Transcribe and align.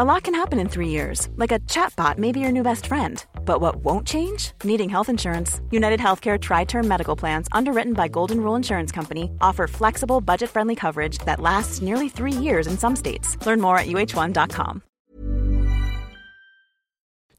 A 0.00 0.04
lot 0.04 0.22
can 0.22 0.34
happen 0.34 0.60
in 0.60 0.68
three 0.68 0.90
years, 0.90 1.28
like 1.34 1.50
a 1.50 1.58
chatbot 1.60 2.18
may 2.18 2.30
be 2.30 2.38
your 2.38 2.52
new 2.52 2.62
best 2.62 2.86
friend. 2.86 3.24
But 3.44 3.60
what 3.60 3.76
won't 3.82 4.06
change? 4.06 4.52
Needing 4.62 4.88
health 4.88 5.08
insurance. 5.08 5.60
United 5.72 5.98
Healthcare 5.98 6.38
Tri 6.38 6.62
Term 6.64 6.86
Medical 6.86 7.16
Plans, 7.16 7.48
underwritten 7.50 7.94
by 7.94 8.06
Golden 8.06 8.40
Rule 8.40 8.54
Insurance 8.54 8.92
Company, 8.92 9.24
offer 9.40 9.66
flexible, 9.66 10.20
budget 10.20 10.50
friendly 10.50 10.76
coverage 10.76 11.18
that 11.26 11.40
lasts 11.40 11.82
nearly 11.82 12.08
three 12.08 12.32
years 12.46 12.66
in 12.68 12.78
some 12.78 12.94
states. 12.94 13.36
Learn 13.44 13.60
more 13.60 13.76
at 13.76 13.86
uh1.com. 13.86 14.82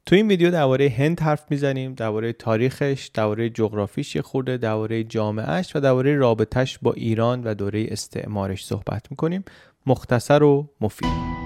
تو 0.06 0.16
این 0.16 0.28
ویدیو 0.28 0.50
درباره 0.50 0.88
هند 0.88 1.20
حرف 1.20 1.50
میزنیم 1.50 1.94
درباره 1.94 2.32
تاریخش 2.32 3.10
درباره 3.14 3.50
جغرافیش 3.50 4.16
خورده 4.16 4.56
درباره 4.56 5.04
جامعهش 5.04 5.76
و 5.76 5.80
درباره 5.80 6.16
رابطش 6.16 6.78
با 6.82 6.92
ایران 6.92 7.44
و 7.44 7.54
دوره 7.54 7.86
استعمارش 7.90 8.64
صحبت 8.64 9.06
میکنیم 9.10 9.44
مختصر 9.86 10.42
و 10.42 10.68
مفید 10.80 11.43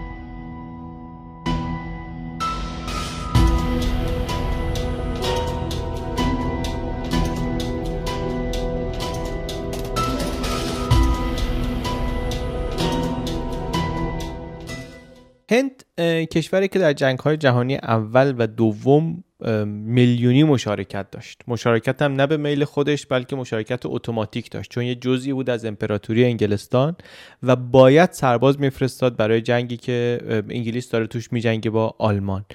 هند 15.50 15.84
کشوری 16.32 16.68
که 16.68 16.80
در 16.80 16.94
جنگ 16.94 17.20
های 17.20 17.38
جهانی 17.38 17.76
اول 17.76 18.36
و 18.38 18.48
دوم 18.48 19.24
میلیونی 19.66 20.44
مشارکت 20.44 21.12
داشت. 21.12 21.42
مشارکت 21.48 22.02
هم 22.02 22.14
نه 22.14 22.28
به 22.28 22.38
میل 22.38 22.64
خودش 22.64 23.06
بلکه 23.06 23.36
مشارکت 23.36 23.86
اتوماتیک 23.86 24.52
داشت. 24.52 24.72
چون 24.72 24.84
یه 24.84 24.96
جزئی 24.96 25.34
بود 25.34 25.50
از 25.50 25.66
امپراتوری 25.66 26.26
انگلستان 26.26 26.96
و 27.44 27.56
باید 27.56 28.12
سرباز 28.12 28.60
میفرستاد 28.60 29.18
برای 29.18 29.42
جنگی 29.42 29.78
که 29.78 30.20
انگلیس 30.50 30.90
داره 30.90 31.08
توش 31.08 31.34
میجنگه 31.34 31.70
با 31.70 31.96
آلمان. 31.98 32.46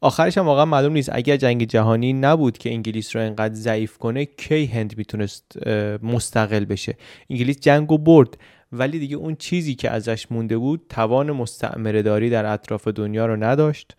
آخرش 0.00 0.38
هم 0.38 0.46
واقعا 0.46 0.64
معلوم 0.64 0.92
نیست. 0.92 1.10
اگر 1.12 1.36
جنگ 1.36 1.64
جهانی 1.64 2.12
نبود 2.12 2.58
که 2.58 2.70
انگلیس 2.70 3.16
رو 3.16 3.22
انقدر 3.22 3.54
ضعیف 3.54 3.98
کنه 3.98 4.24
کی 4.24 4.66
هند 4.66 4.94
می‌تونست 4.98 5.66
مستقل 6.02 6.64
بشه؟ 6.64 6.96
انگلیس 7.30 7.60
جنگ 7.60 7.92
و 7.92 7.98
برد. 7.98 8.36
ولی 8.78 8.98
دیگه 8.98 9.16
اون 9.16 9.36
چیزی 9.36 9.74
که 9.74 9.90
ازش 9.90 10.26
مونده 10.30 10.58
بود 10.58 10.86
توان 10.88 11.32
مستعمره 11.32 12.02
داری 12.02 12.30
در 12.30 12.52
اطراف 12.52 12.88
دنیا 12.88 13.26
رو 13.26 13.36
نداشت. 13.44 13.96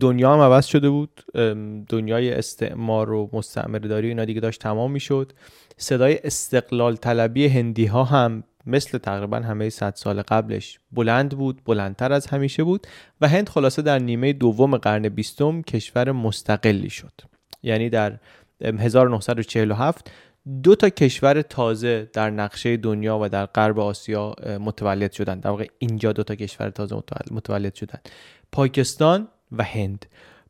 دنیا 0.00 0.34
هم 0.34 0.40
عوض 0.40 0.66
شده 0.66 0.90
بود. 0.90 1.24
دنیای 1.88 2.32
استعمار 2.32 3.12
و 3.12 3.30
مستعمره 3.32 3.88
داری 3.88 4.08
اینا 4.08 4.24
دیگه 4.24 4.40
داشت 4.40 4.60
تمام 4.60 4.90
می‌شد. 4.92 5.32
صدای 5.76 6.18
استقلال 6.24 6.96
طلبی 6.96 7.48
هندی 7.48 7.86
ها 7.86 8.04
هم 8.04 8.44
مثل 8.66 8.98
تقریبا 8.98 9.36
همه 9.36 9.70
صد 9.70 9.94
سال 9.94 10.22
قبلش 10.22 10.78
بلند 10.92 11.38
بود 11.38 11.60
بلندتر 11.64 12.12
از 12.12 12.26
همیشه 12.26 12.64
بود 12.64 12.86
و 13.20 13.28
هند 13.28 13.48
خلاصه 13.48 13.82
در 13.82 13.98
نیمه 13.98 14.32
دوم 14.32 14.76
قرن 14.76 15.08
بیستم 15.08 15.62
کشور 15.62 16.12
مستقلی 16.12 16.90
شد. 16.90 17.12
یعنی 17.62 17.90
در 17.90 18.18
1947 18.60 20.10
دو 20.62 20.74
تا 20.74 20.88
کشور 20.88 21.42
تازه 21.42 22.10
در 22.12 22.30
نقشه 22.30 22.76
دنیا 22.76 23.18
و 23.22 23.28
در 23.28 23.46
غرب 23.46 23.78
آسیا 23.78 24.34
متولد 24.60 25.12
شدند 25.12 25.42
در 25.42 25.50
واقع 25.50 25.66
اینجا 25.78 26.12
دو 26.12 26.22
تا 26.22 26.34
کشور 26.34 26.70
تازه 26.70 27.02
متولد 27.30 27.74
شدند 27.74 28.08
پاکستان 28.52 29.28
و 29.52 29.64
هند. 29.64 30.06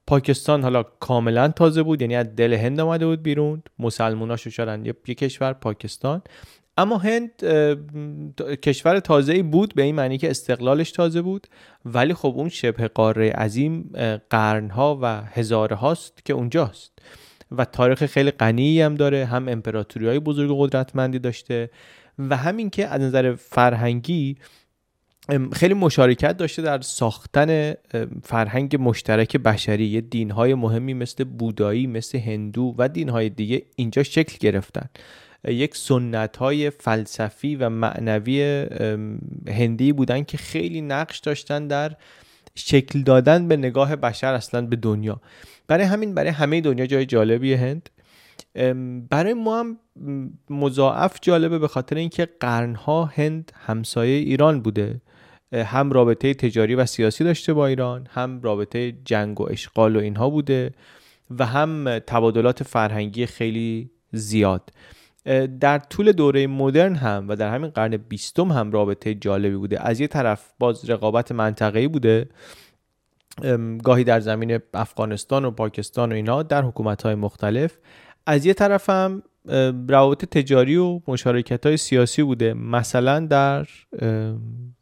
پاکستان 0.06 0.62
حالا 0.62 0.82
کاملا 0.82 1.48
تازه 1.48 1.82
بود 1.82 2.00
یعنی 2.02 2.16
از 2.16 2.36
دل 2.36 2.52
هند 2.52 2.80
آمده 2.80 3.06
بود 3.06 3.22
بیرون. 3.22 3.62
مسلموناشو 3.78 4.50
شدن 4.50 4.84
یه 4.84 5.14
کشور 5.14 5.52
پاکستان. 5.52 6.22
اما 6.78 6.98
هند 6.98 7.30
کشور 8.62 9.00
تازه 9.00 9.42
بود 9.42 9.74
به 9.74 9.82
این 9.82 9.94
معنی 9.94 10.18
که 10.18 10.30
استقلالش 10.30 10.92
تازه 10.92 11.22
بود. 11.22 11.46
ولی 11.84 12.14
خب 12.14 12.34
اون 12.36 12.48
شبه 12.48 12.88
قاره 12.88 13.30
عظیم 13.30 13.90
قرنها 14.30 14.98
و 15.02 15.22
هزاره 15.24 15.76
هاست 15.76 16.24
که 16.24 16.32
اونجاست. 16.32 16.98
و 17.58 17.64
تاریخ 17.64 18.06
خیلی 18.06 18.30
غنی 18.30 18.80
هم 18.80 18.94
داره 18.94 19.26
هم 19.26 19.48
امپراتوری 19.48 20.06
های 20.06 20.18
بزرگ 20.18 20.50
و 20.50 20.66
قدرتمندی 20.66 21.18
داشته 21.18 21.70
و 22.18 22.36
همین 22.36 22.70
که 22.70 22.86
از 22.86 23.00
نظر 23.00 23.34
فرهنگی 23.34 24.36
خیلی 25.52 25.74
مشارکت 25.74 26.36
داشته 26.36 26.62
در 26.62 26.80
ساختن 26.80 27.74
فرهنگ 28.22 28.76
مشترک 28.80 29.36
بشری. 29.36 30.00
دینهای 30.00 30.54
مهمی 30.54 30.94
مثل 30.94 31.24
بودایی 31.24 31.86
مثل 31.86 32.18
هندو 32.18 32.74
و 32.78 32.88
دینهای 32.88 33.28
دیگه 33.28 33.62
اینجا 33.76 34.02
شکل 34.02 34.36
گرفتن. 34.40 34.88
یک 35.44 35.76
سنت 35.76 36.36
های 36.36 36.70
فلسفی 36.70 37.56
و 37.56 37.68
معنوی 37.68 38.66
هندی 39.48 39.92
بودن 39.92 40.24
که 40.24 40.36
خیلی 40.36 40.80
نقش 40.80 41.18
داشتن 41.18 41.66
در 41.66 41.92
شکل 42.54 43.02
دادن 43.02 43.48
به 43.48 43.56
نگاه 43.56 43.96
بشر 43.96 44.34
اصلا 44.34 44.62
به 44.66 44.76
دنیا. 44.76 45.20
برای 45.68 45.84
همین 45.84 46.14
برای 46.14 46.30
همه 46.30 46.60
دنیا 46.60 46.86
جای 46.86 47.06
جالبی 47.06 47.54
هند. 47.54 47.90
برای 49.10 49.34
ما 49.34 49.60
هم 49.60 49.78
مضاعف 50.50 51.18
جالبه 51.22 51.58
به 51.58 51.68
خاطر 51.68 51.96
اینکه 51.96 52.28
قرنها 52.40 53.04
هند 53.04 53.52
همسایه 53.54 54.18
ایران 54.18 54.60
بوده. 54.60 55.00
هم 55.52 55.92
رابطه 55.92 56.34
تجاری 56.34 56.74
و 56.74 56.86
سیاسی 56.86 57.24
داشته 57.24 57.52
با 57.52 57.66
ایران 57.66 58.06
هم 58.10 58.40
رابطه 58.42 58.92
جنگ 59.04 59.40
و 59.40 59.46
اشغال 59.50 59.96
و 59.96 60.00
اینها 60.00 60.30
بوده 60.30 60.72
و 61.38 61.46
هم 61.46 61.98
تبادلات 61.98 62.62
فرهنگی 62.62 63.26
خیلی 63.26 63.90
زیاد. 64.12 64.70
در 65.60 65.78
طول 65.78 66.12
دوره 66.12 66.46
مدرن 66.46 66.94
هم 66.94 67.28
و 67.28 67.36
در 67.36 67.54
همین 67.54 67.70
قرن 67.70 67.96
بیستم 67.96 68.52
هم 68.52 68.72
رابطه 68.72 69.14
جالبی 69.14 69.56
بوده. 69.56 69.86
از 69.86 70.00
یه 70.00 70.06
طرف 70.06 70.50
باز 70.58 70.90
رقابت 70.90 71.32
منطقه‌ای 71.32 71.88
بوده. 71.88 72.28
گاهی 73.82 74.04
در 74.04 74.20
زمین 74.20 74.58
افغانستان 74.74 75.44
و 75.44 75.50
پاکستان 75.50 76.12
و 76.12 76.14
اینا 76.14 76.42
در 76.42 76.62
حکومت 76.62 77.02
های 77.02 77.14
مختلف. 77.14 77.78
از 78.26 78.46
یه 78.46 78.54
طرف 78.54 78.90
هم 78.90 79.22
روابط 79.88 80.24
تجاری 80.24 80.76
و 80.76 81.00
مشارکت 81.08 81.66
های 81.66 81.76
سیاسی 81.76 82.22
بوده. 82.22 82.54
مثلا 82.54 83.20
در 83.20 83.66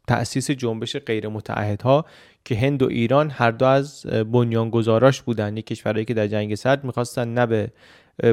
تأسیس 0.07 0.51
جنبش 0.51 0.95
غیر 0.95 1.27
متعهدها 1.27 2.05
که 2.45 2.55
هند 2.55 2.83
و 2.83 2.87
ایران 2.87 3.29
هر 3.29 3.51
دو 3.51 3.65
از 3.65 4.05
بنیانگذاراش 4.05 5.21
بودن. 5.21 5.57
یک 5.57 5.67
کشورهایی 5.67 6.05
که 6.05 6.13
در 6.13 6.27
جنگ 6.27 6.55
سرد 6.55 6.83
می‌خواستن 6.83 7.33
نه 7.33 7.45
به 7.45 7.71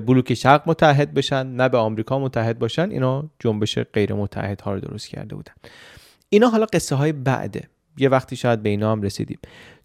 بلوک 0.00 0.34
شرق 0.34 0.62
متحد 0.66 1.14
بشن 1.14 1.46
نه 1.46 1.68
به 1.68 1.78
آمریکا 1.78 2.18
متحد 2.18 2.58
باشن. 2.58 2.90
اینا 2.90 3.30
جنبش 3.38 3.78
غیر 3.78 4.14
متحدها 4.14 4.72
رو 4.72 4.80
درست 4.80 5.08
کرده 5.08 5.34
بودن. 5.34 5.54
اینا 6.28 6.48
حالا 6.48 6.66
قصه 6.66 6.96
های 6.96 7.12
بعده. 7.12 7.62
یه 7.98 8.08
وقتی 8.08 8.36
شاید 8.36 8.62
به 8.62 8.68
اینا 8.68 8.92
هم 8.92 9.02
رسیدیم. 9.02 9.38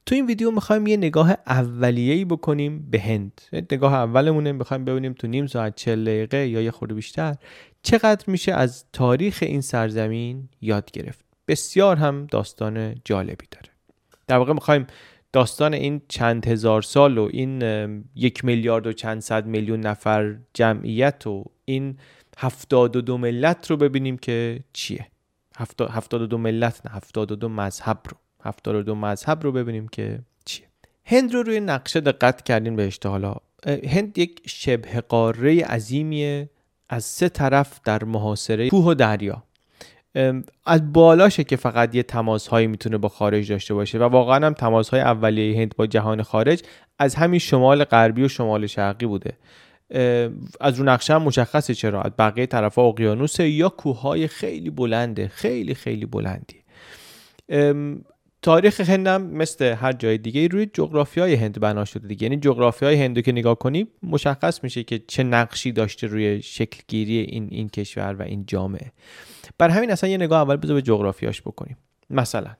تو 0.06 0.16
این 0.16 0.26
ویدیو 0.26 0.52
می‌خوایم 0.52 0.88
یه 0.88 0.98
نگاه 0.98 1.38
اولیه‌ای 1.48 2.26
بکنیم 2.26 2.90
به 2.92 3.00
هند. 3.00 3.42
نگاه 3.72 3.94
اولمونه 3.94 4.52
می‌خوایم 4.52 4.86
ببینیم 4.86 5.14
تو 5.14 5.28
نیم 5.28 5.48
ساعت 5.48 5.76
40 5.76 6.06
دقیقه 6.06 6.48
یا 6.48 6.62
یه 6.62 6.72
خورده 6.72 6.94
بیشتر 6.94 7.36
چقدر 7.84 8.24
میشه 8.28 8.54
از 8.54 8.86
تاریخ 8.94 9.40
این 9.42 9.62
سرزمین 9.62 10.50
یاد 10.62 10.92
گرفت. 10.92 11.26
بسیار 11.48 11.98
هم 11.98 12.28
داستان 12.32 12.96
جالبی 13.06 13.46
داره. 13.52 13.70
در 14.28 14.38
واقع 14.38 14.54
می‌خوایم 14.54 14.88
داستان 15.34 15.74
این 15.74 16.02
چند 16.08 16.48
هزار 16.48 16.82
سال 16.82 17.18
و 17.18 17.30
این 17.34 17.62
یک 18.16 18.46
میلیارد 18.46 18.88
و 18.88 18.94
چند 18.94 19.22
صد 19.22 19.46
میلیون 19.46 19.80
نفر 19.80 20.38
جمعیت 20.54 21.28
و 21.28 21.46
این 21.66 21.98
هفتاد 22.38 22.96
و 22.96 23.02
دو 23.02 23.18
ملت 23.18 23.72
رو 23.72 23.78
ببینیم 23.78 24.18
که 24.18 24.60
چیه. 24.74 25.08
هفتاد 25.90 26.22
و 26.22 26.28
دو 26.28 26.38
ملت 26.38 26.82
نه 26.86 26.92
هفتاد 26.92 27.32
و 27.32 27.36
دو 27.36 27.50
مذهب 27.50 28.00
رو. 28.10 28.18
72 28.46 28.96
مذهب 28.96 29.44
رو 29.44 29.52
ببینیم 29.52 29.88
که 29.88 30.20
چیه. 30.46 30.66
هند 31.06 31.34
رو 31.34 31.44
روی 31.44 31.60
نقشه 31.60 32.00
دقت 32.02 32.42
کردین 32.42 32.76
بهش 32.76 33.00
حالا. 33.04 33.36
هند 33.88 34.18
یک 34.18 34.42
شبه 34.46 35.02
قاره 35.02 35.64
عظیمیه 35.64 36.50
از 36.90 37.04
سه 37.04 37.30
طرف 37.30 37.80
در 37.86 38.04
محاصره 38.04 38.70
کوه 38.70 38.86
و 38.86 38.94
دریا. 38.94 39.44
از 40.66 40.94
بالاشه 40.94 41.44
که 41.44 41.56
فقط 41.56 41.96
یه 41.96 42.04
تماس 42.04 42.48
هایی 42.48 42.68
می‌تونه 42.68 42.98
با 42.98 43.10
خارج 43.10 43.52
داشته 43.52 43.74
باشه 43.74 43.98
و 43.98 44.04
واقعا 44.04 44.46
هم 44.46 44.54
تماس 44.54 44.90
های 44.90 45.02
اولیه 45.02 45.58
هند 45.58 45.76
با 45.76 45.88
جهان 45.88 46.24
خارج 46.24 46.64
از 47.00 47.16
همین 47.16 47.40
شمال 47.40 47.84
غربی 47.84 48.24
و 48.24 48.28
شمال 48.28 48.68
شرقی 48.68 49.06
بوده. 49.06 49.34
از 50.62 50.80
رو 50.80 50.86
نقشه 50.86 51.14
هم 51.14 51.24
مشخصه 51.24 51.74
چرا. 51.74 52.02
از 52.02 52.12
بقیه 52.20 52.46
طرف 52.46 52.80
اقیانوس 52.80 53.40
یا 53.40 53.70
کوههای 53.70 54.28
خیلی 54.28 54.70
بلنده 54.70 55.28
خیلی 55.28 55.74
خیلی 55.74 56.06
بلندی. 56.06 56.64
تاریخ 58.46 58.82
هند 58.82 59.08
هم 59.08 59.22
مثل 59.22 59.66
هر 59.66 59.94
جای 59.94 60.18
دیگه 60.18 60.48
روی 60.48 60.68
های 61.18 61.34
هند 61.34 61.60
بنا 61.60 61.86
شده 61.86 62.08
دیگه. 62.08 62.24
یعنی 62.24 62.42
های 62.82 62.96
هند 62.96 63.22
که 63.22 63.32
نگاه 63.32 63.56
کنی 63.56 63.88
مشخص 64.04 64.64
میشه 64.64 64.84
که 64.84 65.02
چه 65.08 65.24
نقشی 65.24 65.72
داشته 65.72 66.08
روی 66.08 66.42
شکلگیری 66.42 67.20
این 67.20 67.48
این 67.52 67.70
کشور 67.70 68.16
و 68.20 68.22
این 68.22 68.46
جامعه. 68.48 68.92
بر 69.58 69.70
همین 69.70 69.92
اصلا 69.92 70.10
یه 70.10 70.18
نگاه 70.18 70.42
اول 70.42 70.56
بذار 70.56 70.76
به 70.76 70.82
جغرافیاش 70.82 71.42
بکنیم. 71.42 71.78
مثلا 72.10 72.52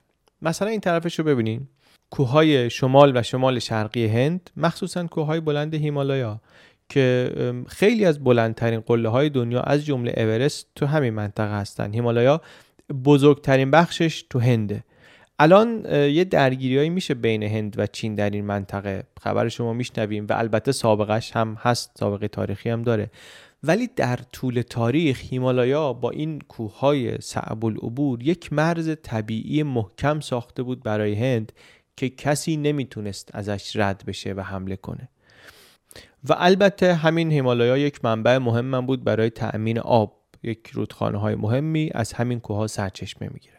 مثلا 0.42 0.68
این 0.68 0.80
طرفش 0.80 1.18
رو 1.18 1.24
ببینین. 1.24 1.68
کوههای 2.10 2.70
شمال 2.70 3.16
و 3.16 3.22
شمال 3.22 3.58
شرقی 3.58 4.06
هند 4.06 4.50
مخصوصا 4.56 5.06
کوههای 5.06 5.40
بلند 5.40 5.74
هیمالایا 5.74 6.40
که 6.88 7.32
خیلی 7.68 8.04
از 8.04 8.24
بلندترین 8.24 8.80
قله 8.80 9.08
های 9.08 9.30
دنیا 9.30 9.60
از 9.60 9.84
جمله 9.84 10.14
اورست 10.16 10.66
تو 10.74 10.86
همین 10.86 11.14
منطقه 11.14 11.58
هستن. 11.58 11.94
هیمالایا 11.94 12.40
بزرگترین 13.04 13.70
بخشش 13.70 14.24
تو 14.30 14.38
هنده. 14.38 14.84
الان 15.38 15.84
یه 15.90 16.24
درگیریایی 16.24 16.90
میشه 16.90 17.14
بین 17.14 17.42
هند 17.42 17.78
و 17.78 17.86
چین 17.86 18.14
در 18.14 18.30
این 18.30 18.44
منطقه. 18.44 19.04
خبر 19.20 19.48
شما 19.48 19.72
میشنویم 19.72 20.26
و 20.30 20.32
البته 20.32 20.72
سابقش 20.72 21.32
هم 21.32 21.56
هست 21.60 21.90
سابقه 21.98 22.28
تاریخی 22.28 22.70
هم 22.70 22.82
داره. 22.82 23.10
ولی 23.62 23.88
در 23.96 24.16
طول 24.16 24.62
تاریخ 24.62 25.20
هیمالایا 25.20 25.92
با 25.92 26.10
این 26.10 26.40
کوههای 26.40 27.20
صعب 27.20 27.64
العبور 27.64 28.22
یک 28.22 28.52
مرز 28.52 28.96
طبیعی 29.02 29.62
محکم 29.62 30.20
ساخته 30.20 30.62
بود 30.62 30.82
برای 30.82 31.14
هند 31.14 31.52
که 31.96 32.08
کسی 32.08 32.56
نمی‌تونست 32.56 33.30
ازش 33.34 33.76
رد 33.76 34.04
بشه 34.06 34.32
و 34.32 34.40
حمله 34.40 34.76
کنه. 34.76 35.08
و 36.28 36.34
البته 36.38 36.94
همین 36.94 37.30
هیمالایا 37.30 37.78
یک 37.78 38.04
منبع 38.04 38.38
مهم 38.38 38.86
بود 38.86 39.04
برای 39.04 39.30
تأمین 39.30 39.78
آب. 39.78 40.16
یک 40.42 40.70
رودخانه 40.72 41.18
های 41.18 41.34
مهمی 41.34 41.90
از 41.94 42.12
همین 42.12 42.40
کوه 42.40 42.66
سرچشمه 42.66 43.28
می‌گیره 43.32 43.55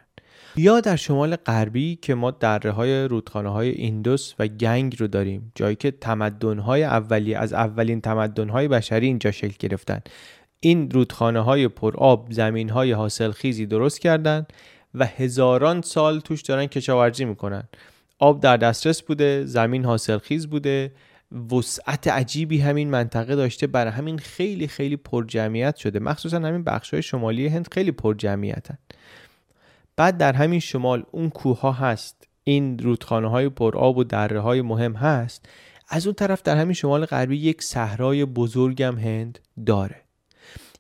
یا 0.60 0.80
در 0.80 0.96
شمال 0.96 1.36
غربی 1.36 1.96
که 2.02 2.16
ما 2.16 2.32
دره 2.32 2.72
های 2.72 3.08
رودخانه 3.08 3.50
های 3.50 3.70
ایندوس 3.70 4.34
و 4.40 4.48
گنگ 4.48 4.96
رو 5.00 5.08
داریم 5.08 5.52
جایی 5.56 5.76
که 5.76 5.92
تمدن 5.92 6.60
های 6.60 6.84
اولی 6.84 7.36
از 7.36 7.54
اولین 7.54 8.02
تمدن 8.02 8.50
های 8.50 8.68
بشری 8.68 9.06
اینجا 9.06 9.32
شکل 9.32 9.56
گرفتن. 9.60 10.02
این 10.60 10.92
رودخانه 10.92 11.40
های 11.40 11.68
پرآب 11.68 12.28
زمین 12.32 12.70
های 12.70 12.92
حاصل 12.92 13.32
خیزی 13.32 13.66
درست 13.66 14.00
کردن 14.00 14.46
و 14.94 15.06
هزاران 15.06 15.82
سال 15.82 16.20
توش 16.20 16.42
دارن 16.42 16.66
کشاورزی 16.66 17.26
می‌کنن. 17.26 17.64
آب 18.20 18.42
در 18.42 18.58
دسترس 18.58 19.02
بوده 19.02 19.46
زمین 19.46 19.86
حاصل 19.86 20.18
خیز 20.18 20.48
بوده. 20.48 20.92
وسعت 21.52 22.08
عجیبی 22.08 22.60
همین 22.60 22.90
منطقه 22.90 23.36
داشته. 23.36 23.68
برای 23.68 23.92
همین 23.92 24.18
خیلی 24.18 24.68
خیلی 24.68 24.98
پرجمعیت 24.98 25.76
شده. 25.76 26.00
مخصوصا 26.00 26.38
همین 26.40 26.64
بخش 26.64 26.94
های 26.94 27.04
شمالی 27.04 27.48
هند 27.48 27.68
خیلی 27.72 27.92
پرجمعیتن. 27.92 28.78
بعد 29.98 30.18
در 30.18 30.34
همین 30.34 30.60
شمال 30.60 31.04
اون 31.12 31.30
کوه 31.30 31.60
ها 31.60 31.72
هست. 31.72 32.28
این 32.44 32.80
رودخانه 32.80 33.30
های 33.30 33.50
پرآب 33.50 33.98
و 33.98 34.04
دره 34.04 34.40
های 34.40 34.62
مهم 34.62 34.94
هست. 34.94 35.46
از 35.90 36.08
اون 36.08 36.14
طرف 36.14 36.42
در 36.42 36.58
همین 36.58 36.74
شمال 36.74 37.06
غربی 37.06 37.38
یک 37.38 37.64
صحرای 37.64 38.26
بزرگم 38.26 38.98
هند 38.98 39.40
داره. 39.66 39.96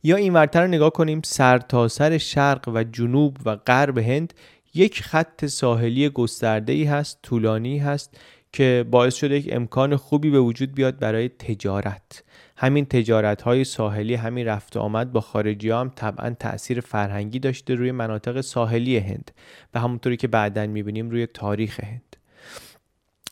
یا 0.03 0.15
این 0.15 0.33
ورتر 0.33 0.61
رو 0.61 0.67
نگاه 0.67 0.89
کنیم 0.89 1.21
سر 1.25 1.57
تا 1.57 1.87
سر 1.87 2.17
شرق 2.17 2.69
و 2.73 2.83
جنوب 2.83 3.37
و 3.45 3.55
غرب 3.55 3.97
هند 3.97 4.33
یک 4.73 5.03
خط 5.03 5.45
ساحلی 5.45 6.09
گسترده 6.09 6.73
ای 6.73 6.83
هست 6.83 7.19
طولانی 7.23 7.77
هست 7.77 8.17
که 8.53 8.85
باعث 8.91 9.15
شده 9.15 9.35
یک 9.35 9.49
امکان 9.51 9.95
خوبی 9.95 10.29
به 10.29 10.39
وجود 10.39 10.75
بیاد 10.75 10.99
برای 10.99 11.29
تجارت. 11.29 12.23
همین 12.57 12.85
تجارت 12.85 13.41
های 13.41 13.63
ساحلی 13.63 14.15
همین 14.15 14.47
رفت 14.47 14.77
آمد 14.77 15.11
با 15.11 15.21
خارجی 15.21 15.69
هم 15.69 15.91
طبعا 15.95 16.35
تاثیر 16.39 16.79
فرهنگی 16.79 17.39
داشته 17.39 17.75
روی 17.75 17.91
مناطق 17.91 18.41
ساحلی 18.41 18.97
هند 18.97 19.31
و 19.73 19.79
همونطوری 19.79 20.17
که 20.17 20.27
بعدا 20.27 20.67
می‌بینیم 20.67 21.09
روی 21.09 21.25
تاریخ 21.25 21.79
هند. 21.83 22.15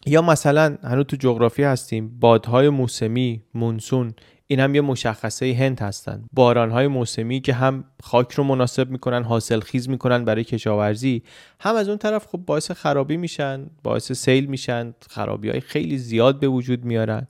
یا 0.05 0.21
مثلا 0.21 0.77
هنوز 0.83 1.05
تو 1.05 1.15
جغرافی 1.15 1.63
هستیم 1.63 2.19
بادهای 2.19 2.69
موسمی 2.69 3.41
مونسون 3.53 4.13
این 4.47 4.59
هم 4.59 4.75
یه 4.75 4.81
مشخصه 4.81 5.55
هند 5.59 5.79
هستن. 5.79 6.25
بارانهای 6.33 6.87
موسمی 6.87 7.41
که 7.41 7.53
هم 7.53 7.83
خاک 8.03 8.31
رو 8.31 8.43
مناسب 8.43 8.89
می‌کنن 8.89 9.23
حاصل 9.23 9.59
خیز 9.59 9.89
می‌کنن 9.89 10.25
برای 10.25 10.43
کشاورزی 10.43 11.23
هم 11.59 11.75
از 11.75 11.89
اون 11.89 11.97
طرف 11.97 12.27
خب 12.27 12.37
باعث 12.37 12.71
خرابی 12.71 13.17
میشن 13.17 13.65
باعث 13.83 14.11
سیل 14.11 14.45
میشن 14.45 14.93
خرابی 15.09 15.49
های 15.49 15.59
خیلی 15.59 15.97
زیاد 15.97 16.39
به 16.39 16.47
وجود 16.47 16.85
میارن. 16.85 17.27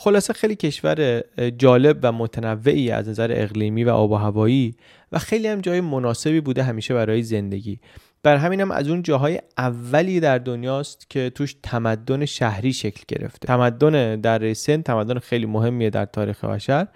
خلاصه 0.00 0.32
خیلی 0.32 0.56
کشور 0.56 1.22
جالب 1.58 1.98
و 2.02 2.12
متنوعی 2.12 2.90
از 2.90 3.08
نظر 3.08 3.30
اقلیمی 3.34 3.84
و 3.84 3.90
آب 3.90 4.10
و 4.10 4.14
هوایی 4.14 4.74
و 5.12 5.18
خیلی 5.18 5.48
هم 5.48 5.60
جای 5.60 5.80
مناسبی 5.80 6.40
بوده 6.40 6.62
همیشه 6.62 6.94
برای 6.94 7.22
زندگی. 7.22 7.80
بر 8.22 8.36
همین 8.36 8.60
هم 8.60 8.70
از 8.70 8.88
اون 8.88 9.02
جاهای 9.02 9.40
اولی 9.58 10.20
در 10.20 10.38
دنیاست 10.38 11.10
که 11.10 11.30
توش 11.30 11.56
تمدن 11.62 12.24
شهری 12.24 12.72
شکل 12.72 13.02
گرفته. 13.08 13.46
تمدن 13.46 14.20
در 14.20 14.54
سن 14.54 14.82
تمدن 14.82 15.18
خیلی 15.18 15.46
مهمیه 15.46 15.90
در 15.90 16.04
تاریخ 16.04 16.44
بشر 16.44 16.86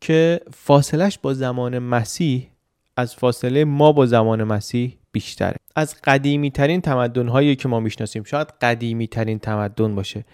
که 0.00 0.40
فاصلش 0.54 1.18
با 1.22 1.34
زمان 1.34 1.78
مسیح 1.78 2.48
از 2.96 3.14
فاصله 3.14 3.64
ما 3.64 3.92
با 3.92 4.06
زمان 4.06 4.44
مسیح 4.44 4.96
بیشتره. 5.12 5.56
از 5.76 5.94
قدیمی 6.04 6.50
ترین 6.50 6.80
تمدن 6.80 7.28
هایی 7.28 7.56
که 7.56 7.68
ما 7.68 7.80
می‌شناسیم 7.80 8.24
شاید 8.24 8.48
قدیمی 8.60 9.06
ترین 9.06 9.38
تمدن 9.38 9.94
باشه. 9.94 10.24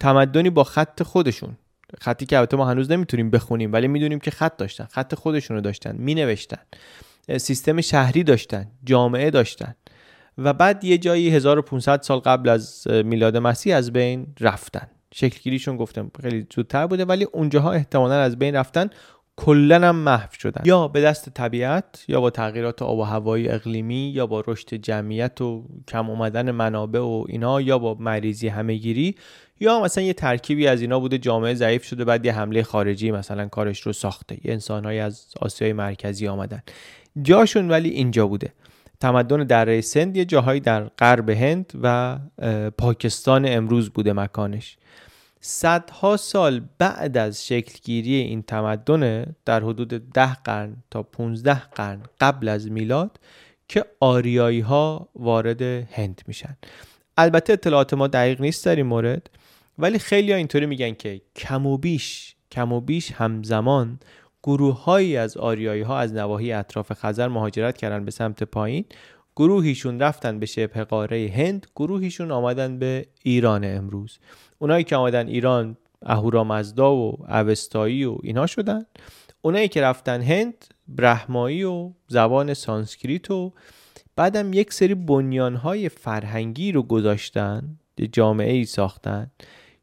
تمدنی 0.00 0.50
با 0.50 0.64
خط 0.64 1.02
خودشون. 1.02 1.56
خطی 2.00 2.26
که 2.26 2.38
البته 2.38 2.56
ما 2.56 2.66
هنوز 2.66 2.90
نمی‌تونیم 2.90 3.30
بخونیم 3.30 3.72
ولی 3.72 3.88
می‌دونیم 3.88 4.18
که 4.18 4.30
خط 4.30 4.56
داشتن 4.56 4.84
خط 4.84 5.14
خودشونو 5.14 5.60
داشتن 5.60 5.96
مینوشتن 5.96 6.60
سیستم 7.36 7.80
شهری 7.80 8.24
داشتن 8.24 8.66
جامعه 8.84 9.30
داشتن. 9.30 9.74
و 10.38 10.52
بعد 10.52 10.84
یه 10.84 10.98
جایی 10.98 11.30
1500 11.30 12.02
سال 12.02 12.18
قبل 12.18 12.48
از 12.48 12.86
میلاد 12.88 13.36
مسیح 13.36 13.76
از 13.76 13.92
بین 13.92 14.26
رفتن. 14.40 14.88
شکلگیریشون 15.14 15.76
گفتم 15.76 16.10
خیلی 16.22 16.46
زودتر 16.54 16.86
بوده 16.86 17.04
ولی 17.04 17.24
اونجاها 17.24 17.72
احتمالا 17.72 18.14
از 18.14 18.38
بین 18.38 18.54
رفتن. 18.54 18.90
کلا 19.36 19.88
هم 19.88 19.96
محو 19.96 20.28
شدن. 20.38 20.62
یا 20.64 20.88
به 20.88 21.00
دست 21.00 21.28
طبیعت 21.28 22.04
یا 22.08 22.20
با 22.20 22.30
تغییرات 22.30 22.82
آب 22.82 22.98
و 22.98 23.02
هوایی 23.02 23.48
اقلیمی 23.48 24.12
یا 24.14 24.26
با 24.26 24.44
رشد 24.46 24.74
جمعیت 24.74 25.40
و 25.40 25.64
کم 25.88 26.10
اومدن 26.10 26.50
منابع 26.50 27.00
و 27.00 27.24
اینا 27.28 27.60
یا 27.60 27.78
با 27.78 27.94
مریضی 27.94 28.48
همهگیری 28.48 29.14
یا 29.60 29.80
مثلا 29.80 30.04
یه 30.04 30.12
ترکیبی 30.12 30.66
از 30.66 30.80
اینا 30.80 31.00
بوده 31.00 31.18
جامعه 31.18 31.54
ضعیف 31.54 31.84
شده 31.84 32.04
بعد 32.04 32.26
یه 32.26 32.32
حمله 32.32 32.62
خارجی 32.62 33.10
مثلا 33.10 33.48
کارش 33.48 33.80
رو 33.80 33.92
ساخته. 33.92 34.38
یه 34.44 34.52
انسانهایی 34.52 34.98
از 34.98 35.26
آسیای 35.40 35.72
مرکزی 35.72 36.28
آمدن. 36.28 36.62
جاشون 37.22 37.70
ولی 37.70 37.88
اینجا 37.88 38.26
بوده. 38.26 38.52
تمدن 39.00 39.44
دره 39.44 39.80
سند 39.80 40.16
یه 40.16 40.24
جاهایی 40.24 40.60
در 40.60 40.84
غرب 40.84 41.30
هند 41.30 41.72
و 41.82 42.18
پاکستان 42.78 43.44
امروز 43.48 43.90
بوده 43.90 44.12
مکانش. 44.12 44.76
صدها 45.40 46.16
سال 46.16 46.60
بعد 46.78 47.16
از 47.16 47.46
شکلگیری 47.46 48.14
این 48.14 48.42
تمدن 48.42 49.34
در 49.44 49.60
حدود 49.60 49.88
ده 49.88 50.34
قرن 50.34 50.76
تا 50.90 51.02
15 51.02 51.54
قرن 51.54 52.02
قبل 52.20 52.48
از 52.48 52.70
میلاد 52.70 53.20
که 53.68 53.84
آریایی 54.00 54.60
ها 54.60 55.08
وارد 55.14 55.62
هند 55.62 56.22
میشن. 56.26 56.56
البته 57.16 57.52
اطلاعات 57.52 57.94
ما 57.94 58.06
دقیق 58.06 58.40
نیست 58.40 58.64
در 58.64 58.76
این 58.76 58.86
مورد 58.86 59.30
ولی 59.78 59.98
خیلی 59.98 60.32
ها 60.32 60.38
اینطوری 60.38 60.66
میگن 60.66 60.94
که 60.94 61.20
کم 61.36 61.66
و 61.66 61.78
بیش 61.78 62.36
کم 62.50 62.72
و 62.72 62.80
بیش 62.80 63.12
همزمان 63.12 63.98
گروههایی 64.42 65.16
از 65.16 65.36
آریایی 65.36 65.82
ها 65.82 65.98
از 65.98 66.12
نواحی 66.12 66.52
اطراف 66.52 66.92
خزر 66.92 67.28
مهاجرت 67.28 67.76
کردن 67.76 68.04
به 68.04 68.10
سمت 68.10 68.42
پایین 68.42 68.84
گروهیشون 69.36 70.00
رفتن 70.00 70.38
به 70.38 70.46
شبه 70.46 70.84
قاره 70.84 71.32
هند 71.36 71.66
گروهیشون 71.76 72.30
آمدن 72.30 72.78
به 72.78 73.06
ایران 73.22 73.64
امروز. 73.64 74.18
اونایی 74.58 74.84
که 74.84 74.96
آمدن 74.96 75.28
ایران 75.28 75.76
اهورامزدا 76.02 76.94
و 76.94 77.26
اوستایی 77.28 78.04
و 78.04 78.18
اینا 78.22 78.46
شدن. 78.46 78.86
اونایی 79.42 79.68
که 79.68 79.80
رفتن 79.80 80.22
هند 80.22 80.74
برهمایی 80.88 81.64
و 81.64 81.90
زبان 82.08 82.54
سانسکریت 82.54 83.30
و 83.30 83.52
بعدم 84.16 84.52
یک 84.52 84.72
سری 84.72 84.94
بنیانهای 84.94 85.88
فرهنگی 85.88 86.72
رو 86.72 86.82
گذاشتن 86.82 87.78
جامعه 88.12 88.52
ای 88.52 88.64
ساختن 88.64 89.30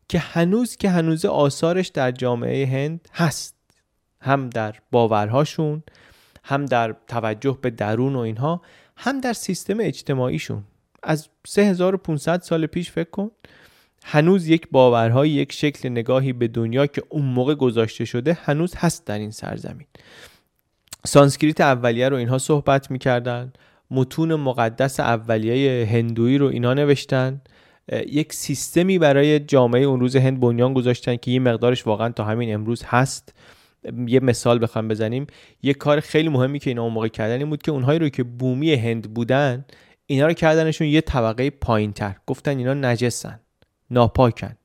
که 0.08 0.20
هنوز 0.20 0.78
که 0.78 0.90
هنوز 0.90 1.26
آثارش 1.26 1.88
در 1.88 2.12
جامعه 2.12 2.66
هند 2.66 3.08
هست. 3.14 3.56
هم 4.22 4.50
در 4.50 4.76
باورهاشون 4.92 5.84
هم 6.44 6.66
در 6.66 6.96
توجه 7.08 7.58
به 7.62 7.70
درون 7.70 8.16
و 8.16 8.20
اینها. 8.20 8.62
هم 9.04 9.22
در 9.22 9.34
سیستم 9.34 9.78
اجتماعیشون. 9.80 10.64
از 11.04 11.30
3500 11.48 12.42
سال 12.42 12.66
پیش 12.66 12.92
فکر 12.92 13.10
کن 13.10 13.32
هنوز 14.04 14.48
یک 14.48 14.68
باورهای 14.72 15.30
یک 15.30 15.52
شکل 15.52 15.90
نگاهی 15.90 16.34
به 16.34 16.48
دنیا 16.48 16.88
که 16.88 17.04
اون 17.10 17.26
موقع 17.26 17.56
گذاشته 17.56 18.06
شده 18.06 18.38
هنوز 18.44 18.74
هست 18.76 19.06
در 19.06 19.20
این 19.20 19.32
سرزمین. 19.32 19.88
سانسکریت 21.06 21.62
اولیه 21.62 22.10
رو 22.10 22.18
اینها 22.18 22.38
صحبت 22.38 22.92
می‌کردن 22.92 23.54
متون 23.92 24.36
مقدس 24.36 25.00
اولیه 25.00 25.86
هندویی 25.86 26.38
رو 26.38 26.48
اینا 26.48 26.74
نوشتن. 26.74 27.42
یک 27.92 28.34
سیستمی 28.34 29.00
برای 29.00 29.40
جامعه 29.40 29.82
اون 29.82 30.00
روز 30.00 30.16
هند 30.16 30.40
بنیان 30.40 30.74
گذاشتن 30.74 31.16
که 31.16 31.32
یه 31.32 31.40
مقدارش 31.40 31.88
واقعا 31.88 32.10
تا 32.10 32.24
همین 32.24 32.54
امروز 32.54 32.84
هست. 32.86 33.34
یه 34.08 34.20
مثال 34.20 34.64
بخوام 34.64 34.88
بزنیم. 34.88 35.28
یه 35.64 35.74
کار 35.74 36.00
خیلی 36.00 36.30
مهمی 36.30 36.60
که 36.60 36.70
اینا 36.70 36.84
اون 36.84 36.94
موقع 36.94 37.08
کردن 37.08 37.38
این 37.38 37.50
بود 37.50 37.62
که 37.62 37.72
اونهایی 37.72 38.00
رو 38.00 38.10
که 38.10 38.24
بومی 38.24 38.74
هند 38.74 39.14
بودن 39.14 39.66
اینا 40.06 40.28
رو 40.28 40.34
کردنشون 40.34 40.88
یه 40.88 41.02
طبقه 41.02 41.50
پایین 41.50 41.94
تر 41.94 42.16
گفتن 42.28 42.58
اینا 42.58 42.74
نجسن 42.74 43.40
ناپاکن. 43.92 44.56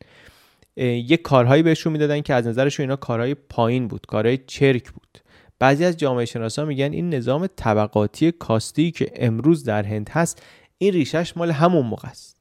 یه 0.77 1.17
کارهایی 1.17 1.63
بهشون 1.63 1.93
می‌دادن 1.93 2.21
که 2.21 2.35
از 2.35 2.47
نظرشون 2.47 2.85
اینا 2.85 2.97
کارهای 2.97 3.35
پایین 3.35 3.89
بود 3.89 4.07
کارهای 4.07 4.39
چرک 4.47 4.91
بود. 4.91 5.19
بعضی 5.59 5.85
از 5.85 5.97
جامعه 5.97 6.25
شناسا 6.25 6.65
میگن 6.65 6.93
این 6.93 7.15
نظام 7.15 7.47
طبقاتی 7.47 8.33
کاستی 8.33 8.91
که 8.91 9.13
امروز 9.15 9.65
در 9.65 9.83
هند 9.83 10.11
هست 10.13 10.43
این 10.79 10.93
ریشش 10.93 11.37
مال 11.37 11.51
همون 11.51 11.87
موقع 11.87 12.09
است. 12.09 12.38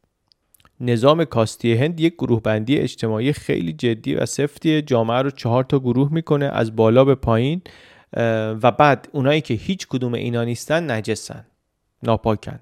نظام 0.79 1.25
کاستی 1.25 1.73
هند 1.73 1.99
یک 1.99 2.13
گروه 2.13 2.41
بندی 2.41 2.77
اجتماعی 2.77 3.33
خیلی 3.33 3.73
جدی 3.73 4.15
و 4.15 4.25
سفتیه 4.25 4.81
جامعه 4.81 5.21
رو 5.21 5.29
چهار 5.29 5.63
تا 5.63 5.79
گروه 5.79 6.13
می‌کنه 6.13 6.45
از 6.45 6.75
بالا 6.75 7.05
به 7.05 7.15
پایین 7.15 7.61
و 8.63 8.71
بعد 8.71 9.07
اونایی 9.11 9.41
که 9.41 9.53
هیچ 9.53 9.87
کدوم 9.87 10.13
اینا 10.13 10.43
نیستن 10.43 10.91
نجسن 10.91 11.45
ناپاکن. 12.03 12.59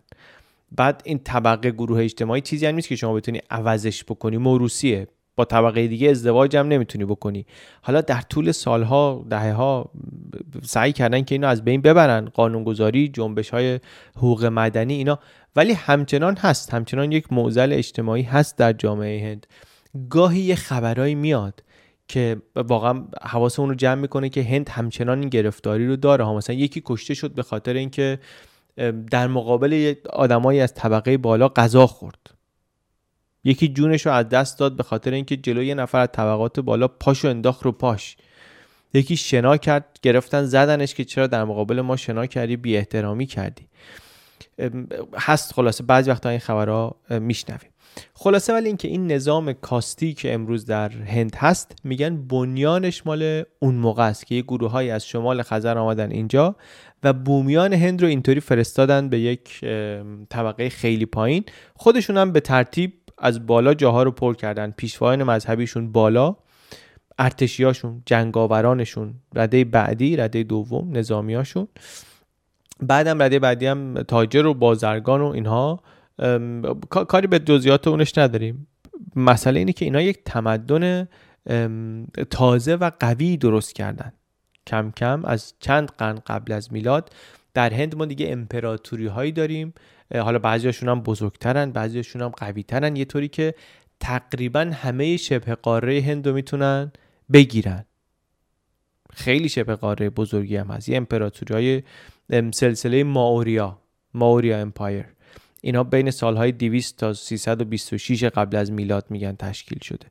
بعد 0.72 1.02
این 1.06 1.20
طبقه 1.20 1.72
گروه 1.72 2.04
اجتماعی 2.04 2.42
چیزی 2.42 2.66
هم 2.66 2.76
نیست 2.76 2.88
که 2.88 2.96
شما 2.96 3.14
بتونی 3.14 3.42
عوضش 3.50 4.04
بکنی. 4.04 4.38
موروسیه 4.38 5.08
با 5.36 5.46
طبقه 5.46 5.88
دیگه 5.88 6.10
ازدواج 6.10 6.58
هم 6.58 6.68
نمی‌تونی 6.68 7.06
بکنی. 7.06 7.46
حالا 7.82 8.02
در 8.02 8.22
طول 8.22 8.52
سالها 8.52 9.26
دهه 9.30 9.54
ها 9.54 9.92
سعی 10.64 10.94
کردن 10.94 11.22
که 11.22 11.36
اینو 11.36 11.48
از 11.48 11.64
بین 11.64 11.82
ببرن. 11.82 12.26
قانونگذاری 12.26 13.08
جنبش 13.08 13.50
های 13.50 13.80
حقوق 14.18 14.46
مدنی 14.46 14.94
اینا 14.94 15.20
ولی 15.56 15.74
همچنان 15.74 16.38
هست. 16.38 16.74
همچنان 16.74 17.12
یک 17.12 17.34
معضل 17.34 17.74
اجتماعی 17.74 18.24
هست 18.24 18.58
در 18.58 18.74
جامعه 18.74 19.30
هند. 19.30 19.48
گاهی 20.10 20.40
یه 20.40 20.56
خبرایی 20.56 21.16
میاد 21.16 21.64
که 22.08 22.38
واقعا 22.56 23.04
حواسمون 23.22 23.70
رو 23.70 23.76
جمع 23.76 24.02
می‌کنه 24.02 24.30
که 24.30 24.44
هند 24.44 24.70
همچنان 24.70 25.20
این 25.20 25.30
گرفتاری 25.30 25.88
رو 25.88 25.96
داره. 25.96 26.24
ها 26.24 26.36
مثلا 26.36 26.56
یکی 26.56 26.82
کشته 26.86 27.14
شد 27.14 27.32
به 27.32 27.44
خاطر 27.44 27.74
اینکه 27.74 28.20
در 29.12 29.28
مقابل 29.28 29.94
آدمایی 30.10 30.60
از 30.60 30.74
طبقه 30.74 31.18
بالا 31.18 31.50
غذا 31.50 31.88
خورد. 31.88 32.20
یکی 33.44 33.68
جونش 33.68 34.06
رو 34.06 34.12
از 34.12 34.30
دست 34.30 34.60
داد 34.60 34.76
به 34.76 34.84
خاطر 34.84 35.12
اینکه 35.12 35.38
جلوی 35.38 35.68
یه 35.68 35.74
نفر 35.74 36.00
از 36.00 36.10
طبقات 36.14 36.60
بالا 36.60 36.88
پاشو 36.88 37.28
انداخت 37.28 37.64
رو 37.64 37.72
پاش. 37.72 38.18
یکی 38.94 39.18
شنا 39.18 39.58
کرد 39.58 40.00
گرفتن 40.02 40.46
زدنش 40.46 40.94
که 40.94 41.06
چرا 41.06 41.28
در 41.28 41.44
مقابل 41.44 41.82
ما 41.82 41.96
شنا 41.96 42.26
کردی 42.26 42.58
بی 42.58 42.78
احترامی 42.78 43.26
کردی. 43.26 43.68
هست 45.18 45.54
خلاصه 45.54 45.84
بعضی 45.84 46.12
وقتا 46.12 46.30
این 46.30 46.40
خبرها 46.40 46.96
میشنویم. 47.10 47.70
خلاصه 48.14 48.54
ولی 48.54 48.68
اینکه 48.68 48.88
این 48.88 49.12
نظام 49.12 49.54
کاستی 49.54 50.14
که 50.14 50.34
امروز 50.34 50.66
در 50.66 50.90
هند 50.90 51.36
هست 51.36 51.76
میگن 51.84 52.28
بنیانش 52.28 53.08
مال 53.08 53.44
اون 53.60 53.76
موقع 53.76 54.08
است 54.08 54.26
که 54.26 54.36
یه 54.36 54.42
گروه 54.42 54.84
از 54.84 55.08
شمال 55.08 55.42
خزر 55.42 55.78
آمدن 55.78 56.12
اینجا 56.12 56.56
و 57.04 57.14
بومیان 57.14 57.74
هند 57.74 58.02
رو 58.02 58.08
اینطوری 58.08 58.40
فرستادن 58.40 59.10
به 59.10 59.20
یک 59.20 59.66
طبقه 60.30 60.70
خیلی 60.70 61.06
پایین. 61.06 61.44
خودشون 61.76 62.18
هم 62.18 62.32
به 62.32 62.40
ترتیب 62.40 62.94
از 63.18 63.46
بالا 63.46 63.74
جاها 63.74 64.04
رو 64.04 64.12
پر 64.12 64.36
کردن. 64.36 64.72
پیشوایان 64.72 65.24
مذهبیشون 65.24 65.92
بالا 65.92 66.36
ارتشیاشون 67.20 68.04
جنگاورانشون 68.06 69.14
رده 69.36 69.64
بعدی 69.64 70.16
رده 70.16 70.44
دوم 70.44 70.98
نظامیاشون. 70.98 71.68
بعدم 72.80 73.24
رده 73.24 73.40
بعدی 73.40 73.66
هم 73.66 74.04
تاجر 74.04 74.46
و 74.46 74.54
بازرگان 74.54 75.22
و 75.22 75.26
اینها 75.26 75.84
کاری 76.90 77.28
به 77.28 77.40
جزئیات 77.40 77.88
اونش 77.88 78.18
نداریم. 78.18 78.68
مسئله 79.16 79.60
اینه 79.60 79.74
که 79.74 79.86
اینا 79.86 80.02
یک 80.02 80.20
تمدن 80.26 81.08
تازه 82.30 82.76
و 82.76 82.92
قوی 83.00 83.38
درست 83.38 83.76
کردن. 83.76 84.14
کم 84.68 84.92
کم 84.92 85.26
از 85.26 85.54
چند 85.60 85.92
قرن 85.98 86.20
قبل 86.28 86.52
از 86.52 86.74
میلاد 86.74 87.10
در 87.54 87.74
هند 87.74 87.96
ما 87.96 88.06
دیگه 88.06 88.32
امپراتوری 88.32 89.08
هایی 89.08 89.32
داریم 89.32 89.74
حالا 90.14 90.40
بعضیاشون 90.40 90.90
هم 90.90 91.02
بزرگترن 91.02 91.72
بعضیاشون 91.72 92.22
هم 92.22 92.30
قوی 92.30 92.64
ترن 92.64 92.96
یه 92.96 93.06
طوری 93.06 93.28
که 93.28 93.56
تقریبا 94.00 94.72
همه 94.74 95.18
شبه 95.18 95.56
قاره 95.56 96.02
هند 96.02 96.28
رو 96.28 96.34
می‌تونن 96.34 96.92
بگیرن. 97.34 97.86
خیلی 99.14 99.50
شبه 99.50 99.76
قاره 99.76 100.10
بزرگی 100.10 100.56
هم 100.56 100.68
هست. 100.68 100.90
یه 100.90 100.98
امپراتوری 100.98 101.54
های 101.54 101.84
سلسله 102.52 103.04
ماوریا 103.04 103.78
ماوریا 104.14 104.58
امپایر. 104.58 105.06
اینا 105.62 105.84
بین 105.84 106.12
سالهای 106.12 106.52
200 106.52 106.98
تا 106.98 107.14
326 107.14 108.24
قبل 108.24 108.58
از 108.58 108.72
میلاد 108.72 109.06
میگن 109.10 109.36
تشکیل 109.36 109.80
شده. 109.82 110.08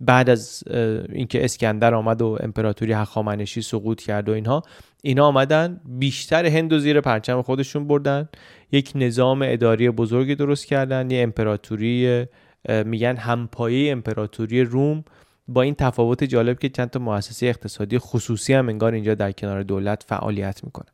بعد 0.00 0.30
از 0.30 0.64
اینکه 1.12 1.44
اسکندر 1.44 1.94
آمد 1.94 2.22
و 2.22 2.38
امپراتوری 2.40 2.92
هخامنشی 2.92 3.62
سقوط 3.62 4.02
کرد 4.02 4.28
و 4.28 4.32
اینها 4.32 4.62
اینا 5.02 5.26
آمدن 5.26 5.80
بیشتر 5.84 6.46
هند 6.46 6.72
و 6.72 6.78
زیر 6.78 7.00
پرچم 7.00 7.42
خودشون 7.42 7.86
بردن. 7.86 8.28
یک 8.72 8.92
نظام 8.94 9.42
اداری 9.46 9.90
بزرگی 9.90 10.34
درست 10.34 10.66
کردن 10.66 11.10
یه 11.10 11.22
امپراتوری 11.22 12.26
میگن 12.68 13.16
همپایه 13.16 13.92
امپراتوری 13.92 14.64
روم. 14.64 15.04
با 15.48 15.62
این 15.62 15.74
تفاوت 15.74 16.24
جالب 16.24 16.58
که 16.58 16.68
چند 16.68 16.90
تا 16.90 16.98
مؤسسه 16.98 17.46
اقتصادی 17.46 17.98
خصوصی 17.98 18.52
هم 18.52 18.68
انگار 18.68 18.92
اینجا 18.92 19.14
در 19.14 19.32
کنار 19.32 19.62
دولت 19.62 20.04
فعالیت 20.08 20.64
می‌کنن. 20.64 20.92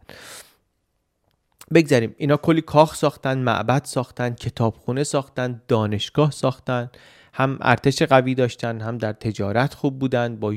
بگذاریم. 1.74 2.14
اینا 2.18 2.36
کلی 2.36 2.60
کاخ 2.60 2.94
ساختن 2.94 3.38
معبد 3.38 3.84
ساختن 3.84 4.30
کتابخونه 4.30 5.04
ساختن 5.04 5.60
دانشگاه 5.68 6.30
ساختن. 6.30 6.90
هم 7.32 7.58
ارتش 7.60 8.02
قوی 8.02 8.34
داشتن 8.34 8.80
هم 8.80 8.98
در 8.98 9.12
تجارت 9.12 9.74
خوب 9.74 9.98
بودن. 9.98 10.36
با 10.36 10.54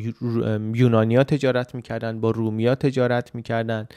یونانیا 0.75 1.23
تجارت 1.23 1.75
می‌کردن 1.75 2.21
با 2.21 2.31
رومیا 2.31 2.75
تجارت 2.75 3.35
می‌کردن. 3.35 3.87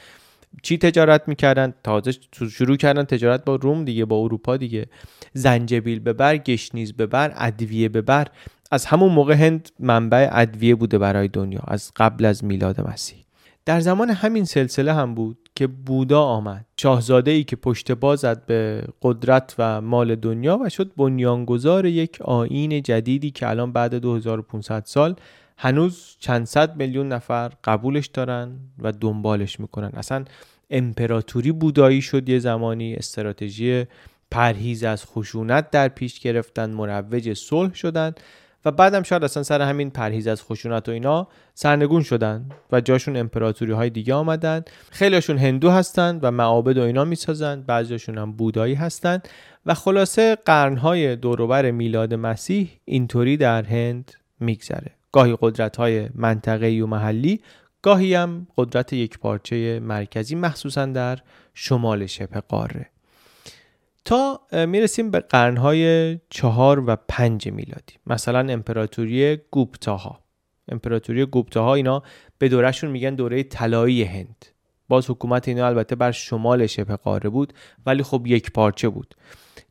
چی 0.63 0.77
تجارت 0.77 1.27
می‌کردن؟ 1.27 1.73
تازه 1.83 2.11
شروع 2.51 2.77
کردن 2.77 3.03
تجارت 3.03 3.45
با 3.45 3.55
روم 3.55 3.85
دیگه 3.85 4.05
با 4.05 4.17
اروپا 4.17 4.57
دیگه. 4.57 4.85
زنجبیل 5.33 5.99
ببر 5.99 6.37
گشنیز 6.37 6.93
ببر 6.93 7.33
ادویه 7.35 7.89
ببر 7.89 8.27
از 8.71 8.85
همون 8.85 9.11
موقع 9.11 9.33
هند 9.33 9.69
منبع 9.79 10.29
ادویه 10.31 10.75
بوده 10.75 10.97
برای 10.97 11.27
دنیا 11.27 11.61
از 11.67 11.91
قبل 11.95 12.25
از 12.25 12.43
میلاد 12.43 12.89
مسیح. 12.89 13.25
در 13.65 13.79
زمان 13.79 14.09
همین 14.09 14.45
سلسله 14.45 14.93
هم 14.93 15.15
بود. 15.15 15.42
که 15.55 15.67
بودا 15.67 16.21
آمد. 16.21 16.65
شاهزاده 16.77 17.31
ای 17.31 17.43
که 17.43 17.55
پشت 17.55 17.91
بازد 17.91 18.45
به 18.45 18.83
قدرت 19.01 19.55
و 19.59 19.81
مال 19.81 20.15
دنیا 20.15 20.57
و 20.57 20.69
شد 20.69 20.91
بنیانگذار 20.97 21.85
یک 21.85 22.21
آین 22.21 22.81
جدیدی 22.81 23.31
که 23.31 23.49
الان 23.49 23.71
بعد 23.71 23.95
2500 23.95 24.83
سال 24.85 25.15
هنوز 25.57 26.15
چند 26.19 26.45
صد 26.45 26.75
میلیون 26.75 27.07
نفر 27.07 27.51
قبولش 27.63 28.07
دارن 28.07 28.59
و 28.79 28.91
دنبالش 28.91 29.59
می‌کنن. 29.59 29.91
اصلا 29.93 30.25
امپراتوری 30.69 31.51
بودایی 31.51 32.01
شد 32.01 32.29
یه 32.29 32.39
زمانی 32.39 32.95
استراتژی 32.95 33.85
پرهیز 34.31 34.83
از 34.83 35.05
خشونت 35.05 35.71
در 35.71 35.87
پیش 35.87 36.19
گرفتن 36.19 36.69
مروج 36.69 37.33
صلح 37.33 37.73
شدن. 37.73 38.13
و 38.65 38.71
بعدم 38.71 39.03
شاید 39.03 39.23
اصلا 39.23 39.43
سر 39.43 39.61
همین 39.61 39.89
پرهیز 39.89 40.27
از 40.27 40.43
خشونت 40.43 40.89
و 40.89 40.91
اینا 40.91 41.27
سرنگون 41.53 42.03
شدن 42.03 42.49
و 42.71 42.81
جاشون 42.81 43.17
امپراتوری 43.17 43.71
های 43.71 43.89
دیگه 43.89 44.13
آمدن. 44.13 44.61
خیلیشون 44.91 45.37
هندو 45.37 45.69
هستن 45.69 46.19
و 46.21 46.31
معابد 46.31 46.77
و 46.77 46.81
اینا 46.81 47.05
می‌سازن. 47.05 47.61
بعضیشون 47.61 48.17
هم 48.17 48.31
بودایی 48.31 48.73
هستن. 48.73 49.19
و 49.65 49.73
خلاصه 49.73 50.35
قرنهای 50.35 51.15
دوروبر 51.15 51.71
میلاد 51.71 52.13
مسیح 52.13 52.69
اینطوری 52.85 53.37
در 53.37 53.63
هند 53.63 54.11
میگذره. 54.39 54.91
گاهی 55.11 55.37
قدرت 55.41 55.77
های 55.77 56.09
منطقه 56.15 56.81
و 56.83 56.87
محلی 56.87 57.41
گاهی 57.81 58.13
هم 58.13 58.47
قدرت 58.57 58.93
یک 58.93 59.19
پارچه 59.19 59.79
مرکزی 59.79 60.35
مخصوصا 60.35 60.85
در 60.85 61.19
شمال 61.53 62.05
شبه 62.05 62.39
قاره. 62.39 62.92
تا 64.05 64.41
می‌رسیم 64.51 65.11
به 65.11 65.19
قرنهای 65.19 66.15
چهار 66.29 66.83
و 66.89 66.97
پنج 67.07 67.47
میلادی. 67.47 67.93
مثلا 68.07 68.53
امپراتوری 68.53 69.37
گوپتاها. 69.51 70.19
امپراتوری 70.71 71.25
گوپتاها 71.25 71.73
اینا 71.73 72.03
به 72.37 72.49
دورشون 72.49 72.91
میگن 72.91 73.15
دوره 73.15 73.43
طلایی 73.43 74.03
هند. 74.03 74.45
باز 74.87 75.09
حکومت 75.09 75.47
اینا 75.47 75.67
البته 75.67 75.95
بر 75.95 76.11
شمال 76.11 76.67
شبه 76.67 76.95
قاره 76.95 77.29
بود 77.29 77.53
ولی 77.85 78.03
خب 78.03 78.27
یک 78.27 78.51
پارچه 78.51 78.89
بود. 78.89 79.15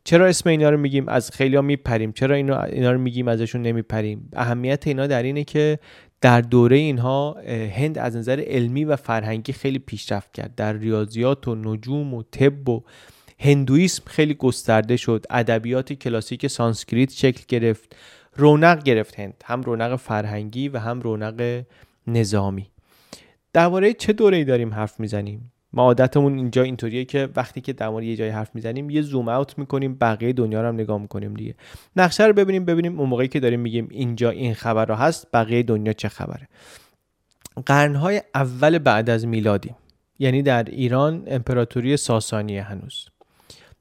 چرا 0.04 0.26
اسم 0.26 0.48
اینا 0.48 0.70
رو 0.70 0.76
میگیم؟ 0.78 1.08
از 1.08 1.30
خیلی 1.30 1.56
ها 1.56 1.62
میپریم. 1.62 2.12
چرا 2.12 2.34
اینا, 2.34 2.62
اینا 2.62 2.92
رو 2.92 2.98
میگیم 2.98 3.28
ازشون 3.28 3.62
نمیپریم؟ 3.62 4.28
اهمیت 4.32 4.86
اینا 4.86 5.06
در 5.06 5.22
اینه 5.22 5.44
که 5.44 5.78
در 6.20 6.40
دوره 6.40 6.76
اینها 6.76 7.36
هند 7.48 7.98
از 7.98 8.16
نظر 8.16 8.44
علمی 8.46 8.84
و 8.84 8.96
فرهنگی 8.96 9.52
خیلی 9.52 9.78
پیشرفت 9.78 10.32
کرد. 10.32 10.54
در 10.54 10.72
ریاضیات 10.72 11.48
و 11.48 11.54
نجوم 11.54 12.14
و 12.14 12.22
طب 12.22 12.68
و 12.68 12.82
هندویسم 13.42 14.02
خیلی 14.06 14.34
گسترده 14.34 14.96
شد. 14.96 15.24
ادبیات 15.30 15.92
کلاسیک 15.92 16.46
سانسکریت 16.46 17.12
شکل 17.12 17.44
گرفت. 17.48 17.96
رونق 18.36 18.82
گرفت 18.82 19.20
هند. 19.20 19.44
هم 19.44 19.62
رونق 19.62 19.96
فرهنگی 19.96 20.68
و 20.68 20.78
هم 20.78 21.00
رونق 21.00 21.62
نظامی. 22.06 22.66
درباره 23.52 23.92
چه 23.92 24.12
دوره 24.12 24.44
داریم 24.44 24.74
حرف 24.74 25.00
می‌زنیم؟ 25.00 25.52
ما 25.72 25.82
عادتمون 25.82 26.38
اینجا 26.38 26.62
اینطوریه 26.62 27.04
که 27.04 27.28
وقتی 27.36 27.60
که 27.60 27.72
در 27.72 28.02
یه 28.02 28.16
جایی 28.16 28.30
حرف 28.30 28.54
می‌زنیم 28.54 28.90
یه 28.90 29.02
زوم 29.02 29.28
اوت 29.28 29.58
می‌کنیم 29.58 29.94
بقیه 29.94 30.32
دنیا 30.32 30.62
رو 30.62 30.68
هم 30.68 30.74
نگاه 30.74 31.00
می‌کنیم 31.00 31.34
دیگه. 31.34 31.54
نقشه 31.96 32.26
رو 32.26 32.32
ببینیم 32.32 32.64
ببینیم 32.64 33.00
اون 33.00 33.08
موقعی 33.08 33.28
که 33.28 33.40
داریم 33.40 33.60
میگیم 33.60 33.88
اینجا 33.90 34.30
این 34.30 34.54
خبر 34.54 34.84
رو 34.84 34.94
هست 34.94 35.26
بقیه 35.32 35.62
دنیا 35.62 35.92
چه 35.92 36.08
خبره. 36.08 36.48
قرنهای 37.66 38.22
اول 38.34 38.78
بعد 38.78 39.10
از 39.10 39.26
میلادی 39.26 39.70
یعنی 40.18 40.42
در 40.42 40.64
ایران 40.64 41.22
امپراتوری 41.26 41.96
ساسانیه 41.96 42.62
هنوز. 42.62 43.08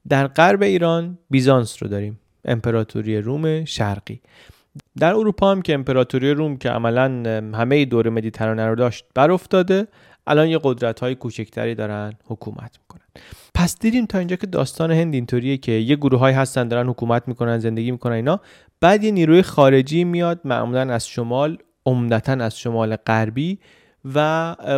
در 0.09 0.27
غرب 0.27 0.63
ایران 0.63 1.17
بیزانس 1.29 1.83
رو 1.83 1.89
داریم 1.89 2.19
امپراتوری 2.45 3.17
روم 3.17 3.65
شرقی. 3.65 4.21
در 4.97 5.13
اروپا 5.13 5.51
هم 5.51 5.61
که 5.61 5.73
امپراتوری 5.73 6.31
روم 6.31 6.57
که 6.57 6.69
عملا 6.69 7.03
همه 7.55 7.85
دور 7.85 8.09
مدیترانه 8.09 8.67
رو 8.67 8.75
داشت 8.75 9.05
بر 9.15 9.31
افتاده 9.31 9.87
الان 10.27 10.47
یه 10.47 10.59
قدرت 10.63 10.99
های 10.99 11.15
کوچکتری 11.15 11.75
دارن 11.75 12.13
حکومت 12.25 12.79
می‌کنن. 12.81 13.01
پس 13.53 13.79
دیدیم 13.79 14.05
تا 14.05 14.19
اینجا 14.19 14.35
که 14.35 14.47
داستان 14.47 14.91
هند 14.91 15.13
اینطوریه 15.13 15.57
که 15.57 15.71
یه 15.71 15.95
گروه 15.95 16.19
های 16.19 16.33
هستن 16.33 16.67
دارن 16.67 16.87
حکومت 16.87 17.27
می‌کنن 17.27 17.59
زندگی 17.59 17.91
می‌کنن 17.91 18.13
اینا. 18.13 18.39
بعد 18.81 19.03
یه 19.03 19.11
نیروی 19.11 19.41
خارجی 19.41 20.03
میاد 20.03 20.41
معمولا 20.45 20.93
از 20.93 21.07
شمال 21.07 21.57
عمدتا 21.85 22.31
از 22.31 22.59
شمال 22.59 22.95
غربی 22.95 23.59
و 24.15 24.19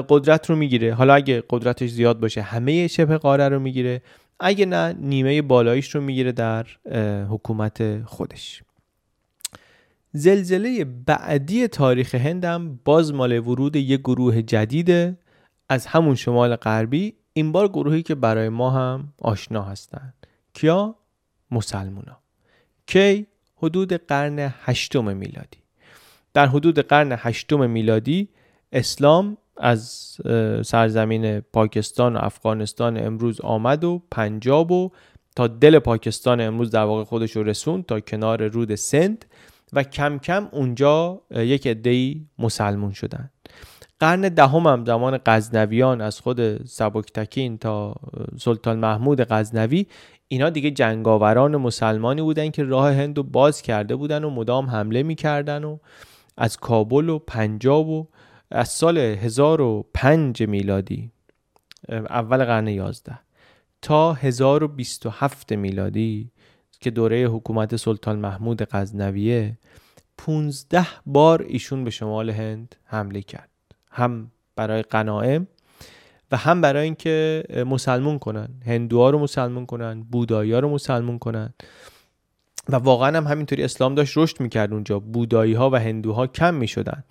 قدرت 0.10 0.50
رو 0.50 0.56
می‌گیره. 0.56 0.94
حالا 0.94 1.14
اگه 1.14 1.44
قدرتش 1.50 1.90
زیاد 1.90 2.20
باشه 2.20 2.42
همه 2.42 2.88
شبه 2.88 3.18
قاره 3.18 3.50
رو 3.50 3.60
می‌گیره. 3.60 4.02
اگه 4.40 4.66
نه 4.66 4.94
نیمه 4.94 5.42
بالاییش 5.42 5.96
رو 5.96 6.02
می‌گیره 6.02 6.32
در 6.32 6.66
حکومت 7.30 8.04
خودش. 8.04 8.64
زلزله 10.12 10.86
بعدی 10.86 11.68
تاریخ 11.68 12.16
هندم 12.16 12.80
باز 12.86 13.14
مال 13.14 13.40
ورود 13.40 13.76
یک 13.76 14.00
گروه 14.00 14.42
جدیده 14.42 15.18
از 15.70 15.86
همون 15.86 16.16
شمال 16.16 16.56
غربی 16.56 17.14
این 17.34 17.52
بار 17.52 17.68
گروهی 17.68 18.04
که 18.04 18.16
برای 18.16 18.50
ما 18.50 18.70
هم 18.70 19.14
آشنا 19.18 19.64
هستند. 19.64 20.14
کیا؟ 20.54 20.96
مسلمونا. 21.52 22.18
کی؟ 22.88 23.28
حدود 23.56 23.94
قرن 23.94 24.54
هشتم 24.64 25.18
میلادی. 25.18 25.58
در 26.34 26.48
حدود 26.48 26.80
قرن 26.80 27.16
هشتم 27.20 27.70
میلادی 27.70 28.30
اسلام 28.72 29.38
از 29.58 30.18
سرزمین 30.66 31.40
پاکستان 31.40 32.16
و 32.16 32.20
افغانستان 32.22 33.06
امروز 33.06 33.42
آمد 33.42 33.84
و 33.84 34.02
پنجاب 34.12 34.72
و 34.72 34.92
تا 35.36 35.48
دل 35.48 35.80
پاکستان 35.80 36.42
امروز 36.42 36.72
در 36.72 36.84
واقع 36.84 37.04
خودش 37.04 37.32
رو 37.32 37.44
رسوند 37.44 37.86
تا 37.86 38.00
کنار 38.00 38.48
رود 38.48 38.76
سند 38.76 39.26
و 39.74 39.84
کم 39.84 40.18
کم 40.18 40.50
اونجا 40.52 41.22
یک 41.32 41.68
عده‌ای 41.68 42.26
مسلمون 42.40 42.92
شدن. 42.92 43.30
قرن 44.00 44.22
دهم 44.22 44.68
هم 44.68 44.86
زمان 44.86 45.20
غزنویان 45.26 46.02
از 46.02 46.20
خود 46.20 46.66
سبکتکین 46.66 47.58
تا 47.58 47.96
سلطان 48.40 48.80
محمود 48.80 49.22
غزنوی 49.22 49.86
اینا 50.28 50.50
دیگه 50.50 50.72
جنگاوران 50.72 51.58
مسلمانی 51.58 52.22
بودن 52.22 52.50
که 52.50 52.64
راه 52.64 52.94
هند 52.94 53.18
رو 53.18 53.24
باز 53.24 53.62
کرده 53.62 53.96
بودن 53.96 54.24
و 54.24 54.30
مدام 54.30 54.70
حمله 54.70 55.04
می‌کردن 55.04 55.64
و 55.64 55.78
از 56.38 56.58
کابل 56.58 57.10
و 57.10 57.20
پنجاب 57.20 57.90
و 57.90 58.08
از 58.56 58.70
سال 58.70 58.98
1005 58.98 60.44
میلادی 60.44 61.12
اول 61.90 62.46
قرن 62.46 62.68
11 62.68 63.20
تا 63.82 64.14
1027 64.14 65.52
میلادی 65.52 66.32
که 66.80 66.92
دوره 66.92 67.26
حکومت 67.26 67.76
سلطان 67.76 68.20
محمود 68.20 68.64
غزنویه 68.64 69.58
15 70.18 70.88
بار 71.06 71.42
ایشون 71.42 71.84
به 71.84 71.90
شمال 71.90 72.30
هند 72.30 72.76
حمله 72.84 73.22
کرد. 73.22 73.50
هم 73.92 74.32
برای 74.56 74.82
قناعم 74.82 75.48
و 76.32 76.38
هم 76.38 76.62
برای 76.62 76.84
اینکه 76.84 77.44
مسلمون 77.68 78.20
کنن. 78.20 78.50
هندوها 78.66 79.10
رو 79.10 79.20
مسلمون 79.20 79.66
کنن 79.66 80.04
بودایی 80.04 80.54
رو 80.54 80.70
مسلمون 80.70 81.20
کنن. 81.20 81.54
و 82.70 82.76
واقعا 82.76 83.18
هم 83.18 83.28
همینطوری 83.28 83.64
اسلام 83.64 83.96
داشت 83.96 84.18
رشد 84.18 84.42
می‌کرد 84.42 84.74
اونجا. 84.74 85.00
بودایی 85.00 85.54
ها 85.54 85.70
و 85.70 85.76
هندوها 85.76 86.28
کم 86.28 86.54
می‌شدن. 86.54 87.04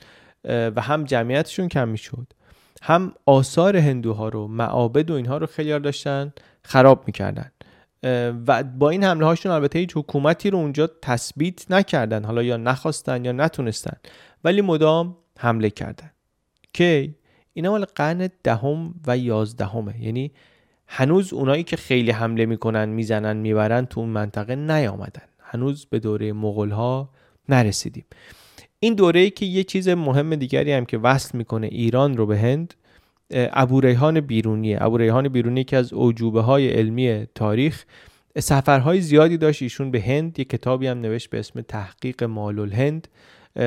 و 0.45 0.81
هم 0.81 1.05
جمعیتشون 1.05 1.69
کم 1.69 1.89
می‌شد. 1.89 2.27
هم 2.83 3.13
آثار 3.27 3.77
هندوها 3.77 4.29
رو 4.29 4.49
معابد 4.49 5.11
و 5.11 5.15
اینها 5.15 5.37
رو 5.37 5.47
خیلی 5.47 5.79
داشتن 5.79 6.33
خراب 6.63 7.05
می‌کردن. 7.07 7.53
و 8.47 8.63
با 8.63 8.91
این 8.91 9.05
حمله 9.05 9.27
هاشون 9.27 9.53
البته 9.53 9.79
هیچ 9.79 9.97
حکومتی 9.97 10.51
رو 10.51 10.59
اونجا 10.59 10.91
تثبیت 11.03 11.71
نکردن. 11.71 12.25
حالا 12.25 12.43
یا 12.43 12.57
نخواستن 12.57 13.25
یا 13.25 13.33
نتونستن. 13.33 13.97
ولی 14.45 14.61
مدام 14.61 15.17
حمله 15.39 15.71
کردن. 15.71 16.11
کی؟ 16.73 17.15
اینا 17.53 17.71
مال 17.71 17.85
قرن 17.85 18.31
دهم 18.45 18.95
و 19.07 19.19
یازدهمه. 19.19 20.03
یعنی 20.03 20.33
هنوز 20.87 21.33
اونایی 21.33 21.63
که 21.63 21.77
خیلی 21.77 22.11
حمله 22.11 22.47
می‌کنن 22.47 22.89
می‌زنن 22.89 23.37
می‌برن 23.37 23.87
تو 23.87 24.01
اون 24.01 24.09
منطقه 24.09 24.55
نیامدن. 24.55 25.23
هنوز 25.41 25.87
به 25.87 25.99
دوره 25.99 26.33
مغول 26.33 26.71
ها 26.71 27.11
نرسیدیم. 27.49 28.05
این 28.85 28.95
دوره 28.95 29.31
که 29.31 29.47
یه 29.47 29.65
چیز 29.65 29.89
مهم 29.89 30.35
دیگری 30.35 30.73
هم 30.73 30.85
که 30.85 30.99
وصل 30.99 31.39
می‌کنه 31.39 31.67
ایران 31.67 32.17
رو 32.17 32.27
به 32.27 32.39
هند 32.39 32.75
ابو 33.31 33.81
ریحان 33.81 34.21
بیرونیه. 34.21 34.79
ابو 34.81 34.97
ریحان 34.97 35.29
بیرونی 35.29 35.65
که 35.65 35.77
از 35.77 35.93
اوجوبه 35.93 36.41
های 36.41 36.69
علمی 36.69 37.27
تاریخ. 37.35 37.85
سفرهای 38.39 39.01
زیادی 39.01 39.37
داشت 39.37 39.63
ایشون 39.63 39.91
به 39.91 40.01
هند. 40.01 40.39
یه 40.39 40.45
کتابی 40.45 40.87
هم 40.87 41.01
نوشت 41.01 41.31
به 41.31 41.39
اسم 41.39 41.61
تحقیق 41.61 42.25
مال 42.25 42.59
الهند 42.59 43.09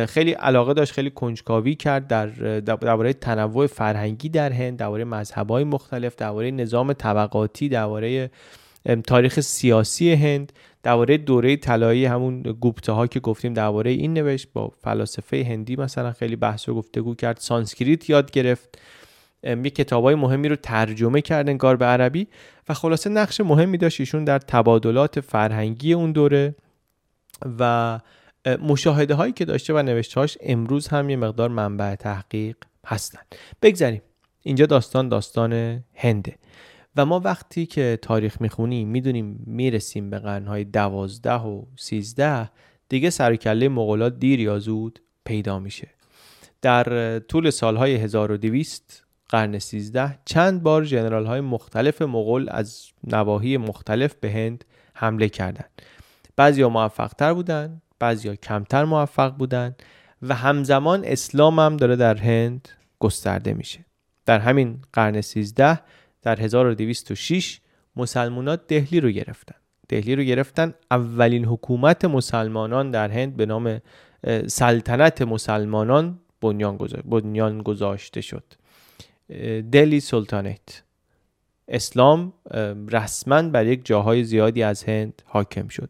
خیلی 0.07 0.31
علاقه 0.31 0.73
داشت 0.73 0.93
خیلی 0.93 1.09
کنجکاوی 1.09 1.75
کرد 1.75 2.07
در 2.07 2.27
درباره 2.59 3.13
تنوع 3.13 3.67
فرهنگی 3.67 4.29
در 4.29 4.53
هند 4.53 4.77
درباره 4.77 5.03
مذهبهای 5.03 5.63
مختلف 5.63 6.15
درباره 6.15 6.51
نظام 6.51 6.93
طبقاتی 6.93 7.69
درباره 7.69 8.29
تاریخ 9.07 9.39
سیاسی 9.39 10.13
هند 10.13 10.53
درباره 10.83 11.17
دوره 11.17 11.55
طلایی 11.55 12.05
همون 12.05 12.41
گوپته 12.41 12.91
ها 12.91 13.07
که 13.07 13.19
گفتیم 13.19 13.53
درباره 13.53 13.91
این 13.91 14.13
نوشت 14.13 14.47
با 14.53 14.71
فلاسفه 14.83 15.45
هندی 15.49 15.75
مثلا 15.75 16.11
خیلی 16.11 16.35
بحث 16.35 16.69
و 16.69 16.73
گفتگو 16.73 17.15
کرد 17.15 17.37
سانسکریت 17.37 18.09
یاد 18.09 18.31
گرفت. 18.31 18.79
یه 19.43 19.69
کتابای 19.69 20.15
مهمی 20.15 20.49
رو 20.49 20.55
ترجمه 20.55 21.21
کرد 21.21 21.49
انگار 21.49 21.75
به 21.75 21.85
عربی 21.85 22.27
و 22.69 22.73
خلاصه 22.73 23.09
نقش 23.09 23.41
مهمی 23.41 23.77
داشت 23.77 23.99
ایشون 23.99 24.23
در 24.23 24.39
تبادلات 24.39 25.19
فرهنگی 25.19 25.93
اون 25.93 26.11
دوره 26.11 26.55
و 27.59 27.99
مشاهده 28.45 29.13
هایی 29.13 29.33
که 29.33 29.45
داشته 29.45 29.73
و 29.73 29.81
نوشتهاش 29.81 30.37
امروز 30.41 30.87
هم 30.87 31.09
یه 31.09 31.15
مقدار 31.15 31.49
منبع 31.49 31.95
تحقیق 31.95 32.55
هستن. 32.85 33.21
بگذاریم. 33.61 34.01
اینجا 34.41 34.65
داستان 34.65 35.09
داستان 35.09 35.83
هنده. 35.95 36.35
و 36.97 37.05
ما 37.05 37.19
وقتی 37.19 37.65
که 37.65 37.99
تاریخ 38.01 38.41
می‌خونیم 38.41 38.87
می‌دونیم 38.87 39.43
می‌رسیم 39.47 40.09
به 40.09 40.19
قرنهای 40.19 40.63
دوازده 40.63 41.33
و 41.33 41.65
سیزده 41.75 42.49
دیگه 42.89 43.09
سرکله 43.09 43.69
مغولات 43.69 44.19
دیر 44.19 44.39
یا 44.39 44.59
زود 44.59 44.99
پیدا 45.25 45.59
میشه 45.59 45.87
در 46.61 47.19
طول 47.19 47.49
سالهای 47.49 47.95
1200 47.95 49.05
قرن 49.29 49.59
13 49.59 50.19
چند 50.25 50.63
بار 50.63 50.85
جنرال 50.85 51.25
های 51.25 51.41
مختلف 51.41 52.01
مغول 52.01 52.47
از 52.51 52.85
نواحی 53.03 53.57
مختلف 53.57 54.15
به 54.15 54.31
هند 54.31 54.65
حمله 54.93 55.29
کردند. 55.29 55.81
بعضیا 56.35 56.69
موفق 56.69 57.13
تر 57.13 57.33
بودن، 57.33 57.81
بعضیا 57.99 58.35
کمتر 58.35 58.85
موفق 58.85 59.35
بودن 59.35 59.75
و 60.21 60.35
همزمان 60.35 61.05
اسلام 61.05 61.59
هم 61.59 61.77
داره 61.77 61.95
در 61.95 62.17
هند 62.17 62.69
گسترده 62.99 63.53
میشه. 63.53 63.85
در 64.25 64.39
همین 64.39 64.79
قرن 64.93 65.21
13 65.21 65.79
در 66.25 66.41
1206 66.41 67.59
مسلمانات 67.95 68.67
دهلی 68.67 68.99
رو 68.99 69.09
گرفتن. 69.09 69.55
دهلی 69.89 70.15
رو 70.15 70.23
گرفتن. 70.23 70.73
اولین 70.91 71.45
حکومت 71.45 72.05
مسلمانان 72.05 72.91
در 72.91 73.11
هند 73.11 73.37
به 73.37 73.45
نام 73.45 73.81
سلطنت 74.47 75.21
مسلمانان 75.21 76.19
بنیان 77.05 77.61
گذاشته 77.61 78.21
شد. 78.21 78.43
دلی 79.71 79.99
سلطانت 79.99 80.83
اسلام 81.67 82.33
رسما 82.91 83.41
بر 83.41 83.65
یک 83.65 83.85
جاهای 83.85 84.23
زیادی 84.23 84.63
از 84.63 84.83
هند 84.83 85.21
حاکم 85.25 85.67
شد. 85.67 85.89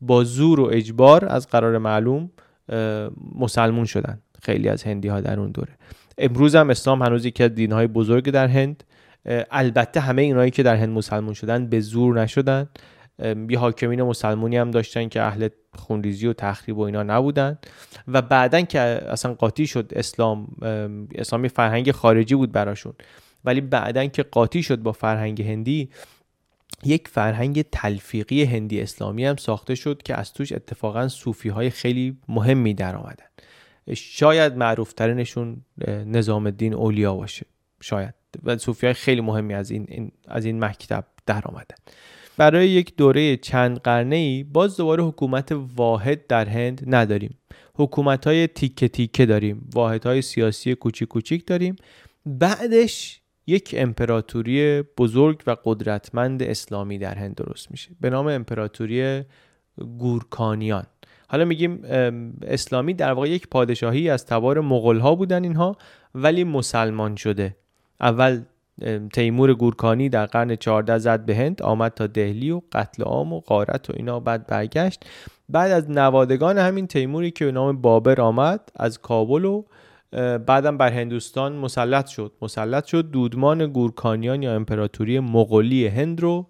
با 0.00 0.24
زور 0.24 0.60
و 0.60 0.64
اجبار 0.72 1.24
از 1.24 1.48
قرار 1.48 1.78
معلوم 1.78 2.30
مسلمون 3.34 3.84
شدن. 3.84 4.18
خیلی 4.42 4.68
از 4.68 4.82
هندی 4.82 5.08
ها 5.08 5.20
در 5.20 5.40
اون 5.40 5.50
دوره. 5.50 5.72
امروز 6.18 6.54
هم 6.54 6.70
اسلام 6.70 7.02
هنوز 7.02 7.24
یکی 7.24 7.42
از 7.44 7.54
دین 7.54 7.72
های 7.72 7.86
بزرگ 7.86 8.30
در 8.30 8.46
هند. 8.46 8.84
البته 9.50 10.00
همه 10.00 10.22
اینایی 10.22 10.50
که 10.50 10.62
در 10.62 10.76
هند 10.76 10.88
مسلمون 10.88 11.34
شدن 11.34 11.66
به 11.66 11.80
زور 11.80 12.20
نشدن. 12.20 12.68
یه 13.50 13.58
حاکمین 13.58 14.02
مسلمونی 14.02 14.56
هم 14.56 14.70
داشتن 14.70 15.08
که 15.08 15.22
اهل 15.22 15.48
خونریزی 15.74 16.26
و 16.26 16.32
تخریب 16.32 16.78
و 16.78 16.80
اینا 16.80 17.02
نبودن. 17.02 17.58
و 18.08 18.22
بعدا 18.22 18.60
که 18.60 18.80
اصلا 18.80 19.34
قاطی 19.34 19.66
شد 19.66 19.92
اسلام 19.96 20.56
اسلامی 21.14 21.48
فرهنگ 21.48 21.90
خارجی 21.90 22.34
بود 22.34 22.52
براشون. 22.52 22.92
ولی 23.44 23.60
بعدا 23.60 24.06
که 24.06 24.22
قاطی 24.22 24.62
شد 24.62 24.78
با 24.78 24.92
فرهنگ 24.92 25.42
هندی 25.42 25.90
یک 26.84 27.08
فرهنگ 27.08 27.62
تلفیقی 27.62 28.44
هندی 28.44 28.80
اسلامی 28.80 29.24
هم 29.24 29.36
ساخته 29.36 29.74
شد 29.74 30.02
که 30.02 30.14
از 30.14 30.32
توش 30.32 30.52
اتفاقا 30.52 31.08
صوفی 31.08 31.48
های 31.48 31.70
خیلی 31.70 32.18
مهمی 32.28 32.74
در 32.74 32.96
آمدن. 32.96 33.24
شاید 33.94 34.56
معروفترینشون 34.56 35.56
نظام 35.88 36.46
الدین 36.46 36.74
اولیا 36.74 37.14
باشه. 37.14 37.46
شاید. 37.80 38.17
و 38.44 38.58
صوفی 38.58 38.92
خیلی 38.92 39.20
مهمی 39.20 39.54
از 39.54 39.70
این, 39.70 40.12
از 40.28 40.44
این 40.44 40.64
مکتب 40.64 41.04
در 41.26 41.42
آمدن 41.44 41.76
برای 42.38 42.68
یک 42.68 42.96
دوره 42.96 43.36
چند 43.36 43.80
قرنه 43.80 44.16
ای 44.16 44.44
باز 44.44 44.76
دوباره 44.76 45.04
حکومت 45.04 45.52
واحد 45.76 46.26
در 46.26 46.48
هند 46.48 46.84
نداریم. 46.86 47.38
حکومت 47.74 48.26
های 48.26 48.46
تیکه 48.46 48.88
تیکه 48.88 49.26
داریم. 49.26 49.68
واحد 49.74 50.06
های 50.06 50.22
سیاسی 50.22 50.74
کوچیک 50.74 51.08
کوچیک 51.08 51.46
داریم. 51.46 51.76
بعدش 52.26 53.20
یک 53.46 53.74
امپراتوری 53.78 54.82
بزرگ 54.82 55.42
و 55.46 55.56
قدرتمند 55.64 56.42
اسلامی 56.42 56.98
در 56.98 57.14
هند 57.14 57.34
درست 57.34 57.70
میشه. 57.70 57.90
به 58.00 58.10
نام 58.10 58.26
امپراتوری 58.26 59.22
گورکانیان. 59.98 60.86
حالا 61.28 61.44
میگیم 61.44 61.80
اسلامی 62.42 62.94
در 62.94 63.12
واقع 63.12 63.28
یک 63.28 63.48
پادشاهی 63.48 64.10
از 64.10 64.26
تبار 64.26 64.60
مغول 64.60 64.98
ها 64.98 65.14
بودن 65.14 65.44
اینها 65.44 65.76
ولی 66.14 66.44
مسلمان 66.44 67.16
شده. 67.16 67.56
اول 68.00 68.42
تیمور 69.12 69.54
گورکانی 69.54 70.08
در 70.08 70.26
قرن 70.26 70.56
14 70.56 70.98
زد 70.98 71.24
به 71.24 71.36
هند 71.36 71.62
آمد 71.62 71.92
تا 71.94 72.06
دهلی 72.06 72.50
و 72.50 72.60
قتل 72.72 73.02
عام 73.02 73.32
و 73.32 73.40
غارت 73.40 73.90
و 73.90 73.92
اینا 73.96 74.20
بعد 74.20 74.46
برگشت. 74.46 75.04
بعد 75.48 75.70
از 75.72 75.90
نوادگان 75.90 76.58
همین 76.58 76.86
تیموری 76.86 77.30
که 77.30 77.44
به 77.44 77.52
نام 77.52 77.80
بابر 77.80 78.20
آمد 78.20 78.60
از 78.76 78.98
کابل 78.98 79.44
و 79.44 79.64
بعدم 80.38 80.78
بر 80.78 80.92
هندوستان 80.92 81.52
مسلط 81.52 82.06
شد. 82.06 82.32
مسلط 82.42 82.86
شد 82.86 83.10
دودمان 83.10 83.66
گورکانیان 83.66 84.42
یا 84.42 84.54
امپراتوری 84.54 85.20
مغولی 85.20 85.86
هند 85.86 86.20
رو 86.20 86.46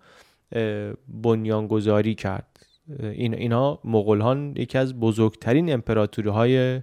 بنیانگذاری 1.09 2.15
کرد. 2.15 2.59
این 3.01 3.35
اینا 3.35 3.79
مغولان 3.85 4.55
یکی 4.57 4.79
از 4.79 5.01
بزرگترین 5.01 5.73
امپراتوری 5.73 6.29
های 6.29 6.83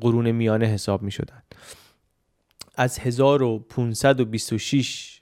قرون 0.00 0.30
میانه 0.30 0.66
حساب 0.66 1.02
می 1.02 1.10
شدن 1.10 1.42
از 2.80 2.98
1526 2.98 5.20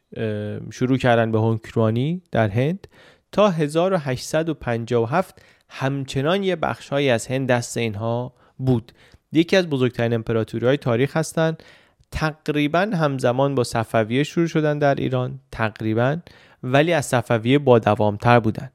شروع 0.70 0.98
کردن 0.98 1.32
به 1.32 1.38
حکمرانی 1.38 2.22
در 2.32 2.48
هند 2.48 2.88
تا 3.32 3.50
1857 3.50 5.42
همچنان 5.68 6.42
یه 6.42 6.56
بخشهایی 6.56 7.10
از 7.10 7.26
هند 7.26 7.48
دست 7.48 7.76
اینها 7.76 8.32
بود. 8.58 8.92
یکی 9.32 9.56
از 9.56 9.66
بزرگترین 9.66 10.14
امپراتوری 10.14 10.66
های 10.66 10.76
تاریخ 10.76 11.16
هستند 11.16 11.62
تقریبا 12.10 12.78
همزمان 12.78 13.54
با 13.54 13.64
صفویه 13.64 14.22
شروع 14.22 14.46
شدن 14.46 14.78
در 14.78 14.94
ایران 14.94 15.40
تقریبا 15.52 16.16
ولی 16.62 16.92
از 16.92 17.06
صفویه 17.06 17.58
با 17.58 17.78
دوامتر 17.78 18.40
بودن. 18.40 18.70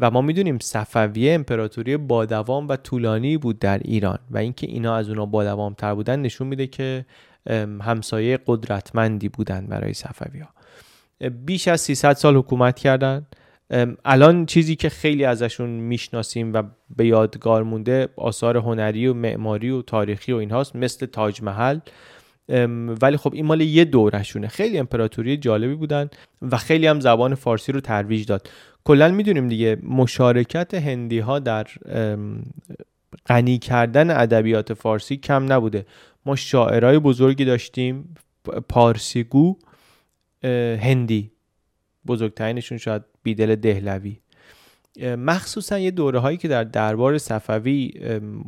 و 0.00 0.10
ما 0.10 0.20
می‌دونیم 0.20 0.58
صفویه 0.58 1.34
امپراتوری 1.34 1.96
با 1.96 2.24
دوام 2.24 2.68
و 2.68 2.76
طولانی 2.76 3.36
بود 3.36 3.58
در 3.58 3.78
ایران 3.78 4.18
و 4.30 4.38
اینکه 4.38 4.66
اینا 4.66 4.96
از 4.96 5.08
اونا 5.08 5.26
با 5.26 5.44
دوامتر 5.44 5.94
بودن 5.94 6.20
نشون 6.20 6.46
میده 6.46 6.66
که 6.66 7.04
همسایه 7.82 8.38
قدرتمندی 8.46 9.28
بودن 9.28 9.66
برای 9.66 9.94
صفوی 9.94 10.40
ها 10.40 10.48
بیش 11.30 11.68
از 11.68 11.80
300 11.80 12.12
سال 12.12 12.36
حکومت 12.36 12.78
کردن. 12.78 13.26
الان 14.04 14.46
چیزی 14.46 14.76
که 14.76 14.88
خیلی 14.88 15.24
ازشون 15.24 15.70
می‌شناسیم 15.70 16.52
و 16.52 16.62
به 16.96 17.06
یادگار 17.06 17.62
مونده 17.62 18.08
آثار 18.16 18.56
هنری 18.56 19.06
و 19.06 19.14
معماری 19.14 19.70
و 19.70 19.82
تاریخی 19.82 20.32
و 20.32 20.36
اینهاست 20.36 20.76
مثل 20.76 21.06
تاج 21.06 21.42
محل. 21.42 21.78
ولی 23.02 23.16
خب 23.16 23.34
این 23.34 23.46
مال 23.46 23.60
یه 23.60 23.84
دورشونه. 23.84 24.48
خیلی 24.48 24.78
امپراتوری 24.78 25.36
جالبی 25.36 25.74
بودن 25.74 26.10
و 26.42 26.56
خیلی 26.56 26.86
هم 26.86 27.00
زبان 27.00 27.34
فارسی 27.34 27.72
رو 27.72 27.80
ترویج 27.80 28.26
داد. 28.26 28.48
کلا 28.84 29.08
می‌دونیم 29.08 29.48
دیگه 29.48 29.78
مشارکت 29.82 30.74
هندی 30.74 31.18
ها 31.18 31.38
در 31.38 31.66
غنی 33.26 33.58
کردن 33.58 34.10
ادبیات 34.10 34.74
فارسی 34.74 35.16
کم 35.16 35.52
نبوده. 35.52 35.86
ما 36.28 36.36
شاعرای 36.36 36.98
بزرگی 36.98 37.44
داشتیم 37.44 38.14
پارسیگو 38.68 39.56
هندی. 40.80 41.30
بزرگترینشون 42.06 42.78
شاید 42.78 43.02
بیدل 43.22 43.54
دهلوی. 43.54 44.16
مخصوصا 45.02 45.78
یه 45.78 45.90
دوره 45.90 46.18
هایی 46.18 46.36
که 46.36 46.48
در 46.48 46.64
دربار 46.64 47.18
صفوی 47.18 47.92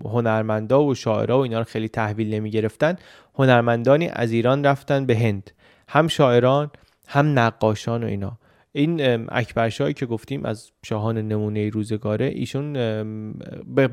هنرمندا 0.04 0.84
و 0.84 0.94
شاعرها 0.94 1.38
و 1.38 1.42
اینا 1.42 1.58
رو 1.58 1.64
خیلی 1.64 1.88
تحویل 1.88 2.34
نمی 2.34 2.50
گرفتن 2.50 2.96
هنرمندانی 3.34 4.08
از 4.12 4.32
ایران 4.32 4.66
رفتن 4.66 5.06
به 5.06 5.18
هند. 5.18 5.50
هم 5.88 6.08
شاعران 6.08 6.70
هم 7.08 7.38
نقاشان 7.38 8.04
و 8.04 8.06
اینا. 8.06 8.38
این 8.72 9.26
اکبرشاهی 9.28 9.94
که 9.94 10.06
گفتیم 10.06 10.44
از 10.44 10.72
شاهان 10.84 11.18
نمونه 11.18 11.68
روزگاره 11.68 12.26
ایشون 12.26 12.72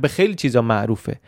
به 0.01 0.07
خیلی 0.07 0.35
چیزا 0.35 0.61
معروفه. 0.61 1.19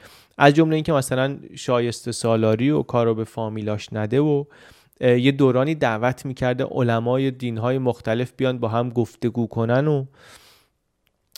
از 0.41 0.53
جمله 0.53 0.75
اینکه 0.75 0.93
مثلا 0.93 1.37
شایسته 1.55 2.11
سالاری 2.11 2.69
و 2.69 2.83
کارو 2.83 3.15
به 3.15 3.23
فامیلاش 3.23 3.93
نده 3.93 4.19
و 4.19 4.43
یه 5.01 5.31
دورانی 5.31 5.75
دعوت 5.75 6.25
می‌کرده 6.25 6.63
علمای 6.63 7.31
دینهای 7.31 7.77
مختلف 7.77 8.33
بیان 8.37 8.57
با 8.59 8.67
هم 8.67 8.89
گفتگو 8.89 9.47
کنن 9.47 9.87
و 9.87 10.05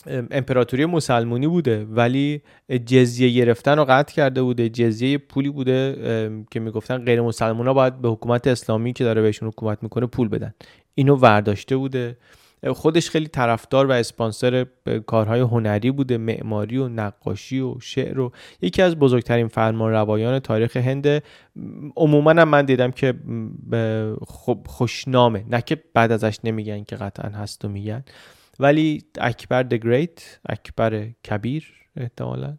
امپراتوری 0.06 0.86
مسلمونی 0.86 1.46
بوده 1.46 1.84
ولی 1.84 2.42
جزیه 2.86 3.30
گرفتن 3.30 3.76
رو 3.78 3.84
قطع 3.84 4.14
کرده 4.14 4.42
بوده 4.42 4.68
جزیه 4.68 5.18
پولی 5.18 5.50
بوده 5.50 6.44
که 6.50 6.60
می‌گفتن 6.60 7.04
غیر 7.04 7.20
مسلمان 7.20 7.66
ها 7.66 7.74
باید 7.74 8.00
به 8.00 8.08
حکومت 8.08 8.46
اسلامی 8.46 8.92
که 8.92 9.04
داره 9.04 9.22
بهشون 9.22 9.48
حکومت 9.48 9.82
می‌کنه 9.82 10.06
پول 10.06 10.28
بدن. 10.28 10.54
اینو 10.94 11.16
ورداشته 11.16 11.76
بوده. 11.76 12.16
خودش 12.70 13.10
خیلی 13.10 13.26
طرفدار 13.26 13.86
و 13.86 13.92
اسپانسر 13.92 14.66
کارهای 15.06 15.40
هنری 15.40 15.90
بوده. 15.90 16.18
معماری 16.18 16.78
و 16.78 16.88
نقاشی 16.88 17.60
و 17.60 17.80
شعر 17.80 18.20
و 18.20 18.32
یکی 18.60 18.82
از 18.82 18.96
بزرگترین 18.96 19.48
فرمان 19.48 19.92
روایان 19.92 20.38
تاریخ 20.38 20.76
هند. 20.76 21.22
عموما 21.96 22.32
من 22.32 22.64
دیدم 22.64 22.90
که 22.90 23.14
خب 24.26 24.58
خوشنامه 24.66 25.44
نه 25.48 25.62
که 25.62 25.82
بعد 25.94 26.12
ازش 26.12 26.38
نمیگن 26.44 26.84
که 26.84 26.96
قطعا 26.96 27.30
هست 27.30 27.64
و 27.64 27.68
میگن. 27.68 28.04
ولی 28.60 29.04
اکبر 29.20 29.62
د 29.62 29.74
گریت 29.74 30.40
اکبر 30.48 31.08
کبیر 31.30 31.64
احتمالا. 31.96 32.56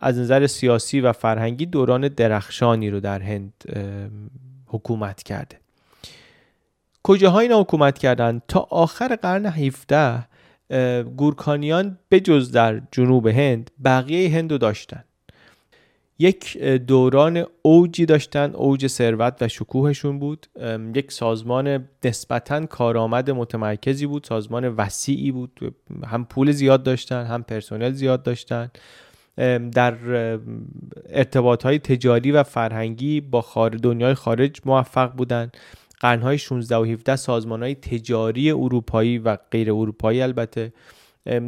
از 0.00 0.18
نظر 0.18 0.46
سیاسی 0.46 1.00
و 1.00 1.12
فرهنگی 1.12 1.66
دوران 1.66 2.08
درخشانی 2.08 2.90
رو 2.90 3.00
در 3.00 3.22
هند 3.22 3.52
حکومت 4.66 5.22
کرده. 5.22 5.61
کجاها 7.02 7.40
اینا 7.40 7.60
حکومت 7.60 7.98
کردند 7.98 8.42
تا 8.48 8.66
آخر 8.70 9.16
قرن 9.16 9.46
17 9.46 10.28
گورکانیان 11.16 11.98
به 12.08 12.20
جز 12.20 12.52
در 12.52 12.82
جنوب 12.92 13.26
هند 13.26 13.70
بقیه 13.84 14.30
هند 14.36 14.52
رو 14.52 14.58
داشتن. 14.58 15.04
یک 16.18 16.58
دوران 16.62 17.46
اوجی 17.62 18.06
داشتن 18.06 18.50
اوج 18.54 18.86
ثروت 18.86 19.36
و 19.40 19.48
شکوهشون 19.48 20.18
بود. 20.18 20.46
یک 20.94 21.12
سازمان 21.12 21.88
نسبتا 22.04 22.66
کارآمد 22.66 23.30
متمرکزی 23.30 24.06
بود 24.06 24.24
سازمان 24.24 24.68
وسیعی 24.68 25.32
بود. 25.32 25.74
هم 26.06 26.24
پول 26.24 26.52
زیاد 26.52 26.82
داشتن 26.82 27.24
هم 27.24 27.42
پرسنل 27.42 27.92
زیاد 27.92 28.22
داشتن. 28.22 28.70
در 29.72 29.94
ارتباط 31.10 31.62
های 31.62 31.78
تجاری 31.78 32.32
و 32.32 32.42
فرهنگی 32.42 33.20
با 33.20 33.68
دنیای 33.82 34.14
خارج 34.14 34.60
موفق 34.64 35.12
بودند 35.12 35.56
قرنهای 36.02 36.38
16 36.38 36.76
و 36.76 36.84
17 36.84 37.16
سازمان 37.16 37.62
های 37.62 37.74
تجاری 37.74 38.50
اروپایی 38.50 39.18
و 39.18 39.36
غیر 39.50 39.72
اروپایی 39.72 40.22
البته 40.22 40.72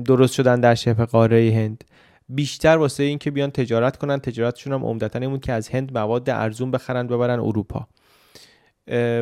درست 0.04 0.34
شدن 0.34 0.60
در 0.60 0.74
شبه 0.74 1.04
قاره 1.04 1.52
هند. 1.54 1.84
بیشتر 2.28 2.76
واسه 2.76 3.02
اینکه 3.02 3.30
بیان 3.30 3.50
تجارت 3.50 3.96
کنن 3.96 4.18
تجارتشون 4.18 4.72
هم 4.72 4.84
عمدتا 4.84 5.18
این 5.18 5.38
که 5.38 5.52
از 5.52 5.68
هند 5.68 5.98
مواد 5.98 6.30
ارزون 6.30 6.70
بخرن 6.70 7.06
ببرن 7.06 7.40
اروپا. 7.40 7.88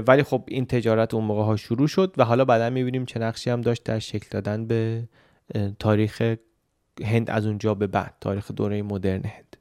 ولی 0.07 0.23
خب 0.23 0.45
این 0.49 0.66
تجارت 0.66 1.14
اون 1.14 1.25
موقع 1.25 1.42
ها 1.42 1.57
شروع 1.57 1.88
شد 1.88 2.14
و 2.16 2.25
حالا 2.25 2.45
بعدا 2.45 2.71
می‌بینیم 2.71 3.05
چه 3.05 3.21
نقشی 3.21 3.51
هم 3.51 3.61
داشت 3.61 3.85
در 3.85 3.99
شکل 3.99 4.27
دادن 4.31 4.66
به 4.66 5.09
تاریخ 5.79 6.23
هند 7.05 7.31
از 7.31 7.47
اونجا 7.47 7.75
به 7.75 7.87
بعد 7.87 8.14
تاریخ 8.21 8.51
دوره 8.51 8.83
مدرن 8.83 9.23
هند. 9.25 9.57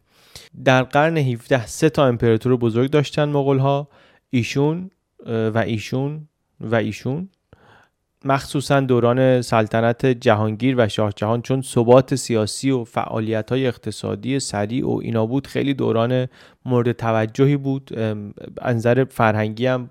در 0.66 0.84
قرن 0.84 1.18
17 1.18 1.66
سه 1.66 1.90
تا 1.90 2.06
امپراتور 2.06 2.58
بزرگ 2.58 2.90
داشتن 2.90 3.30
مغول 3.30 3.60
ها 3.60 3.88
ایشون 4.30 4.92
و 5.26 5.58
ایشون 5.58 6.28
و 6.60 6.76
ایشون. 6.76 7.30
مخصوصا 8.26 8.80
دوران 8.80 9.42
سلطنت 9.42 10.06
جهانگیر 10.06 10.76
و 10.78 10.88
شاه 10.88 11.12
جهان 11.16 11.42
چون 11.42 11.62
ثبات 11.62 12.16
سیاسی 12.16 12.72
و 12.72 12.84
فعالیت 12.84 13.50
های 13.50 13.68
اقتصادی 13.68 14.40
سریع 14.40 14.88
و 14.88 15.00
اینا 15.04 15.26
بود 15.26 15.48
خیلی 15.48 15.74
دوران 15.74 16.28
مورد 16.66 16.92
توجهی 16.92 17.58
بود. 17.58 17.92
انظر 18.62 19.04
فرهنگی 19.04 19.66
هم 19.66 19.90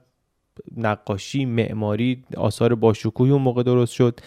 نقاشی 0.76 1.44
معماری 1.44 2.24
آثار 2.36 2.74
باشکوهی 2.74 3.30
اون 3.30 3.42
موقع 3.42 3.62
درست 3.62 3.92
شد. 3.92 4.20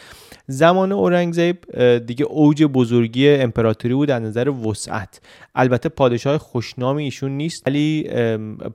زمان 0.47 0.91
اورنگزیب 0.91 1.57
دیگه 1.97 2.25
اوج 2.25 2.63
بزرگی 2.63 3.29
امپراتوری 3.29 3.93
بود 3.93 4.11
از 4.11 4.23
نظر 4.23 4.49
وسعت. 4.49 5.21
البته 5.55 5.89
پادشاه 5.89 6.37
خوشنامی 6.37 7.03
ایشون 7.03 7.31
نیست 7.31 7.67
ولی 7.67 8.09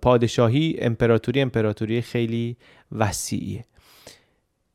پادشاهی 0.02 0.76
امپراتوری 0.78 1.40
امپراتوری 1.40 2.02
خیلی 2.02 2.56
وسیعیه. 2.92 3.64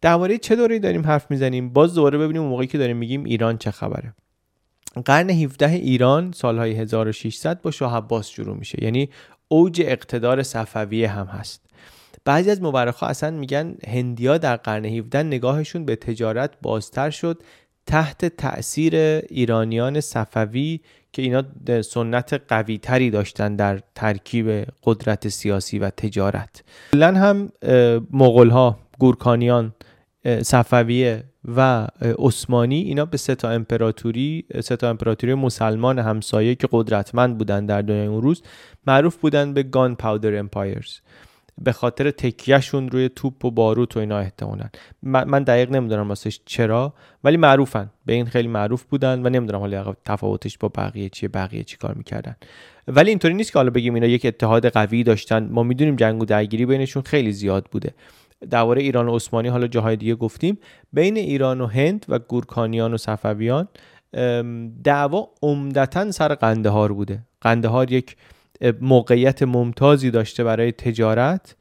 درباره 0.01 0.37
چه 0.37 0.55
دوره‌ای 0.55 0.79
داریم 0.79 1.05
حرف 1.05 1.31
می‌زنیم؟ 1.31 1.69
باز 1.69 1.95
دوباره 1.95 2.17
ببینیم 2.17 2.41
موقعی 2.41 2.67
که 2.67 2.77
داریم 2.77 2.97
میگیم 2.97 3.23
ایران 3.23 3.57
چه 3.57 3.71
خبره. 3.71 4.13
قرن 5.05 5.29
17 5.29 5.69
ایران 5.69 6.31
سالهای 6.31 6.73
1600 6.73 7.61
با 7.61 7.71
شاه 7.71 7.97
عباس 7.97 8.29
شروع 8.29 8.57
میشه. 8.57 8.83
یعنی 8.83 9.09
اوج 9.47 9.81
اقتدار 9.85 10.43
صفویه 10.43 11.07
هم 11.07 11.25
هست. 11.25 11.65
بعضی 12.25 12.51
از 12.51 12.61
مورخا 12.61 13.05
اصلا 13.05 13.31
میگن 13.31 13.75
هندیا 13.87 14.37
در 14.37 14.55
قرن 14.55 14.85
17 14.85 15.23
نگاهشون 15.23 15.85
به 15.85 15.95
تجارت 15.95 16.51
بازتر 16.61 17.09
شد 17.09 17.43
تحت 17.85 18.25
تأثیر 18.25 18.95
ایرانیان 19.29 20.01
صفوی 20.01 20.79
که 21.11 21.21
اینا 21.21 21.43
سنت 21.81 22.41
قوی 22.47 22.77
تری 22.77 23.09
داشتن 23.09 23.55
در 23.55 23.79
ترکیب 23.95 24.67
قدرت 24.83 25.27
سیاسی 25.27 25.79
و 25.79 25.89
تجارت. 25.89 26.63
کلا 26.93 27.13
هم 27.13 27.51
مغول 28.11 28.49
ها 28.49 28.79
گورکانیان 28.99 29.73
صفویه 30.41 31.23
و 31.55 31.87
عثمانی 32.01 32.81
اینا 32.81 33.05
به 33.05 33.17
سه 33.17 33.35
تا 33.35 33.49
امپراتوری 33.49 34.45
سه 34.61 34.75
تا 34.75 34.89
امپراتوری 34.89 35.33
مسلمان 35.33 35.99
همسایه 35.99 36.55
که 36.55 36.67
قدرتمند 36.71 37.37
بودن 37.37 37.65
در 37.65 37.81
دنیای 37.81 38.07
اون 38.07 38.21
روز 38.21 38.41
معروف 38.87 39.15
بودن 39.17 39.53
به 39.53 39.63
گان 39.63 39.95
پاودر 39.95 40.39
امپایرز 40.39 40.99
به 41.61 41.71
خاطر 41.71 42.11
تکیهشون 42.11 42.89
روی 42.89 43.09
توپ 43.09 43.45
و 43.45 43.51
باروت 43.51 43.97
و 43.97 43.99
اینا 43.99 44.19
احتمالا. 44.19 44.65
من 45.03 45.43
دقیق 45.43 45.71
نمی‌دونم 45.71 46.09
واسش 46.09 46.39
چرا 46.45 46.93
ولی 47.23 47.37
معروفن. 47.37 47.89
به 48.05 48.13
این 48.13 48.25
خیلی 48.25 48.47
معروف 48.47 48.83
بودن 48.83 49.25
و 49.25 49.29
نمی‌دونم 49.29 49.59
حالا 49.59 49.95
تفاوتش 50.05 50.57
با 50.57 50.71
بقیه 50.75 51.09
چیه 51.09 51.29
بقیه 51.29 51.63
چی 51.63 51.77
کار 51.77 51.93
می‌کردن. 51.93 52.35
ولی 52.87 53.09
اینطوری 53.09 53.33
نیست 53.33 53.51
که 53.51 53.59
حالا 53.59 53.69
بگیم 53.69 53.93
اینا 53.93 54.07
یک 54.07 54.25
اتحاد 54.25 54.67
قوی 54.67 55.03
داشتن. 55.03 55.49
ما 55.51 55.63
می‌دونیم 55.63 55.95
جنگ 55.95 56.21
و 56.21 56.25
درگیری 56.25 56.65
بینشون 56.65 57.03
خیلی 57.03 57.31
زیاد 57.31 57.65
بوده. 57.71 57.93
درباره 58.49 58.81
ایران 58.81 59.07
و 59.07 59.15
عثمانی 59.15 59.47
حالا 59.47 59.67
جاهای 59.67 59.95
دیگه 59.95 60.15
گفتیم. 60.15 60.57
بین 60.93 61.17
ایران 61.17 61.61
و 61.61 61.67
هند 61.67 62.05
و 62.09 62.19
گورکانیان 62.19 62.93
و 62.93 62.97
صفویان 62.97 63.67
دعوا 64.83 65.29
عمدتا 65.41 66.11
سر 66.11 66.35
قندهار 66.35 66.93
بوده. 66.93 67.19
قندهار 67.41 67.91
یک 67.91 68.15
موقعیت 68.81 69.43
ممتازی 69.43 70.11
داشته 70.11 70.43
برای 70.43 70.71
تجارت 70.71 71.55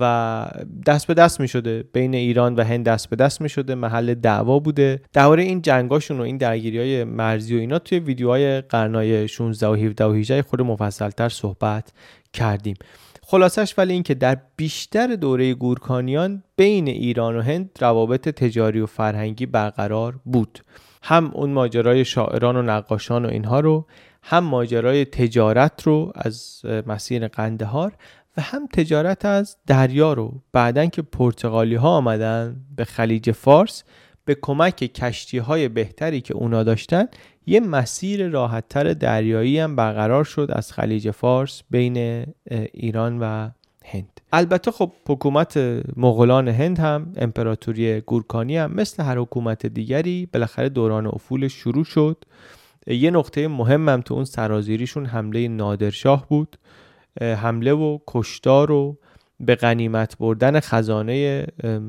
و 0.00 0.44
دست 0.86 1.06
به 1.06 1.14
دست 1.14 1.40
می 1.40 1.48
شده 1.48 1.84
بین 1.92 2.14
ایران 2.14 2.54
و 2.54 2.64
هند 2.64 2.84
دست 2.84 3.10
به 3.10 3.16
دست 3.16 3.40
می 3.40 3.48
شده 3.48 3.74
محل 3.74 4.14
دعوا 4.14 4.58
بوده. 4.58 5.00
درباره 5.12 5.42
این 5.42 5.62
جنگاشون 5.62 6.20
و 6.20 6.22
این 6.22 6.36
درگیری 6.36 6.78
های 6.78 7.04
مرزی 7.04 7.56
و 7.56 7.58
اینا 7.58 7.78
توی 7.78 7.98
ویدیوهای 7.98 8.60
قرنای 8.60 9.28
16 9.28 9.68
و 9.68 9.74
17 9.74 10.04
و 10.04 10.12
18 10.12 10.42
خود 10.42 10.62
مفصلتر 10.62 11.28
صحبت 11.28 11.92
کردیم. 12.32 12.76
خلاصش 13.22 13.74
ولی 13.78 13.92
این 13.92 14.02
که 14.02 14.14
در 14.14 14.38
بیشتر 14.56 15.06
دوره 15.06 15.54
گورکانیان 15.54 16.42
بین 16.56 16.88
ایران 16.88 17.36
و 17.36 17.42
هند 17.42 17.70
روابط 17.80 18.28
تجاری 18.28 18.80
و 18.80 18.86
فرهنگی 18.86 19.46
برقرار 19.46 20.20
بود. 20.24 20.58
هم 21.02 21.30
اون 21.34 21.50
ماجرای 21.50 22.04
شاعران 22.04 22.56
و 22.56 22.62
نقاشان 22.62 23.24
و 23.24 23.28
اینها 23.28 23.60
رو 23.60 23.86
هم 24.30 24.44
ماجرای 24.44 25.04
تجارت 25.04 25.82
رو 25.82 26.12
از 26.14 26.62
مسیر 26.86 27.28
قندهار 27.28 27.92
و 28.36 28.40
هم 28.40 28.66
تجارت 28.66 29.24
از 29.24 29.56
دریا 29.66 30.12
رو. 30.12 30.40
بعدا 30.52 30.86
که 30.86 31.02
پرتغالی 31.02 31.74
ها 31.74 31.88
آمدن 31.88 32.56
به 32.76 32.84
خلیج 32.84 33.30
فارس 33.30 33.84
به 34.24 34.36
کمک 34.42 34.76
کشتی 34.76 35.38
های 35.38 35.68
بهتری 35.68 36.20
که 36.20 36.34
اونا 36.34 36.62
داشتن 36.62 37.06
یه 37.46 37.60
مسیر 37.60 38.28
راحتتر 38.28 38.92
دریایی 38.92 39.58
هم 39.58 39.76
برقرار 39.76 40.24
شد 40.24 40.50
از 40.52 40.72
خلیج 40.72 41.10
فارس 41.10 41.62
بین 41.70 42.26
ایران 42.72 43.18
و 43.18 43.50
هند. 43.84 44.20
البته 44.32 44.70
خب 44.70 44.92
حکومت 45.08 45.56
مغولان 45.96 46.48
هند 46.48 46.78
هم 46.78 47.12
امپراتوری 47.16 48.00
گورکانی 48.00 48.56
هم 48.56 48.72
مثل 48.72 49.02
هر 49.02 49.18
حکومت 49.18 49.66
دیگری 49.66 50.28
بالاخره 50.32 50.68
دوران 50.68 51.06
افول 51.06 51.48
شروع 51.48 51.84
شد. 51.84 52.24
یه 52.88 53.10
نقطه 53.10 53.48
مهمم 53.48 54.00
تو 54.00 54.14
اون 54.14 54.24
سرازیریشون 54.24 55.06
حمله 55.06 55.48
نادرشاه 55.48 56.28
بود. 56.28 56.56
حمله 57.20 57.72
و 57.72 57.98
کشتار 58.06 58.70
و 58.70 58.98
به 59.40 59.54
غنیمت 59.54 60.18
بردن 60.18 60.60
خزانه 60.60 61.46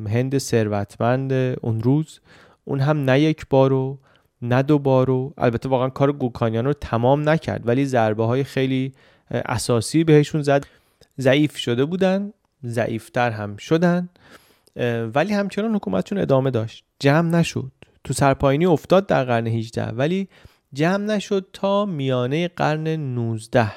هند 0.08 0.38
ثروتمند 0.38 1.34
اون 1.34 1.82
روز. 1.82 2.20
اون 2.66 2.80
هم 2.80 2.98
نه 2.98 3.20
یک 3.22 3.46
بار 3.50 3.74
و 3.74 4.00
نه 4.42 4.62
دو 4.62 4.80
بار 4.80 5.10
و 5.10 5.34
البته 5.38 5.70
واقعا 5.70 5.90
کار 5.90 6.12
گوکانیان 6.12 6.66
رو 6.66 6.74
تمام 6.74 7.30
نکرد 7.30 7.68
ولی 7.68 7.86
ضربه 7.86 8.26
های 8.26 8.44
خیلی 8.44 8.94
اساسی 9.32 10.04
بهشون 10.04 10.42
زد. 10.42 10.66
ضعیف 11.20 11.58
شده 11.58 11.86
بودن 11.86 12.34
ضعیفتر 12.66 13.32
هم 13.32 13.58
شدن 13.58 14.10
ولی 15.16 15.34
همچنان 15.34 15.76
حکومتشون 15.76 16.18
ادامه 16.18 16.52
داشت. 16.52 16.84
جمع 17.00 17.30
نشد. 17.30 17.72
تو 18.04 18.14
سرپاینی 18.14 18.66
افتاد 18.66 19.08
در 19.08 19.24
قرن 19.24 19.48
18 19.48 19.86
ولی 19.86 20.28
جمع 20.74 21.06
نشد 21.06 21.50
تا 21.54 21.86
میانه 21.86 22.48
قرن 22.48 22.88
19 22.88 23.72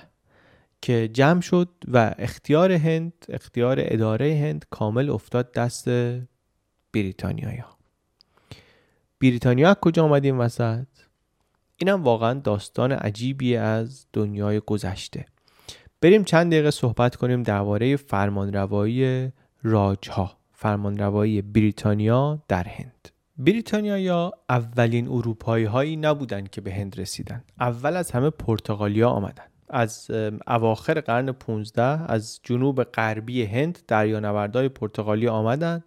که 0.82 1.08
جمع 1.08 1.40
شد 1.40 1.68
و 1.88 2.14
اختیار 2.18 2.72
هند 2.72 3.12
اختیار 3.28 3.76
اداره 3.78 4.34
هند 4.34 4.64
کامل 4.70 5.10
افتاد 5.10 5.52
دست 5.52 5.88
بریتانیایی 6.92 7.62
بریتانیا 9.22 9.76
کجا 9.80 10.04
آمد 10.04 10.24
این 10.24 10.38
وسط؟ 10.38 10.86
اینم 11.76 12.02
واقعا 12.02 12.34
داستان 12.34 12.92
عجیبی 12.92 13.56
از 13.56 14.06
دنیای 14.12 14.60
گذشته. 14.66 15.26
بریم 16.00 16.24
چند 16.24 16.52
دقیقه 16.52 16.70
صحبت 16.70 17.16
کنیم 17.16 17.42
درباره 17.42 17.96
فرمانروایی 17.96 19.32
راجها 19.62 20.38
فرمانروایی 20.52 21.42
بریتانیا 21.42 22.42
در 22.48 22.68
هند. 22.68 23.08
بریتانیایی‌ها 23.44 24.32
اولین 24.48 25.08
اروپایی 25.08 25.64
هایی 25.64 25.96
نبودند 25.96 26.50
که 26.50 26.60
به 26.60 26.74
هند 26.74 27.00
رسیدن 27.00 27.44
اول 27.60 27.96
از 27.96 28.10
همه 28.10 28.30
پرتغالیا 28.30 29.08
آمدن 29.08 29.44
از 29.68 30.10
اواخر 30.46 31.00
قرن 31.00 31.32
15 31.32 31.82
از 32.12 32.40
جنوب 32.42 32.84
غربی 32.84 33.42
هند 33.42 33.78
دریانوردهای 33.88 34.68
پرتغالی 34.68 35.28
آمدن 35.28 35.84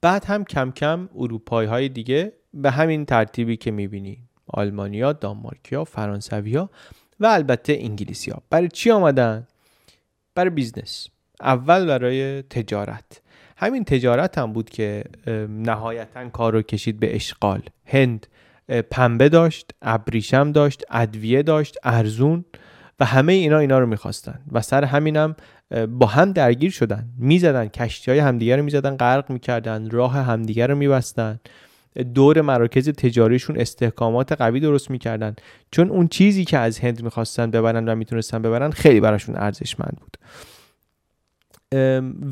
بعد 0.00 0.24
هم 0.24 0.44
کم 0.44 0.70
کم 0.70 1.08
اروپایی 1.16 1.68
های 1.68 1.88
دیگه 1.88 2.32
به 2.54 2.70
همین 2.70 3.04
ترتیبی 3.04 3.56
که 3.56 3.70
می‌بینی 3.70 4.18
آلمانیا، 4.46 5.12
دانمارکیا، 5.12 5.84
فرانسویا 5.84 6.70
و 7.20 7.26
البته 7.26 7.76
انگلیسیا. 7.80 8.42
برای 8.50 8.68
چی 8.68 8.90
آمدن؟ 8.90 9.46
برای 10.34 10.50
business. 10.50 11.08
اول 11.40 11.86
برای 11.86 12.42
تجارت. 12.42 13.20
همین 13.56 13.84
تجارت 13.84 14.38
هم 14.38 14.52
بود 14.52 14.70
که 14.70 15.04
نهایتا 15.48 16.28
کار 16.28 16.52
رو 16.52 16.62
کشید 16.62 17.00
به 17.00 17.16
اشغال. 17.16 17.62
هند 17.86 18.26
پنبه 18.90 19.28
داشت 19.28 19.70
ابریشم 19.82 20.52
داشت 20.52 20.82
ادویه 20.90 21.42
داشت 21.42 21.76
ارزون 21.82 22.44
و 23.00 23.04
همه 23.04 23.32
اینا 23.32 23.58
اینا 23.58 23.78
رو 23.78 23.86
می‌خواستن. 23.86 24.40
و 24.52 24.60
سر 24.60 24.84
همینم 24.84 25.36
با 25.88 26.06
هم 26.06 26.32
درگیر 26.32 26.70
شدن. 26.70 27.08
می‌زدن 27.18 27.66
کشتی 27.66 28.10
های 28.10 28.20
همدیگه 28.20 28.56
رو 28.56 28.62
می‌زدن 28.62 28.96
غرق 28.96 29.30
می‌کردن 29.30 29.90
راه 29.90 30.12
همدیگه 30.12 30.66
رو 30.66 30.76
میبستن. 30.76 31.40
دور 32.14 32.40
مراکز 32.40 32.88
تجاریشون 32.88 33.60
استحکامات 33.60 34.32
قوی 34.32 34.60
درست 34.60 34.90
می‌کردن. 34.90 35.36
چون 35.70 35.90
اون 35.90 36.08
چیزی 36.08 36.44
که 36.44 36.58
از 36.58 36.78
هند 36.78 37.02
می‌خواستن 37.02 37.50
ببرن 37.50 37.88
و 37.88 37.94
می‌تونستن 37.94 38.42
ببرن 38.42 38.70
خیلی 38.70 39.00
براشون 39.00 39.36
ارزشمند 39.36 39.96
بود. 40.00 40.16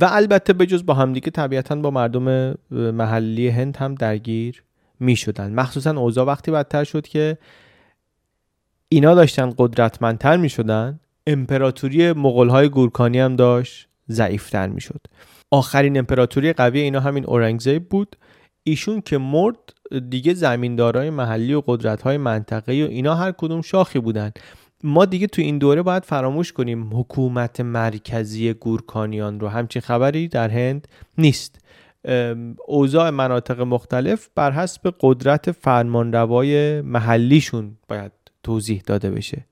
و 0.00 0.04
البته 0.04 0.52
بجز 0.52 0.86
با 0.86 0.94
همدیگه 0.94 1.30
طبیعتا 1.30 1.76
با 1.76 1.90
مردم 1.90 2.54
محلی 2.70 3.48
هند 3.48 3.76
هم 3.76 3.94
درگیر 3.94 4.62
می 5.00 5.16
شدن 5.16 5.52
مخصوصا 5.54 5.90
اوضاع 5.90 6.26
وقتی 6.26 6.50
بدتر 6.50 6.84
شد 6.84 7.06
که 7.06 7.38
اینا 8.88 9.14
داشتن 9.14 9.52
قدرتمندتر 9.58 10.36
می 10.36 10.48
شدن 10.48 11.00
امپراتوری 11.26 12.06
های 12.50 12.68
گورکانی 12.68 13.18
هم 13.18 13.36
داشت 13.36 13.88
ضعیفتر 14.10 14.68
می 14.68 14.80
شد 14.80 15.00
آخرین 15.50 15.98
امپراتوری 15.98 16.52
قوی 16.52 16.80
اینا 16.80 17.00
همین 17.00 17.26
اورنگزیب 17.26 17.88
بود. 17.88 18.16
ایشون 18.64 19.00
که 19.00 19.18
مرد 19.18 19.56
دیگه 20.08 20.34
زمیندارای 20.34 21.10
محلی 21.10 21.54
و 21.54 21.62
قدرت‌های 21.66 22.16
منطقه‌ای 22.16 22.82
و 22.82 22.86
اینا 22.86 23.14
هر 23.14 23.32
کدوم 23.32 23.62
شاخی 23.62 23.98
بودن. 23.98 24.30
ما 24.82 25.04
دیگه 25.04 25.26
تو 25.26 25.42
این 25.42 25.58
دوره 25.58 25.82
باید 25.82 26.04
فراموش 26.04 26.52
کنیم 26.52 26.90
حکومت 27.00 27.60
مرکزی 27.60 28.52
گورکانیان 28.52 29.40
رو. 29.40 29.48
همچین 29.48 29.82
خبری 29.82 30.28
در 30.28 30.48
هند 30.48 30.88
نیست. 31.18 31.58
اوضاع 32.66 33.10
مناطق 33.10 33.60
مختلف 33.60 34.28
بر 34.34 34.50
حسب 34.52 34.94
قدرت 35.00 35.52
فرمانروای 35.52 36.80
محلیشون 36.80 37.76
باید 37.88 38.12
توضیح 38.42 38.82
داده 38.86 39.10
بشه. 39.10 39.46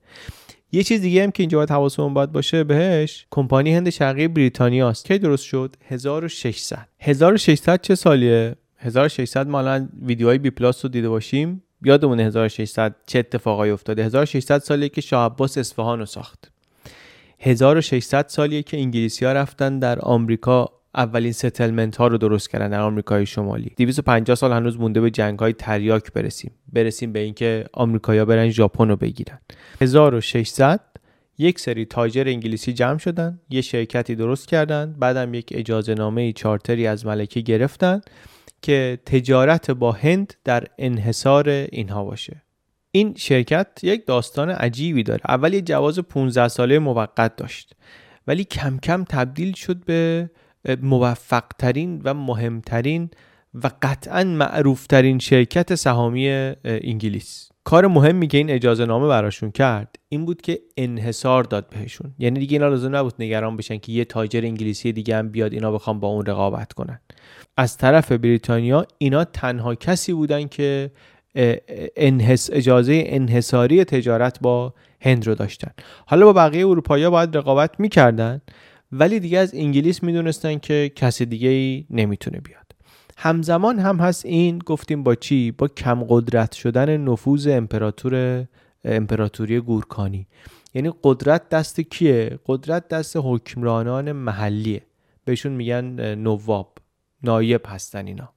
یه 0.71 0.83
چیز 0.83 1.01
دیگه 1.01 1.23
هم 1.23 1.31
که 1.31 1.43
اینجا 1.43 1.57
باید 1.57 1.71
حواسمون 1.71 2.13
باید 2.13 2.31
باشه 2.31 2.63
بهش 2.63 3.25
کمپانی 3.31 3.75
هند 3.75 3.89
شرقی 3.89 4.27
بریتانیا 4.27 4.89
است. 4.89 5.05
کی 5.05 5.17
درست 5.17 5.43
شد؟ 5.43 5.75
1600 5.85 6.87
1600 6.99 7.81
چه 7.81 7.95
سالیه؟ 7.95 8.55
1600 8.77 9.47
ما 9.47 9.59
الان 9.59 9.89
ویدیوهای 10.01 10.37
بی 10.37 10.49
پلاس 10.49 10.85
رو 10.85 10.91
دیده 10.91 11.09
باشیم. 11.09 11.63
یادمون 11.83 12.19
1600 12.19 12.95
چه 13.05 13.19
اتفاقایی 13.19 13.71
افتاده. 13.71 14.03
1600 14.05 14.59
سالیه 14.59 14.89
که 14.89 15.01
شاه 15.01 15.25
عباس 15.25 15.57
اصفهان 15.57 15.99
رو 15.99 16.05
ساخت. 16.05 16.51
1600 17.39 18.27
سالیه 18.27 18.63
که 18.63 18.77
انگلیسی 18.77 19.25
ها 19.25 19.31
رفتن 19.31 19.79
در 19.79 19.99
آمریکا 19.99 20.69
اولین 20.95 21.31
ستلمنت 21.31 21.95
ها 21.97 22.07
رو 22.07 22.17
درست 22.17 22.49
کردن 22.49 22.69
در 22.69 22.79
آمریکای 22.79 23.25
شمالی. 23.25 23.71
250 23.77 24.35
سال 24.35 24.51
هنوز 24.51 24.79
مونده 24.79 25.01
به 25.01 25.11
جنگ 25.11 25.39
های 25.39 25.53
تریاک 25.53 26.13
برسیم. 26.13 26.51
برسیم 26.73 27.13
به 27.13 27.19
اینکه 27.19 27.65
آمریکایی‌ها 27.73 28.25
برن 28.25 28.49
ژاپن 28.49 28.87
رو 28.87 28.95
بگیرن. 28.95 29.39
1600 29.81 30.79
یک 31.37 31.59
سری 31.59 31.85
تاجر 31.85 32.23
انگلیسی 32.27 32.73
جمع 32.73 32.97
شدن 32.97 33.39
یه 33.49 33.61
شرکتی 33.61 34.15
درست 34.15 34.47
کردن 34.47 34.95
بعدم 34.99 35.33
یک 35.33 35.49
اجازه 35.51 35.93
نامه 35.93 36.33
چارتری 36.33 36.87
از 36.87 37.05
ملکه 37.05 37.41
گرفتن. 37.41 38.01
که 38.61 38.99
تجارت 39.05 39.71
با 39.71 39.91
هند 39.91 40.33
در 40.43 40.63
انحصار 40.77 41.49
اینها 41.49 42.03
باشه. 42.03 42.41
این 42.91 43.13
شرکت 43.17 43.67
یک 43.83 44.05
داستان 44.05 44.49
عجیبی 44.49 45.03
داره. 45.03 45.21
اول 45.27 45.53
یه 45.53 45.61
جواز 45.61 45.99
15 45.99 46.47
ساله 46.47 46.79
موقت 46.79 47.35
داشت. 47.35 47.75
ولی 48.27 48.43
کم 48.43 48.77
کم 48.77 49.03
تبدیل 49.03 49.53
شد 49.53 49.85
به 49.85 50.29
موفق 50.81 51.43
ترین 51.59 52.01
و 52.05 52.13
مهمترین 52.13 53.09
و 53.53 53.71
قطعا 53.81 54.23
معروف 54.23 54.87
ترین 54.87 55.19
شرکت 55.19 55.75
سهامی 55.75 56.29
انگلیس. 56.63 57.50
کار 57.63 57.87
مهمی 57.87 58.27
که 58.27 58.37
این 58.37 58.49
اجازه 58.49 58.85
نامه 58.85 59.07
براشون 59.07 59.51
کرد 59.51 59.95
این 60.09 60.25
بود 60.25 60.41
که 60.41 60.59
انحصار 60.77 61.43
داد 61.43 61.69
بهشون. 61.69 62.13
یعنی 62.19 62.39
دیگه 62.39 62.55
اینا 62.55 62.67
لازم 62.67 62.95
نبود 62.95 63.13
نگران 63.19 63.57
بشن 63.57 63.77
که 63.77 63.91
یه 63.91 64.05
تاجر 64.05 64.41
انگلیسی 64.45 64.91
دیگه 64.91 65.17
هم 65.17 65.29
بیاد 65.29 65.53
اینا 65.53 65.71
بخوام 65.71 65.99
با 65.99 66.07
اون 66.07 66.25
رقابت 66.25 66.73
کنن. 66.73 66.99
از 67.57 67.77
طرف 67.77 68.11
بریتانیا 68.11 68.85
اینا 68.97 69.23
تنها 69.23 69.75
کسی 69.75 70.13
بودن 70.13 70.47
که 70.47 70.91
انحس 71.95 72.49
اجازه 72.53 73.03
انحصاری 73.05 73.83
تجارت 73.83 74.39
با 74.39 74.73
هند 75.01 75.27
رو 75.27 75.35
داشتن. 75.35 75.71
حالا 76.05 76.25
با 76.25 76.33
بقیه 76.33 76.67
اروپایی 76.67 77.09
باید 77.09 77.37
رقابت 77.37 77.79
می‌کردن 77.79 78.41
ولی 78.91 79.19
دیگه 79.19 79.39
از 79.39 79.55
انگلیس 79.55 80.03
می‌دونستن 80.03 80.57
که 80.57 80.91
کسی 80.95 81.25
دیگه 81.25 81.49
ای 81.49 81.85
نمی‌تونه 81.89 82.39
بیاد. 82.39 82.70
همزمان 83.23 83.79
هم 83.79 83.97
هست 83.97 84.25
این 84.25 84.59
گفتیم 84.59 85.03
با 85.03 85.15
چی؟ 85.15 85.51
با 85.51 85.67
کم 85.67 86.03
قدرت 86.09 86.51
شدن 86.51 86.97
نفوذ 86.97 87.47
امپراتور 87.47 88.45
امپراتوری 88.85 89.59
گورکانی. 89.59 90.27
یعنی 90.73 90.91
قدرت 91.03 91.49
دست 91.49 91.81
کیه؟ 91.81 92.39
قدرت 92.45 92.87
دست 92.87 93.17
حکمرانان 93.23 94.11
محلیه. 94.11 94.81
بهشون 95.25 95.51
میگن 95.51 96.15
نواب 96.15 96.77
نایب 97.23 97.61
هستن 97.67 98.07
اینا. 98.07 98.29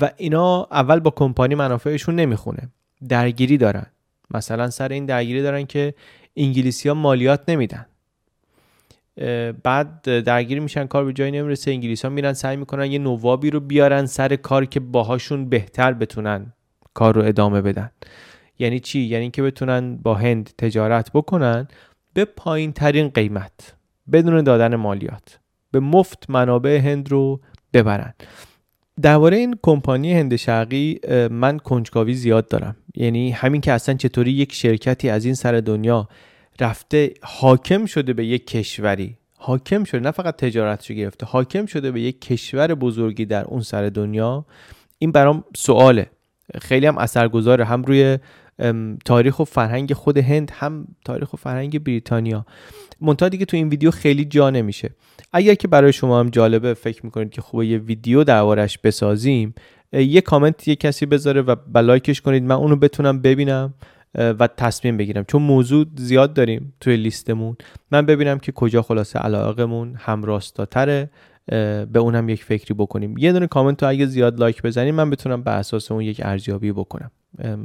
و 0.00 0.10
اینا 0.16 0.68
اول 0.70 1.00
با 1.00 1.10
کمپانی 1.10 1.54
منافعشون 1.54 2.14
نمی‌خونه. 2.14 2.68
درگیری 3.08 3.56
دارن. 3.56 3.86
مثلا 4.30 4.70
سر 4.70 4.88
این 4.88 5.06
درگیری 5.06 5.42
دارن 5.42 5.66
که 5.66 5.94
انگلیسی 6.36 6.88
ها 6.88 6.94
مالیات 6.94 7.48
نمیدن. 7.48 7.86
بعد 9.62 10.20
درگیری 10.20 10.60
میشن 10.60 10.86
کار 10.86 11.04
به 11.04 11.12
جایی 11.12 11.30
نمی‌رسه 11.30 11.70
انگلیس 11.70 12.04
ها 12.04 12.10
میرن 12.10 12.32
سعی 12.32 12.56
می‌کنن 12.56 12.92
یه 12.92 12.98
نوابی 12.98 13.50
رو 13.50 13.60
بیارن 13.60 14.06
سر 14.06 14.36
کار 14.36 14.64
که 14.64 14.80
باهاشون 14.80 15.48
بهتر 15.48 15.92
بتونن 15.92 16.52
کار 16.94 17.14
رو 17.14 17.22
ادامه 17.22 17.60
بدن. 17.60 17.90
یعنی 18.58 18.80
چی؟ 18.80 19.00
یعنی 19.00 19.30
که 19.30 19.42
بتونن 19.42 19.96
با 19.96 20.14
هند 20.14 20.50
تجارت 20.58 21.12
بکنن 21.12 21.68
به 22.14 22.24
پایین 22.24 22.72
ترین 22.72 23.08
قیمت 23.08 23.74
بدون 24.12 24.42
دادن 24.42 24.76
مالیات 24.76 25.38
به 25.70 25.80
مفت 25.80 26.30
منابع 26.30 26.76
هند 26.76 27.10
رو 27.10 27.40
ببرن. 27.72 28.14
درباره 29.02 29.36
این 29.36 29.58
کمپانی 29.62 30.12
هند 30.12 30.36
شرقی 30.36 31.00
من 31.30 31.58
کنجکاوی 31.58 32.14
زیاد 32.14 32.48
دارم. 32.48 32.76
یعنی 32.94 33.30
همین 33.30 33.60
که 33.60 33.72
اصلا 33.72 33.94
چطوری 33.94 34.32
یک 34.32 34.52
شرکتی 34.52 35.08
از 35.08 35.24
این 35.24 35.34
سر 35.34 35.52
دنیا 35.52 36.08
رفته 36.60 37.14
حاکم 37.22 37.86
شده 37.86 38.12
به 38.12 38.26
یک 38.26 38.46
کشوری. 38.46 39.16
حاکم 39.38 39.84
شده 39.84 40.00
نه 40.00 40.10
فقط 40.10 40.36
تجارتشو 40.36 40.94
گرفته 40.94 41.26
حاکم 41.26 41.66
شده 41.66 41.90
به 41.90 42.00
یک 42.00 42.20
کشور 42.20 42.74
بزرگی 42.74 43.24
در 43.24 43.44
اون 43.44 43.60
سر 43.60 43.88
دنیا. 43.88 44.46
این 44.98 45.12
برام 45.12 45.44
سواله. 45.56 46.10
خیلی 46.60 46.86
هم 46.86 46.98
اثرگذاره 46.98 47.64
هم 47.64 47.82
روی 47.82 48.18
تاریخ 49.04 49.40
و 49.40 49.44
فرهنگ 49.44 49.92
خود 49.92 50.18
هند 50.18 50.50
هم 50.54 50.86
تاریخ 51.04 51.34
و 51.34 51.36
فرهنگ 51.36 51.84
بریتانیا. 51.84 52.46
منتها 53.00 53.28
دیگه 53.28 53.44
تو 53.44 53.56
این 53.56 53.68
ویدیو 53.68 53.90
خیلی 53.90 54.24
جا 54.24 54.50
نمیشه. 54.50 54.90
اگر 55.32 55.54
که 55.54 55.68
برای 55.68 55.92
شما 55.92 56.20
هم 56.20 56.30
جالبه 56.30 56.74
فکر 56.74 57.04
می‌کنید 57.04 57.30
که 57.30 57.40
خوبه 57.40 57.66
یه 57.66 57.78
ویدیو 57.78 58.24
دربارش 58.24 58.78
بسازیم 58.78 59.54
یه 59.92 60.20
کامنت 60.20 60.68
یه 60.68 60.76
کسی 60.76 61.06
بذاره 61.06 61.42
و 61.42 61.56
like 61.72 62.04
ش 62.04 62.20
کنید. 62.20 62.42
من 62.42 62.54
اونو 62.54 62.76
بتونم 62.76 63.20
ببینم. 63.22 63.74
و 64.14 64.48
تصمیم 64.56 64.96
بگیرم. 64.96 65.24
چون 65.24 65.42
موضوع 65.42 65.86
زیاد 65.96 66.34
داریم 66.34 66.74
توی 66.80 66.96
لیستمون. 66.96 67.56
من 67.90 68.06
ببینم 68.06 68.38
که 68.38 68.52
کجا 68.52 68.82
خلاصه 68.82 69.18
علاقمون 69.18 69.94
هم 69.98 70.24
راستاتره 70.24 71.10
به 71.46 71.98
اونم 71.98 72.28
یک 72.28 72.44
فکری 72.44 72.74
بکنیم. 72.74 73.18
یه 73.18 73.32
دونه 73.32 73.46
کامنت 73.46 73.82
رو 73.82 73.88
اگه 73.88 74.06
زیاد 74.06 74.40
like 74.40 74.62
بزنیم 74.62 74.94
من 74.94 75.10
بتونم 75.10 75.42
به 75.42 75.50
اساس 75.50 75.92
اون 75.92 76.00
یک 76.00 76.20
ارزیابی 76.24 76.72
بکنم. 76.72 77.10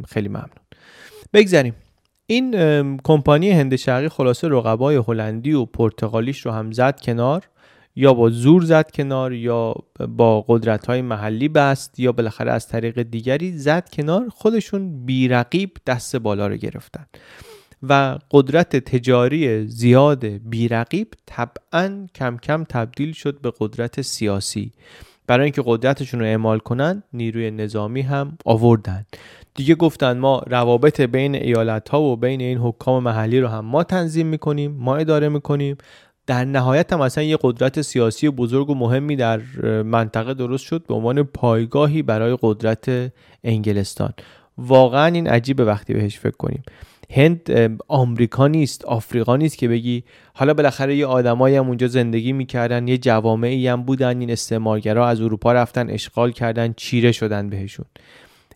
خیلی 0.07 0.29
ممنون. 0.29 0.49
بگذاریم. 1.33 1.73
این 2.25 2.51
کمپانی 3.03 3.51
هند 3.51 3.75
شرقی 3.75 4.09
خلاصه 4.09 4.47
رقبای 4.47 4.95
هلندی 5.07 5.53
و 5.53 5.65
پرتغالیش 5.65 6.45
رو 6.45 6.51
هم 6.51 6.71
زد 6.71 6.99
کنار. 6.99 7.43
یا 7.95 8.13
با 8.13 8.29
زور 8.29 8.63
زد 8.63 8.91
کنار 8.91 9.33
یا 9.33 9.75
با 10.09 10.41
قدرت 10.41 10.85
های 10.85 11.01
محلی 11.01 11.47
بست 11.47 11.99
یا 11.99 12.11
بالاخره 12.11 12.51
از 12.51 12.67
طریق 12.67 13.01
دیگری 13.01 13.57
زد 13.57 13.89
کنار 13.93 14.29
خودشون 14.29 15.05
بیرقیب 15.05 15.77
دست 15.87 16.15
بالا 16.15 16.47
رو 16.47 16.55
گرفتن. 16.55 17.05
و 17.83 18.17
قدرت 18.31 18.75
تجاری 18.75 19.67
زیاد 19.67 20.25
بیرقیب 20.25 21.07
طبعا 21.25 22.07
کم 22.15 22.37
کم 22.37 22.63
تبدیل 22.63 23.11
شد 23.11 23.41
به 23.41 23.53
قدرت 23.59 24.01
سیاسی. 24.01 24.71
برای 25.27 25.43
اینکه 25.43 25.63
قدرتشون 25.65 26.19
رو 26.19 26.25
اعمال 26.25 26.59
کنن 26.59 27.03
نیروی 27.13 27.51
نظامی 27.51 28.01
هم 28.01 28.37
آوردن. 28.45 29.05
دیگه 29.55 29.75
گفتن 29.75 30.17
ما 30.17 30.43
روابط 30.47 31.01
بین 31.01 31.35
ایالت 31.35 31.89
ها 31.89 32.01
و 32.01 32.15
بین 32.15 32.41
این 32.41 32.57
حکام 32.57 33.03
محلی 33.03 33.39
رو 33.39 33.47
هم 33.47 33.65
ما 33.65 33.83
تنظیم 33.83 34.27
می‌کنیم 34.27 34.71
ما 34.71 34.95
اداره 34.95 35.29
می‌کنیم. 35.29 35.77
در 36.29 36.45
نهایت 36.45 36.93
هم 36.93 37.01
اصلا 37.01 37.23
یه 37.23 37.37
قدرت 37.41 37.81
سیاسی 37.81 38.29
بزرگ 38.29 38.69
و 38.69 38.75
مهمی 38.75 39.15
در 39.15 39.41
منطقه 39.81 40.33
درست 40.33 40.63
شد 40.65 40.83
به 40.87 40.93
عنوان 40.93 41.23
پایگاهی 41.23 42.01
برای 42.01 42.37
قدرت 42.41 43.13
انگلستان. 43.43 44.13
واقعا 44.57 45.05
این 45.05 45.27
عجیبه 45.27 45.65
وقتی 45.65 45.93
بهش 45.93 46.19
فکر 46.19 46.37
کنیم. 46.37 46.63
هند 47.09 47.51
آمریکا 47.87 48.47
نیست 48.47 48.85
آفریقا 48.85 49.37
نیست 49.37 49.57
که 49.57 49.67
بگی 49.67 50.03
حالا 50.33 50.53
بالاخره 50.53 50.95
یه 50.95 51.05
آدمایی 51.05 51.55
هم 51.55 51.67
اونجا 51.67 51.87
زندگی 51.87 52.33
می‌کردن 52.33 52.87
یه 52.87 52.97
جوامعی 52.97 53.67
هم 53.67 53.83
بودن 53.83 54.19
این 54.19 54.31
استعمارگرا 54.31 55.07
از 55.07 55.21
اروپا 55.21 55.53
رفتن 55.53 55.89
اشغال 55.89 56.31
کردن 56.31 56.73
چیره 56.77 57.11
شدن 57.11 57.49
بهشون. 57.49 57.85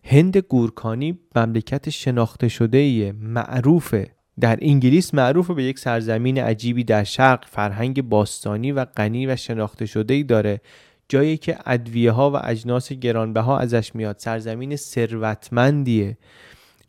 هند 0.04 0.36
گورکانی 0.36 1.18
مملکت 1.36 1.90
شناخته 1.90 2.48
شده 2.48 3.12
معروفه 3.12 4.10
در 4.40 4.58
انگلیس 4.62 5.14
معروف 5.14 5.50
به 5.50 5.64
یک 5.64 5.78
سرزمین 5.78 6.38
عجیبی 6.38 6.84
در 6.84 7.04
شرق 7.04 7.44
فرهنگ 7.50 8.02
باستانی 8.02 8.72
و 8.72 8.84
غنی 8.84 9.26
و 9.26 9.36
شناخته 9.36 9.86
شده 9.86 10.14
ای 10.14 10.22
داره 10.22 10.60
جایی 11.08 11.36
که 11.36 11.58
ادویه 11.66 12.10
ها 12.10 12.30
و 12.30 12.36
اجناس 12.44 12.92
گرانبها 12.92 13.58
ازش 13.58 13.94
میاد. 13.94 14.16
سرزمین 14.18 14.76
ثروتمندیه 14.76 16.18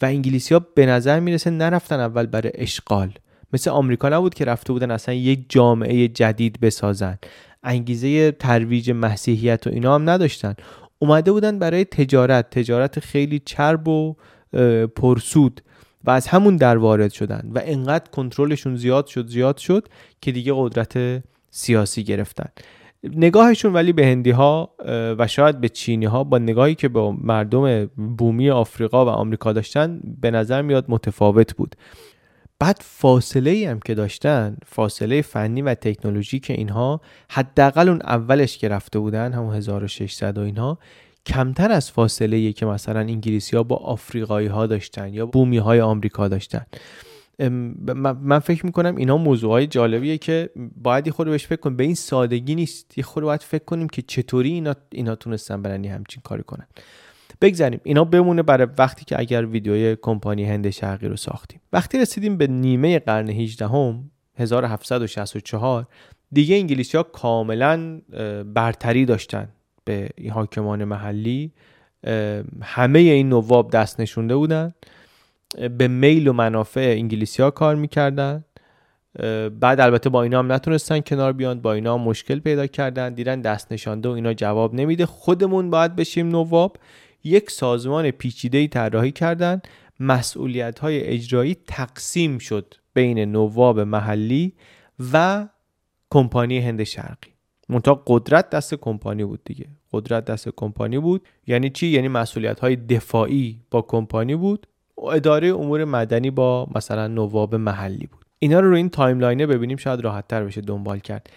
و 0.01 0.05
انگلیسی 0.05 0.53
ها 0.53 0.65
به 0.75 0.85
نظر 0.85 1.19
می‌رسه 1.19 1.49
نرفتن 1.49 1.99
اول 1.99 2.25
برای 2.25 2.51
اشغال. 2.55 3.13
مثل 3.53 3.69
آمریکا 3.69 4.09
نبود 4.09 4.33
که 4.33 4.45
رفته 4.45 4.73
بودن 4.73 4.91
اصلا 4.91 5.15
یک 5.15 5.45
جامعه 5.49 6.07
جدید 6.07 6.59
بسازن. 6.59 7.17
انگیزه 7.63 8.31
ترویج 8.31 8.91
مسیحیت 8.91 9.67
و 9.67 9.69
اینا 9.69 9.95
هم 9.95 10.09
نداشتن. 10.09 10.55
اومده 10.99 11.31
بودن 11.31 11.59
برای 11.59 11.85
تجارت. 11.85 12.49
تجارت 12.49 12.99
خیلی 12.99 13.41
چرب 13.45 13.87
و 13.87 14.15
پرسود. 14.95 15.61
و 16.05 16.11
از 16.11 16.27
همون 16.27 16.57
در 16.57 16.77
وارد 16.77 17.11
شدن 17.11 17.51
و 17.55 17.61
انقدر 17.63 18.09
کنترلشون 18.11 18.75
زیاد 18.75 19.07
شد 19.07 19.27
زیاد 19.27 19.57
شد 19.57 19.87
که 20.21 20.31
دیگه 20.31 20.53
قدرت 20.55 21.23
سیاسی 21.49 22.03
گرفتن. 22.03 22.49
نگاهشون 23.03 23.73
ولی 23.73 23.93
به 23.93 24.05
هندی 24.05 24.31
ها 24.31 24.75
و 25.17 25.27
شاید 25.27 25.61
به 25.61 25.69
چینی 25.69 26.05
ها 26.05 26.23
با 26.23 26.37
نگاهی 26.37 26.75
که 26.75 26.89
به 26.89 27.11
مردم 27.11 27.85
بومی 27.85 28.49
آفریقا 28.49 29.05
و 29.05 29.09
آمریکا 29.09 29.53
داشتن 29.53 30.01
به 30.21 30.31
نظر 30.31 30.61
میاد 30.61 30.85
متفاوت 30.87 31.55
بود. 31.55 31.75
بعد 32.59 32.77
فاصله 32.81 33.51
ای 33.51 33.65
هم 33.65 33.79
که 33.79 33.93
داشتن 33.93 34.57
فاصله 34.65 35.21
فنی 35.21 35.61
و 35.61 35.73
تکنولوژی 35.73 36.39
که 36.39 36.53
اینها 36.53 37.01
حداقل 37.29 37.89
اون 37.89 38.01
اولش 38.01 38.57
که 38.57 38.69
رفته 38.69 38.99
بودن 38.99 39.33
همون 39.33 39.55
1600 39.55 40.37
و 40.37 40.41
اینها 40.41 40.79
کمتر 41.25 41.71
از 41.71 41.91
فاصله 41.91 42.53
که 42.53 42.65
مثلا 42.65 42.99
انگلیسی 42.99 43.55
ها 43.55 43.63
با 43.63 43.75
آفریقایی 43.75 44.47
ها 44.47 44.67
داشتن 44.67 45.13
یا 45.13 45.25
بومی 45.25 45.57
های 45.57 45.81
آمریکا 45.81 46.27
داشتن. 46.27 46.65
من 47.39 48.39
فکر 48.39 48.65
می‌کنم 48.65 48.95
اینا 48.95 49.17
موضوع 49.17 49.51
های 49.51 49.67
جالبیه 49.67 50.17
که 50.17 50.49
باید 50.75 51.07
یه 51.07 51.13
خورده 51.13 51.31
بهش 51.31 51.47
فکر 51.47 51.59
کنیم. 51.59 51.77
به 51.77 51.83
این 51.83 51.95
سادگی 51.95 52.55
نیست. 52.55 52.97
یه 52.97 53.03
خورده 53.03 53.25
باید 53.25 53.43
فکر 53.43 53.63
کنیم 53.63 53.89
که 53.89 54.01
چطوری 54.01 54.51
اینا, 54.51 54.75
اینا 54.91 55.15
تونستن 55.15 55.61
برن 55.61 55.85
همچین 55.85 56.21
کاری 56.23 56.43
کنن. 56.43 56.67
بگذاریم. 57.41 57.79
اینا 57.83 58.03
بمونه 58.03 58.43
برای 58.43 58.67
وقتی 58.77 59.05
که 59.05 59.19
اگر 59.19 59.45
ویدیوی 59.45 59.97
کمپانی 60.01 60.45
هند 60.45 60.69
شرقی 60.69 61.07
رو 61.07 61.15
ساختیم. 61.15 61.61
وقتی 61.73 61.97
رسیدیم 61.99 62.37
به 62.37 62.47
نیمه 62.47 62.99
قرن 62.99 63.29
18 63.29 63.67
هم 63.67 64.11
1764 64.37 65.87
دیگه 66.31 66.55
انگلیسی 66.55 66.97
ها 66.97 67.03
کاملا 67.03 68.01
برتری 68.53 69.05
داشتن. 69.05 69.49
به 69.85 70.09
این 70.17 70.31
حاکمان 70.31 70.83
محلی 70.83 71.51
همه 72.61 72.99
این 72.99 73.29
نواب 73.29 73.71
دست 73.71 73.99
نشونده 73.99 74.35
بودن. 74.35 74.73
به 75.77 75.87
میل 75.87 76.27
و 76.27 76.33
منافع 76.33 76.93
انگلیسی 76.97 77.41
ها 77.41 77.51
کار 77.51 77.75
می‌کردن. 77.75 78.43
بعد 79.59 79.79
البته 79.79 80.09
با 80.09 80.23
اینا 80.23 80.39
هم 80.39 80.51
نتونستن 80.51 80.99
کنار 80.99 81.33
بیان 81.33 81.61
با 81.61 81.73
اینا 81.73 81.97
مشکل 81.97 82.39
پیدا 82.39 82.67
کردن 82.67 83.13
دیدن 83.13 83.41
دست 83.41 83.71
نشانده 83.71 84.09
و 84.09 84.11
اینا 84.11 84.33
جواب 84.33 84.73
نمیده. 84.73 85.05
خودمون 85.05 85.69
باید 85.69 85.95
بشیم 85.95 86.29
نواب. 86.29 86.77
یک 87.23 87.51
سازمان 87.51 88.11
پیچیده 88.11 88.57
ای 88.57 88.67
طراحی 88.67 89.11
کردن. 89.11 89.61
مسئولیت 89.99 90.79
های 90.79 91.03
اجرایی 91.03 91.57
تقسیم 91.67 92.37
شد 92.37 92.73
بین 92.93 93.19
نواب 93.19 93.79
محلی 93.79 94.53
و 95.13 95.47
کمپانی 96.09 96.59
هند 96.59 96.83
شرقی. 96.83 97.34
منتها 97.69 98.03
قدرت 98.07 98.49
دست 98.49 98.75
کمپانی 98.75 99.23
بود 99.23 99.39
دیگه. 99.45 99.65
قدرت 99.93 100.25
دست 100.25 100.49
کمپانی 100.49 100.99
بود. 100.99 101.27
یعنی 101.47 101.69
چی؟ 101.69 101.87
یعنی 101.87 102.07
مسئولیت 102.07 102.59
های 102.59 102.75
دفاعی 102.75 103.59
با 103.71 103.81
کمپانی 103.81 104.35
بود. 104.35 104.67
و 104.97 105.05
اداره 105.05 105.47
امور 105.47 105.85
مدنی 105.85 106.31
با 106.31 106.67
مثلا 106.75 107.07
نواب 107.07 107.55
محلی 107.55 108.07
بود. 108.07 108.25
اینا 108.39 108.59
رو 108.59 108.69
رو 108.69 108.75
این 108.75 108.89
تایملاینه 108.89 109.47
ببینیم 109.47 109.77
شاید 109.77 110.01
راحت 110.01 110.27
تر 110.27 110.43
بشه 110.43 110.61
دنبال 110.61 110.99
کرد. 110.99 111.29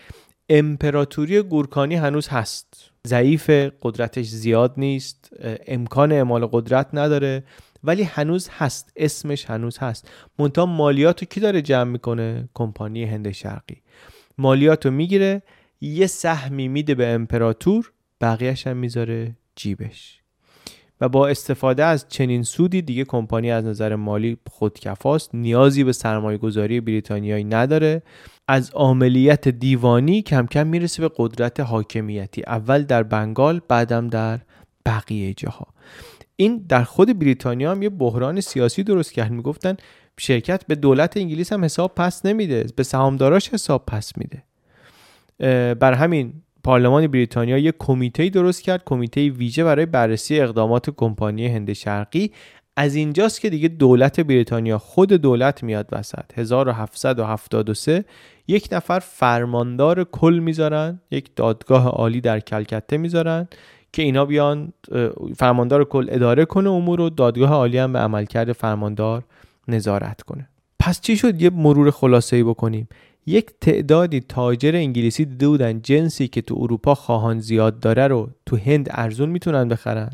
امپراتوری 0.49 1.43
گورکانی 1.43 1.95
هنوز 1.95 2.29
هست. 2.29 2.91
ضعیف 3.07 3.51
قدرتش 3.83 4.27
زیاد 4.27 4.75
نیست. 4.77 5.31
امکان 5.67 6.13
اعمال 6.13 6.47
قدرت 6.47 6.87
نداره. 6.93 7.45
ولی 7.85 8.03
هنوز 8.03 8.49
هست. 8.53 8.93
اسمش 8.97 9.45
هنوز 9.45 9.79
هست. 9.79 10.11
منتها 10.39 10.67
مالیات 10.67 11.23
رو 11.23 11.27
کی 11.27 11.41
داره 11.41 11.63
جمع 11.63 11.91
می‌کنه؟ 11.91 12.49
کمپانی 12.55 13.05
هند 13.05 13.31
شرقی. 13.31 13.77
مالیات 14.39 14.87
رو 14.87 14.93
می‌گیره. 14.93 15.43
یه 15.81 16.07
سهمی 16.07 16.69
میده 16.69 16.95
به 16.95 17.09
امپراتور 17.09 17.93
بقیهش 18.21 18.67
هم 18.67 18.77
می‌ذاره 18.77 19.37
جیبش. 19.57 20.21
و 21.01 21.09
با 21.09 21.29
استفاده 21.29 21.85
از 21.85 22.07
چنین 22.09 22.43
سودی 22.43 22.83
دیگه 22.83 23.05
کمپانی 23.05 23.51
از 23.51 23.65
نظر 23.65 23.97
مالی 23.97 24.37
خودکفاست 24.51 25.35
نیازی 25.35 25.85
به 25.85 25.93
سرمایه 25.93 26.39
گذاری 26.39 26.81
بریتانیایی 26.81 27.45
نداره. 27.45 28.03
از 28.49 28.71
عملیت 28.75 29.49
دیوانی 29.49 30.23
کم 30.23 30.47
کم 30.47 30.67
می‌رسه 30.67 31.03
به 31.03 31.15
قدرت 31.17 31.61
حاکمیتی 31.61 32.43
اول 32.47 32.83
در 32.83 33.03
بنگال 33.03 33.61
بعدم 33.69 34.09
در 34.09 34.41
بقیه 34.87 35.35
جاها. 35.35 35.67
این 36.37 36.65
در 36.69 36.85
خود 36.85 37.19
بریتانیا 37.19 37.71
هم 37.71 37.83
یه 37.83 37.89
بحران 37.89 38.41
سیاسی 38.41 38.83
درست 38.83 39.13
کرد. 39.13 39.31
می‌گفتن 39.31 39.77
شرکت 40.19 40.67
به 40.67 40.75
دولت 40.75 41.17
انگلیس 41.17 41.53
هم 41.53 41.65
حساب 41.65 41.95
پس 41.95 42.27
نمیده 42.27 42.67
به 42.77 42.83
سهامداراش 42.83 43.49
حساب 43.49 43.87
پس 43.87 44.19
میده. 44.19 44.43
بر 45.81 45.93
همین 45.93 46.33
پارلمان 46.65 47.07
بریتانیا 47.07 47.59
یک 47.59 47.75
کمیته 47.79 48.29
درست 48.29 48.63
کرد 48.63 48.83
کمیته 48.87 49.31
ویژه 49.31 49.65
برای 49.65 49.87
بررسی 49.87 50.41
اقدامات 50.41 50.91
کمپانی 50.91 51.47
هند 51.47 51.73
شرقی. 51.73 52.33
از 52.77 52.95
اینجاست 52.95 53.41
که 53.41 53.51
دیگه 53.51 53.69
دولت 53.69 54.21
بریتانیا 54.21 54.79
خود 54.79 55.13
دولت 55.13 55.63
میاد 55.63 55.89
وسط. 55.93 56.39
1773 56.39 58.05
یک 58.49 58.69
نفر 58.73 58.99
فرماندار 58.99 60.05
کل 60.05 60.39
می‌ذارن 60.39 61.01
یک 61.11 61.31
دادگاه 61.37 61.89
عالی 61.89 62.21
در 62.21 62.41
کلکته 62.41 62.97
می‌ذارن 62.97 63.49
که 63.93 64.03
اینا 64.03 64.25
بیان 64.25 64.73
فرماندار 65.37 65.85
کل 65.85 66.07
اداره 66.11 66.45
کنه 66.45 66.71
امور 66.71 67.01
و 67.01 67.11
دادگاه 67.11 67.51
عالی 67.51 67.79
هم 67.79 67.93
به 67.93 67.99
عملکرد 67.99 68.53
فرماندار 68.53 69.23
نظارت 69.69 70.23
کنه. 70.23 70.49
پس 70.81 71.01
چی 71.01 71.17
شد؟ 71.17 71.43
یه 71.43 71.51
مرور 71.51 71.91
خلاصه 71.91 72.37
ای 72.37 72.43
بکنیم. 72.43 72.89
یک 73.29 73.51
تعدادی 73.61 74.21
تاجر 74.21 74.77
انگلیسی 74.77 75.25
دیده 75.25 75.49
بودن 75.49 75.81
جنسی 75.83 76.29
که 76.29 76.43
تو 76.43 76.57
اروپا 76.59 76.95
خواهان 76.95 77.41
زیاد 77.41 77.81
داره 77.81 78.07
رو 78.07 78.31
تو 78.47 78.57
هند 78.57 78.89
ارزون 78.91 79.29
می‌تونن 79.29 79.69
بخرن. 79.69 80.11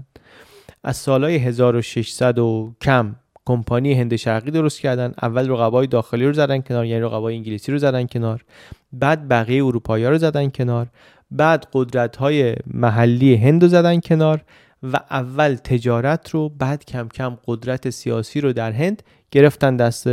از 0.85 0.97
سالهای 0.97 1.37
1600 1.37 2.39
و 2.39 2.75
کم 2.81 3.17
کمپانی 3.47 3.95
هند 3.95 4.17
شرقی 4.17 4.51
درست 4.51 4.81
کردن. 4.81 5.15
اول 5.23 5.51
رقبای 5.51 5.87
داخلی 5.87 6.27
رو 6.27 6.33
زدن 6.33 6.61
کنار 6.61 6.87
یعنی 6.87 7.03
رقبای 7.03 7.37
انگلیسی 7.37 7.73
رو 7.73 7.79
زدن 7.79 8.07
کنار. 8.07 8.45
بعد 8.93 9.29
بقیه 9.29 9.65
اروپایی 9.65 10.05
رو 10.05 10.19
زدن 10.19 10.51
کنار. 10.51 10.87
بعد 11.31 11.67
قدرت 11.73 12.17
های 12.17 12.55
محلی 12.67 13.35
هند 13.35 13.63
رو 13.63 13.69
زدن 13.69 14.01
کنار 14.01 14.45
و 14.83 14.97
اول 15.11 15.55
تجارت 15.55 16.31
رو 16.31 16.49
بعد 16.49 16.85
کم 16.85 17.09
کم 17.09 17.39
قدرت 17.47 17.91
سیاسی 17.91 18.41
رو 18.41 18.53
در 18.53 18.73
هند 18.73 19.03
گرفتن 19.31 19.77
دست 19.77 20.09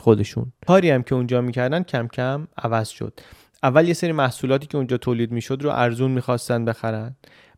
خودشون. 0.00 0.52
کاری 0.66 0.90
هم 0.90 1.02
که 1.02 1.14
اونجا 1.14 1.40
می‌کردن 1.40 1.82
کم 1.82 2.08
کم 2.08 2.46
عوض 2.58 2.88
شد. 2.88 3.20
اول 3.62 3.88
یه 3.88 3.94
سری 3.94 4.12
محصولاتی 4.12 4.66
که 4.66 4.76
اونجا 4.76 4.96
تولید 4.96 5.32
می‌شد 5.32 5.62
رو 5.62 5.70
ارزون 5.70 6.10
می‌خواستن 6.10 6.64
بخرن. 6.64 7.16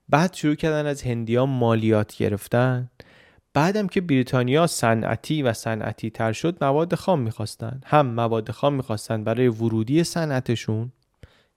بعد 0.09 0.34
شروع 0.34 0.55
کردن 0.55 0.87
از 0.87 1.03
هندیا 1.03 1.47
مالیات 1.47 2.16
گرفتن. 2.16 2.91
بعدم 3.55 3.87
که 3.87 4.01
بریتانیا 4.01 4.66
صنعتی 4.66 5.43
و 5.43 5.53
صنعتی 5.53 6.11
تر 6.11 6.32
شد 6.32 6.64
مواد 6.64 6.95
خام 6.95 7.20
می‌خواستن. 7.20 7.80
هم 7.87 8.07
مواد 8.07 8.51
خام 8.51 8.74
می‌خواستن 8.74 9.24
برای 9.24 9.49
ورودی 9.49 10.05
صنعتشون 10.05 10.93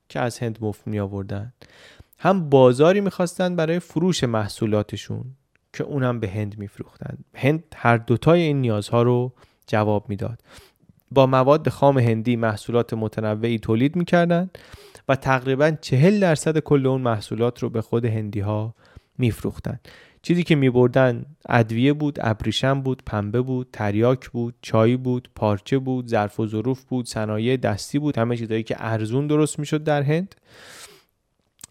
که 0.09 0.19
از 0.19 0.39
هند 0.39 0.57
مفت 0.61 0.87
می 0.87 0.99
آوردن 0.99 1.53
هم 2.19 2.49
بازاری 2.49 3.01
می‌خواستن 3.01 3.55
برای 3.55 3.79
فروش 3.79 4.23
محصولاتشون 4.23 5.25
که 5.73 5.83
اونم 5.83 6.19
به 6.19 6.29
هند 6.29 6.57
میفروختن. 6.57 7.17
هند 7.35 7.63
هر 7.75 7.97
دوتای 7.97 8.41
این 8.41 8.61
نیازها 8.61 9.01
رو 9.01 9.33
جواب 9.67 10.09
می‌داد. 10.09 10.41
با 11.11 11.25
مواد 11.25 11.69
خام 11.69 11.97
هندی 11.97 12.35
محصولات 12.35 12.93
متنوعی 12.93 13.59
تولید 13.59 13.95
می‌کردن 13.95 14.49
و 15.09 15.15
تقریبا 15.15 15.71
چهل 15.81 16.19
درصد 16.19 16.59
کل 16.59 16.87
اون 16.87 17.01
محصولات 17.01 17.63
رو 17.63 17.69
به 17.69 17.81
خود 17.81 18.05
هندی 18.05 18.39
ها 18.39 18.75
میفروختن. 19.17 19.79
چیزی 20.21 20.43
که 20.43 20.55
میبردن 20.55 21.25
ادویه 21.49 21.93
بود 21.93 22.19
ابریشم 22.21 22.81
بود 22.81 23.03
پنبه 23.05 23.41
بود 23.41 23.67
تریاک 23.73 24.29
بود 24.29 24.55
چای 24.61 24.97
بود 24.97 25.29
پارچه 25.35 25.77
بود 25.77 26.07
ظرف 26.07 26.39
و 26.39 26.47
ظروف 26.47 26.83
بود 26.83 27.07
صنایع 27.07 27.57
دستی 27.57 27.99
بود 27.99 28.17
همه 28.17 28.37
چیزایی 28.37 28.63
که 28.63 28.75
ارزون 28.79 29.27
درست 29.27 29.59
می‌شد 29.59 29.83
در 29.83 30.01
هند. 30.01 30.35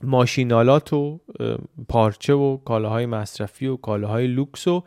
ماشینالات 0.03 0.93
و 0.93 1.21
پارچه 1.89 2.35
و 2.35 2.57
کالاهای 2.57 3.07
مصرفی 3.07 3.67
و 3.67 3.77
کالاهای 3.77 4.27
لوکس 4.27 4.69
و 4.69 4.85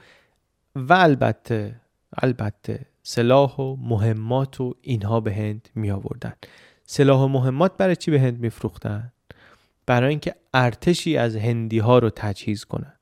و 0.75 0.93
البته 0.93 1.75
البته 2.17 2.85
سلاح 3.03 3.55
و 3.55 3.75
مهمات 3.75 4.61
و 4.61 4.75
اینها 4.81 5.19
به 5.19 5.33
هند 5.33 5.69
می 5.75 5.91
آوردن 5.91 6.33
سلاح 6.85 7.21
و 7.21 7.27
مهمات 7.27 7.77
برای 7.77 7.95
چی 7.95 8.11
به 8.11 8.21
هند 8.21 8.39
می 8.39 8.49
فروختن؟ 8.49 9.11
برای 9.85 10.09
اینکه 10.09 10.35
ارتشی 10.53 11.17
از 11.17 11.35
هندی 11.35 11.79
ها 11.79 11.99
رو 11.99 12.09
تجهیز 12.09 12.65
کنن 12.65 12.93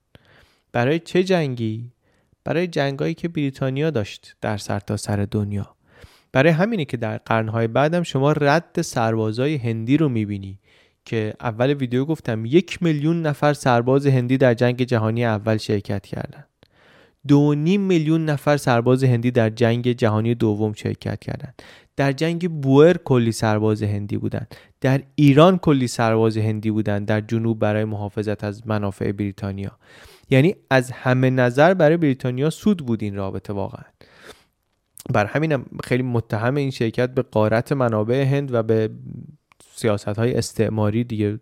برای 0.72 1.00
چه 1.00 1.24
جنگی؟ 1.24 1.91
برای 2.43 2.68
جنگایی 2.68 3.14
که 3.14 3.28
بریتانیا 3.28 3.89
داشت 3.89 4.36
در 4.41 4.58
سرتاسر 4.58 5.16
سر 5.16 5.28
دنیا 5.32 5.76
برای 6.32 6.52
همینه 6.52 6.86
که 6.86 6.97
در 6.97 7.18
قرنهای 7.18 7.68
بعدم 7.68 8.04
شما 8.04 8.32
رد 8.32 8.82
سربازای 8.82 9.56
هندی 9.56 9.97
رو 9.97 10.10
می‌بینی 10.10 10.60
که 11.06 11.34
اول 11.39 11.74
ویدیو 11.74 12.06
گفتم 12.06 12.45
یک 12.45 12.84
میلیون 12.84 13.22
نفر 13.22 13.54
سرباز 13.54 14.08
هندی 14.08 14.38
در 14.38 14.54
جنگ 14.54 14.84
جهانی 14.84 15.26
اول 15.26 15.58
شرکت 15.58 16.06
کردن 16.06 16.43
دو 17.28 17.55
نیم 17.55 17.82
میلیون 17.82 18.26
نفر 18.26 18.57
سرباز 18.57 19.03
هندی 19.03 19.32
در 19.32 19.49
جنگ 19.49 19.91
جهانی 19.91 20.36
دوم 20.36 20.74
شرکت 20.74 21.20
کردند. 21.20 21.61
در 21.95 22.11
جنگ 22.11 22.49
بوئر 22.61 22.97
کلی 22.97 23.32
سرباز 23.32 23.84
هندی 23.84 24.17
بودند. 24.17 24.55
در 24.82 25.03
ایران 25.15 25.57
کلی 25.57 25.88
سرباز 25.88 26.38
هندی 26.38 26.72
بودند. 26.72 27.07
در 27.07 27.22
جنوب 27.22 27.59
برای 27.59 27.86
محافظت 27.86 28.43
از 28.43 28.67
منافع 28.67 29.11
بریتانیا. 29.11 29.72
یعنی 30.30 30.55
از 30.70 30.91
همه 30.91 31.30
نظر 31.30 31.74
برای 31.74 31.97
بریتانیا 31.97 32.49
سود 32.49 32.86
بود 32.86 33.03
این 33.03 33.15
رابطه 33.15 33.53
واقعا. 33.53 33.84
بر 35.13 35.26
همین 35.26 35.65
خیلی 35.84 36.03
متهم 36.03 36.55
این 36.55 36.72
شرکت 36.72 37.13
به 37.13 37.22
قارت 37.22 37.72
منابع 37.72 38.24
هند 38.24 38.53
و 38.53 38.63
به 38.63 38.89
سیاست 39.76 40.07
های 40.07 40.36
استعماری 40.36 41.03
دیگه. 41.03 41.39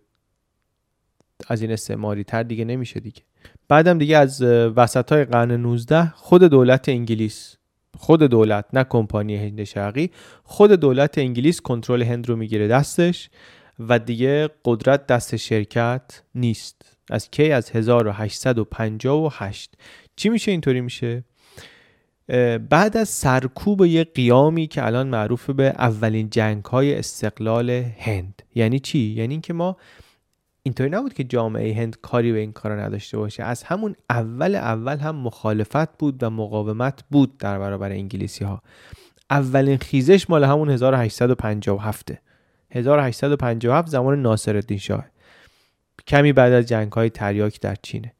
از 1.48 1.62
این 1.62 1.72
استعماری 1.72 2.24
تر 2.24 2.42
دیگه 2.42 2.64
نمیشه 2.64 3.00
دیگه. 3.00 3.22
بعدم 3.68 3.98
دیگه 3.98 4.16
از 4.16 4.42
وسط 4.76 5.12
های 5.12 5.24
قرن 5.24 5.52
19 5.52 6.12
خود 6.16 6.44
دولت 6.44 6.88
انگلیس 6.88 7.56
خود 7.96 8.22
دولت 8.22 8.64
نه 8.72 8.84
کمپانی 8.84 9.36
هند 9.36 9.64
شرقی 9.64 10.10
خود 10.44 10.72
دولت 10.72 11.18
انگلیس 11.18 11.60
کنترل 11.60 12.02
هند 12.02 12.28
رو 12.28 12.36
می‌گیره 12.36 12.68
دستش 12.68 13.30
و 13.78 13.98
دیگه 13.98 14.48
قدرت 14.64 15.06
دست 15.06 15.36
شرکت 15.36 16.22
نیست. 16.34 16.96
از 17.10 17.30
کی؟ 17.30 17.52
از 17.52 17.70
1858 17.70 19.74
چی 20.16 20.28
میشه؟ 20.28 20.50
اینطوری 20.50 20.80
میشه. 20.80 21.24
بعد 22.70 22.96
از 22.96 23.08
سرکوب 23.08 23.84
یه 23.84 24.04
قیامی 24.04 24.66
که 24.66 24.86
الان 24.86 25.08
معروف 25.08 25.50
به 25.50 25.64
اولین 25.64 26.30
جنگ 26.30 26.64
های 26.64 26.94
استقلال 26.94 27.70
هند. 27.98 28.42
یعنی 28.54 28.78
چی؟ 28.78 28.98
یعنی 28.98 29.34
اینکه 29.34 29.52
ما 29.52 29.76
اینطوری 30.68 30.90
نبود 30.90 31.14
که 31.14 31.24
جامعه 31.24 31.74
هند 31.74 31.96
کاری 32.02 32.32
به 32.32 32.38
این 32.38 32.52
کارا 32.52 32.76
نداشته 32.76 33.18
باشه. 33.18 33.42
از 33.42 33.62
همون 33.62 33.96
اول 34.10 34.54
اول 34.54 34.98
هم 34.98 35.16
مخالفت 35.16 35.98
بود 35.98 36.22
و 36.22 36.30
مقاومت 36.30 37.04
بود 37.10 37.38
در 37.38 37.58
برابر 37.58 37.90
انگلیسی 37.90 38.44
ها 38.44 38.62
اولین 39.30 39.76
خیزش 39.76 40.30
مال 40.30 40.44
همون 40.44 40.70
1857 40.70 42.12
1857 42.70 43.88
زمان 43.88 44.22
ناصرالدین 44.22 44.78
شاه. 44.78 45.04
کمی 46.06 46.32
بعد 46.32 46.52
از 46.52 46.66
جنگ 46.66 46.92
های 46.92 47.10
تریاک 47.10 47.60
در 47.60 47.76
چینه. 47.82 48.12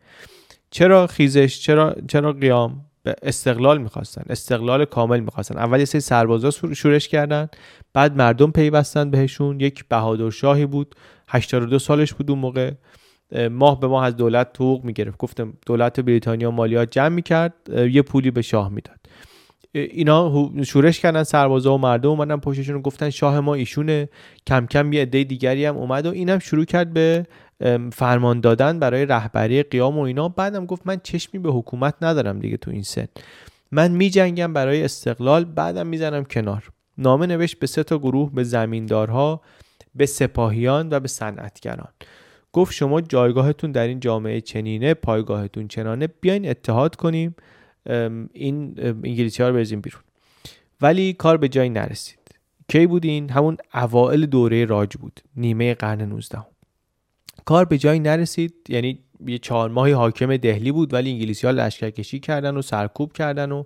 چرا 0.70 1.06
خیزش؟ 1.06 1.60
چرا 1.60 1.96
چرا 2.08 2.32
قیام؟ 2.32 2.84
به 3.02 3.16
استقلال 3.22 3.78
می‌خواستن. 3.78 4.22
استقلال 4.28 4.84
کامل 4.84 5.20
می‌خواستن. 5.20 5.58
اول 5.58 5.78
یه 5.78 5.84
سری 5.84 6.00
سربازا 6.00 6.50
شورش 6.50 7.08
کردن 7.08 7.48
بعد 7.92 8.16
مردم 8.16 8.50
پیوستن 8.50 9.10
بهشون. 9.10 9.60
یک 9.60 9.84
بهادر 9.88 10.30
شاهی 10.30 10.66
بود. 10.66 10.94
82 11.28 11.78
سالش 11.78 12.12
بود 12.12 12.30
اون 12.30 12.38
موقع. 12.38 12.72
ماه 13.50 13.80
به 13.80 13.86
ماه 13.86 14.04
از 14.04 14.16
دولت 14.16 14.48
حقوق 14.56 14.84
می‌گرفت. 14.84 15.18
گفتم 15.18 15.52
دولت 15.66 16.00
بریتانیا 16.00 16.50
مالیات 16.50 16.90
جمع 16.90 17.08
می‌کرد 17.08 17.54
یه 17.90 18.02
پولی 18.02 18.30
به 18.30 18.42
شاه 18.42 18.68
می‌داد. 18.68 18.98
اینا 19.72 20.50
شورش 20.64 21.00
کردن 21.00 21.22
سربازا 21.22 21.74
و 21.74 21.78
مردم 21.78 22.08
اومدن 22.08 22.36
پشتشون 22.36 22.82
گفتن 22.82 23.10
شاه 23.10 23.40
ما 23.40 23.54
ایشونه. 23.54 24.08
کم 24.46 24.66
کم 24.66 24.92
یه 24.92 25.02
عده 25.02 25.24
دیگری 25.24 25.64
هم 25.64 25.76
اومد 25.76 26.06
و 26.06 26.10
اینم 26.10 26.38
شروع 26.38 26.64
کرد 26.64 26.92
به 26.92 27.26
فرمان 27.92 28.40
دادن 28.40 28.78
برای 28.78 29.06
رهبری 29.06 29.62
قیام 29.62 29.98
و 29.98 30.00
اینا. 30.00 30.28
بعدم 30.28 30.66
گفت 30.66 30.82
من 30.86 31.00
چشمی 31.02 31.40
به 31.40 31.50
حکومت 31.50 31.94
ندارم 32.02 32.38
دیگه 32.38 32.56
تو 32.56 32.70
این 32.70 32.82
سن. 32.82 33.06
من 33.72 33.90
میجنگم 33.90 34.52
برای 34.52 34.82
استقلال 34.82 35.44
بعدم 35.44 35.86
می‌زنم 35.86 36.24
کنار. 36.24 36.70
نامه 36.98 37.26
نوشت 37.26 37.58
به 37.58 37.66
سه 37.66 37.82
تا 37.82 37.98
گروه 37.98 38.34
به 38.34 38.44
زمیندارها 38.44 39.40
به 39.98 40.06
سپاهیان 40.06 40.88
و 40.90 41.00
به 41.00 41.08
صنعتگران. 41.08 41.92
گفت 42.52 42.74
شما 42.74 43.00
جایگاهتون 43.00 43.72
در 43.72 43.86
این 43.86 44.00
جامعه 44.00 44.40
چنینه 44.40 44.94
پایگاهتون 44.94 45.68
چنانه 45.68 46.06
بیاین 46.06 46.50
اتحاد 46.50 46.96
کنیم. 46.96 47.36
این 48.32 48.74
انگلیسی 48.78 49.42
ها 49.42 49.48
رو 49.48 49.54
بریزیم 49.54 49.80
بیرون. 49.80 50.02
ولی 50.80 51.12
کار 51.12 51.36
به 51.36 51.48
جایی 51.48 51.70
نرسید. 51.70 52.18
کی 52.68 52.86
بود 52.86 53.04
این 53.04 53.30
همون 53.30 53.56
اوائل 53.74 54.26
دوره 54.26 54.64
راج 54.64 54.96
بود 54.96 55.20
نیمه 55.36 55.74
قرن 55.74 56.02
19 56.02 56.38
کار 57.44 57.64
به 57.64 57.78
جایی 57.78 58.00
نرسید 58.00 58.54
یعنی 58.68 58.98
یه 59.26 59.38
چهار 59.38 59.70
ماهی 59.70 59.92
حاکم 59.92 60.36
دهلی 60.36 60.72
بود 60.72 60.94
ولی 60.94 61.10
انگلیسی 61.10 61.46
ها 61.46 61.52
لشکرکشی 61.52 62.20
کردن 62.20 62.56
و 62.56 62.62
سرکوب 62.62 63.12
کردن 63.12 63.52
و 63.52 63.64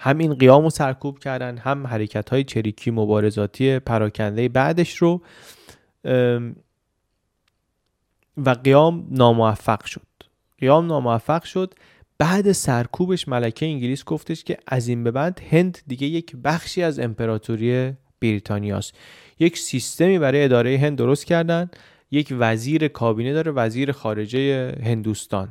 هم 0.00 0.18
این 0.18 0.34
قیام 0.34 0.62
رو 0.62 0.70
سرکوب 0.70 1.18
کردن 1.18 1.58
هم 1.58 1.86
حرکت 1.86 2.30
های 2.30 2.44
چریکی 2.44 2.90
مبارزاتی 2.90 3.78
پراکنده 3.78 4.48
بعدش 4.48 4.96
رو. 4.96 5.22
و 8.36 8.50
قیام 8.50 9.06
ناموفق 9.10 9.84
شد. 9.84 10.06
قیام 10.58 10.86
ناموفق 10.86 11.44
شد. 11.44 11.74
بعد 12.18 12.52
سرکوبش 12.52 13.28
ملکه 13.28 13.66
انگلیس 13.66 14.04
گفتش 14.04 14.44
که 14.44 14.58
از 14.66 14.88
این 14.88 15.04
به 15.04 15.10
بعد 15.10 15.40
هند 15.50 15.78
دیگه 15.86 16.06
یک 16.06 16.36
بخشی 16.44 16.82
از 16.82 16.98
امپراتوری 16.98 17.92
بریتانیاست. 18.20 18.94
یک 19.38 19.58
سیستمی 19.58 20.18
برای 20.18 20.44
اداره 20.44 20.78
هند 20.78 20.98
درست 20.98 21.24
کردن. 21.24 21.70
یک 22.10 22.34
وزیر 22.38 22.88
کابینه 22.88 23.32
داره 23.32 23.52
وزیر 23.52 23.92
خارجه 23.92 24.74
هندوستان. 24.84 25.48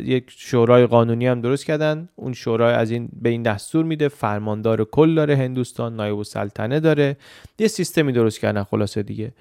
یک 0.00 0.24
شورای 0.28 0.86
قانونی 0.86 1.26
هم 1.26 1.40
درست 1.40 1.64
کردن. 1.64 2.08
اون 2.16 2.32
شورای 2.32 2.74
از 2.74 2.90
این 2.90 3.08
به 3.22 3.28
این 3.28 3.42
دستور 3.42 3.84
میده. 3.84 4.08
فرماندار 4.08 4.84
کل 4.84 5.14
داره 5.14 5.36
هندوستان 5.36 5.96
نایب 5.96 6.16
السلطنه 6.16 6.80
داره. 6.80 7.16
یه 7.58 7.68
سیستمی 7.68 8.12
درست 8.12 8.40
کردن 8.40 8.62
خلاصه 8.62 9.02
دیگه. 9.02 9.32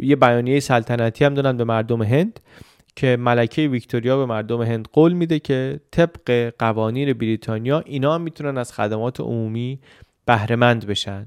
یه 0.00 0.16
بیانیه 0.16 0.60
سلطنتی 0.60 1.24
هم 1.24 1.34
دادن 1.34 1.56
به 1.56 1.64
مردم 1.64 2.02
هند 2.02 2.40
که 2.96 3.16
ملکه 3.16 3.68
ویکتوریا 3.68 4.18
به 4.18 4.26
مردم 4.26 4.62
هند 4.62 4.88
قول 4.92 5.12
میده 5.12 5.38
که 5.38 5.80
طبق 5.90 6.52
قوانین 6.58 7.12
بریتانیا 7.12 7.80
اینا 7.80 8.18
می‌تونن 8.18 8.58
از 8.58 8.72
خدمات 8.72 9.20
عمومی 9.20 9.80
بهرهمند 10.26 10.86
بشن. 10.86 11.26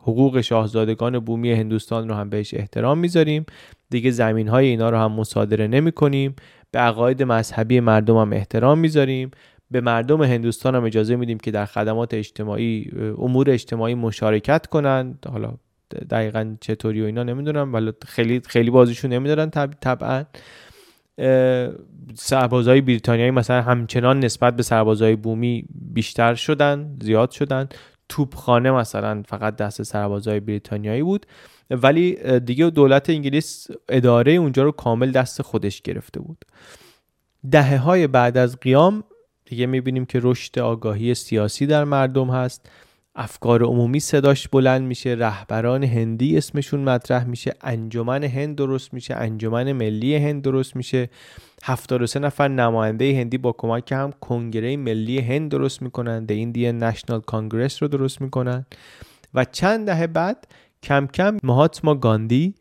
حقوق 0.00 0.40
شاهزادگان 0.40 1.18
بومی 1.18 1.52
هندوستان 1.52 2.08
رو 2.08 2.14
هم 2.14 2.30
بهش 2.30 2.54
احترام 2.54 2.98
می‌ذاریم. 2.98 3.46
دیگه 3.92 4.10
زمین 4.10 4.48
های 4.48 4.66
اینا 4.66 4.90
رو 4.90 4.96
هم 4.98 5.12
مصادره 5.12 5.66
نمی 5.66 5.92
کنیم 5.92 6.34
به 6.70 6.78
عقاید 6.78 7.22
مذهبی 7.22 7.80
مردم 7.80 8.16
هم 8.16 8.32
احترام 8.32 8.78
می‌ذاریم. 8.78 9.30
به 9.70 9.80
مردم 9.80 10.22
هندوستان 10.22 10.74
هم 10.74 10.84
اجازه 10.84 11.16
میدیم 11.16 11.38
که 11.38 11.50
در 11.50 11.66
خدمات 11.66 12.14
اجتماعی 12.14 12.90
امور 13.18 13.50
اجتماعی 13.50 13.94
مشارکت 13.94 14.66
کنند 14.66 15.26
حالا 15.32 15.54
دقیقا 16.10 16.56
چطوری 16.60 17.02
و 17.02 17.04
اینا 17.04 17.22
نمی‌دونم 17.22 17.74
ولی 17.74 17.92
خیلی 18.06 18.40
خیلی 18.46 18.70
بازیشون 18.70 19.12
نمیدارن 19.12 19.50
طبعا. 19.80 20.24
سربازهای 22.14 22.80
بریتانیایی 22.80 23.30
مثلا 23.30 23.62
همچنان 23.62 24.20
نسبت 24.20 24.56
به 24.56 24.62
سربازهای 24.62 25.16
بومی 25.16 25.64
بیشتر 25.92 26.34
شدن 26.34 26.96
زیاد 27.02 27.30
شدن. 27.30 27.68
توپخانه 28.08 28.70
مثلا 28.70 29.22
فقط 29.28 29.56
دست 29.56 29.82
سربازهای 29.82 30.40
بریتانیایی 30.40 31.02
بود. 31.02 31.26
ولی 31.82 32.40
دیگه 32.40 32.70
دولت 32.70 33.10
انگلیس 33.10 33.66
اداره 33.88 34.32
اونجا 34.32 34.62
رو 34.62 34.72
کامل 34.72 35.10
دست 35.10 35.42
خودش 35.42 35.82
گرفته 35.82 36.20
بود. 36.20 36.44
دهه 37.50 37.76
های 37.76 38.06
بعد 38.06 38.36
از 38.36 38.60
قیام 38.60 39.04
دیگه 39.44 39.66
می‌بینیم 39.66 40.04
که 40.04 40.20
رشد 40.22 40.58
آگاهی 40.58 41.14
سیاسی 41.14 41.66
در 41.66 41.84
مردم 41.84 42.30
هست. 42.30 42.70
افکار 43.14 43.62
عمومی 43.62 44.00
صداش 44.00 44.48
بلند 44.48 44.82
میشه. 44.82 45.10
رهبران 45.10 45.84
هندی 45.84 46.38
اسمشون 46.38 46.80
مطرح 46.80 47.24
میشه. 47.24 47.54
انجمن 47.60 48.24
هند 48.24 48.56
درست 48.56 48.94
میشه. 48.94 49.14
انجمن 49.14 49.72
ملی 49.72 50.16
هند 50.16 50.42
درست 50.42 50.76
میشه. 50.76 51.10
73 51.62 52.18
نفر 52.18 52.48
نماینده 52.48 53.18
هندی 53.18 53.38
با 53.38 53.52
کمک 53.52 53.92
هم 53.92 54.12
کنگره 54.20 54.76
ملی 54.76 55.18
هند 55.18 55.50
درست 55.50 55.82
می‌کنن. 55.82 56.26
The 56.26 56.32
Indian 56.32 56.82
National 56.84 57.20
Congress 57.32 57.78
رو 57.78 57.88
درست 57.88 58.20
می‌کنن. 58.20 58.66
و 59.34 59.44
چند 59.44 59.86
دهه 59.86 60.06
بعد 60.06 60.46
کم 60.82 61.06
کم 61.06 61.36
مهاتما 61.42 61.94
گاندی 61.94 62.54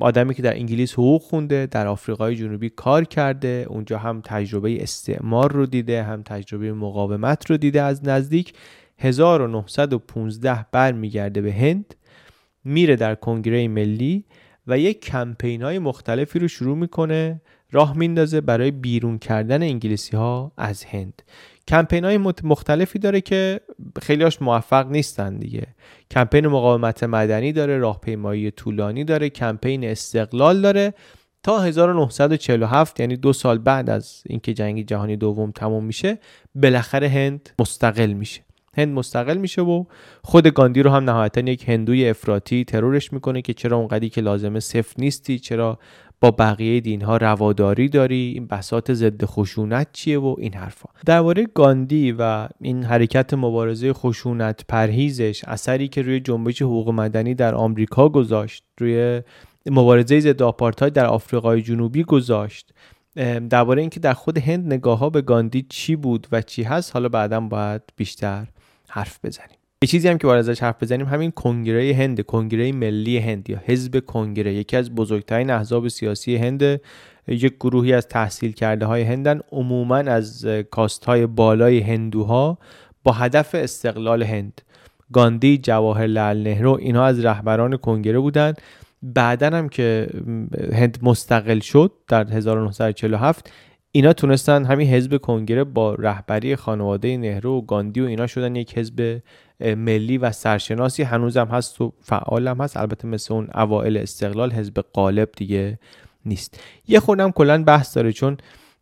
آدمی 0.00 0.34
که 0.34 0.42
در 0.42 0.54
انگلیس 0.54 0.92
حقوق 0.92 1.22
خونده 1.22 1.66
در 1.66 1.86
آفریقای 1.86 2.36
جنوبی 2.36 2.70
کار 2.70 3.04
کرده 3.04 3.66
اونجا 3.68 3.98
هم 3.98 4.20
تجربه 4.24 4.82
استعمار 4.82 5.52
رو 5.52 5.66
دیده 5.66 6.02
هم 6.02 6.22
تجربه 6.22 6.72
مقاومت 6.72 7.50
رو 7.50 7.56
دیده. 7.56 7.82
از 7.82 8.04
نزدیک 8.04 8.52
1915 8.98 10.66
برمیگرده 10.72 11.40
به 11.40 11.52
هند 11.52 11.94
میره 12.64 12.96
در 12.96 13.14
کنگره 13.14 13.68
ملی 13.68 14.24
و 14.66 14.78
یک 14.78 15.00
کمپین 15.00 15.62
های 15.62 15.78
مختلفی 15.78 16.38
رو 16.38 16.48
شروع 16.48 16.76
می‌کنه 16.76 17.40
راه 17.70 17.96
میندازه 17.96 18.40
برای 18.40 18.70
بیرون 18.70 19.18
کردن 19.18 19.62
انگلیسی 19.62 20.16
ها 20.16 20.52
از 20.56 20.84
هند. 20.84 21.22
کمپین 21.68 22.04
های 22.04 22.18
مختلفی 22.44 22.98
داره 22.98 23.20
که 23.20 23.60
خیلیاش 24.02 24.42
موفق 24.42 24.90
نیستن 24.90 25.38
دیگه. 25.38 25.66
کمپین 26.10 26.46
مقاومت 26.46 27.04
مدنی 27.04 27.52
داره 27.52 27.78
راهپیمایی 27.78 28.50
طولانی 28.50 29.04
داره 29.04 29.30
کمپین 29.30 29.84
استقلال 29.84 30.60
داره. 30.60 30.94
تا 31.42 31.60
1947 31.60 33.00
یعنی 33.00 33.16
دو 33.16 33.32
سال 33.32 33.58
بعد 33.58 33.90
از 33.90 34.22
اینکه 34.26 34.54
جنگ 34.54 34.86
جهانی 34.86 35.16
دوم 35.16 35.50
تموم 35.50 35.84
میشه 35.84 36.18
بالاخره 36.54 37.08
هند 37.08 37.50
مستقل 37.58 38.12
میشه. 38.12 38.44
هند 38.76 38.88
مستقل 38.94 39.36
میشه 39.36 39.62
و 39.62 39.84
خود 40.24 40.46
گاندی 40.46 40.82
رو 40.82 40.90
هم 40.90 41.04
نهایتا 41.04 41.40
یک 41.40 41.68
هندوی 41.68 42.08
افراطی 42.08 42.64
ترورش 42.64 43.12
می‌کنه 43.12 43.42
که 43.42 43.54
چرا 43.54 43.76
اونقدی 43.76 44.08
که 44.08 44.20
لازمه 44.20 44.60
صفر 44.60 44.94
نیستی 44.98 45.38
چرا 45.38 45.78
با 46.22 46.30
بقیه 46.30 46.80
دین 46.80 47.02
ها 47.02 47.16
رواداری 47.16 47.88
داری 47.88 48.32
این 48.34 48.46
بسات 48.46 48.94
ضد 48.94 49.24
خشونت 49.24 49.88
چیه 49.92 50.18
و 50.18 50.36
این 50.38 50.54
حرفا. 50.54 50.88
درباره 51.06 51.46
گاندی 51.54 52.12
و 52.12 52.48
این 52.60 52.84
حرکت 52.84 53.34
مبارزه 53.34 53.92
خشونت 53.92 54.64
پرهیزش 54.68 55.44
اثری 55.44 55.88
که 55.88 56.02
روی 56.02 56.20
جنبش 56.20 56.62
حقوق 56.62 56.88
مدنی 56.90 57.34
در 57.34 57.54
آمریکا 57.54 58.08
گذاشت 58.08 58.64
روی 58.78 59.22
مبارزه 59.70 60.20
ضد 60.20 60.42
آپارتاید 60.42 60.92
در 60.92 61.06
آفریقای 61.06 61.62
جنوبی 61.62 62.04
گذاشت. 62.04 62.74
درباره 63.50 63.80
اینکه 63.80 64.00
در 64.00 64.14
خود 64.14 64.38
هند 64.38 64.72
نگاه 64.72 64.98
ها 64.98 65.10
به 65.10 65.22
گاندی 65.22 65.66
چی 65.68 65.96
بود 65.96 66.26
و 66.32 66.42
چی 66.42 66.62
هست 66.62 66.94
حالا 66.94 67.08
بعدا 67.08 67.40
باید 67.40 67.82
بیشتر 67.96 68.46
حرف 68.88 69.18
بزنیم. 69.24 69.61
یه 69.82 69.88
چیزی 69.88 70.08
هم 70.08 70.18
که 70.18 70.26
باید 70.26 70.38
ازش 70.38 70.62
حرف 70.62 70.82
بزنیم 70.82 71.06
همین 71.06 71.30
کنگره 71.30 71.94
هند 71.94 72.20
کنگره 72.20 72.72
ملی 72.72 73.18
هند 73.18 73.50
یا 73.50 73.62
حزب 73.66 74.00
کنگره. 74.06 74.54
یکی 74.54 74.76
از 74.76 74.94
بزرگترین 74.94 75.50
احزاب 75.50 75.88
سیاسی 75.88 76.36
هند 76.36 76.80
یک 77.28 77.54
گروهی 77.60 77.92
از 77.92 78.08
تحصیل 78.08 78.52
کرده 78.52 78.86
های 78.86 79.02
هندن 79.02 79.40
عموما 79.52 79.96
از 79.96 80.46
کاست 80.70 81.04
های 81.04 81.26
بالای 81.26 81.80
هندوها 81.80 82.58
با 83.04 83.12
هدف 83.12 83.54
استقلال 83.54 84.22
هند. 84.22 84.62
گاندی 85.12 85.58
جواهر 85.58 86.06
لال 86.06 86.42
نهرو 86.42 86.78
اینها 86.80 87.06
از 87.06 87.24
رهبران 87.24 87.76
کنگره 87.76 88.18
بودند 88.18 88.60
بعدا 89.02 89.46
هم 89.46 89.68
که 89.68 90.08
هند 90.72 90.98
مستقل 91.02 91.60
شد 91.60 91.92
در 92.08 92.30
1947 92.30 93.50
اینا 93.92 94.12
تونستن 94.12 94.64
همین 94.64 94.88
حزب 94.88 95.16
کنگره 95.16 95.64
با 95.64 95.94
رهبری 95.94 96.56
خانواده 96.56 97.16
نهرو 97.16 97.58
و 97.58 97.60
گاندی 97.60 98.00
و 98.00 98.04
اینا 98.04 98.26
شدن 98.26 98.56
یک 98.56 98.78
حزب 98.78 99.20
ملی 99.62 100.18
و 100.18 100.32
سرشناسی 100.32 101.02
هنوزم 101.02 101.46
هست 101.46 101.80
و 101.80 101.92
فعال 102.00 102.48
هم 102.48 102.60
هست. 102.60 102.76
البته 102.76 103.08
مثل 103.08 103.34
اون 103.34 103.48
اوائل 103.54 103.96
استقلال 103.96 104.52
حزب 104.52 104.84
قالب 104.92 105.28
دیگه 105.36 105.78
نیست. 106.26 106.60
یه 106.88 107.00
خوردم 107.00 107.30
کلا 107.30 107.64
بحث 107.64 107.96
داره 107.96 108.12
چون 108.12 108.36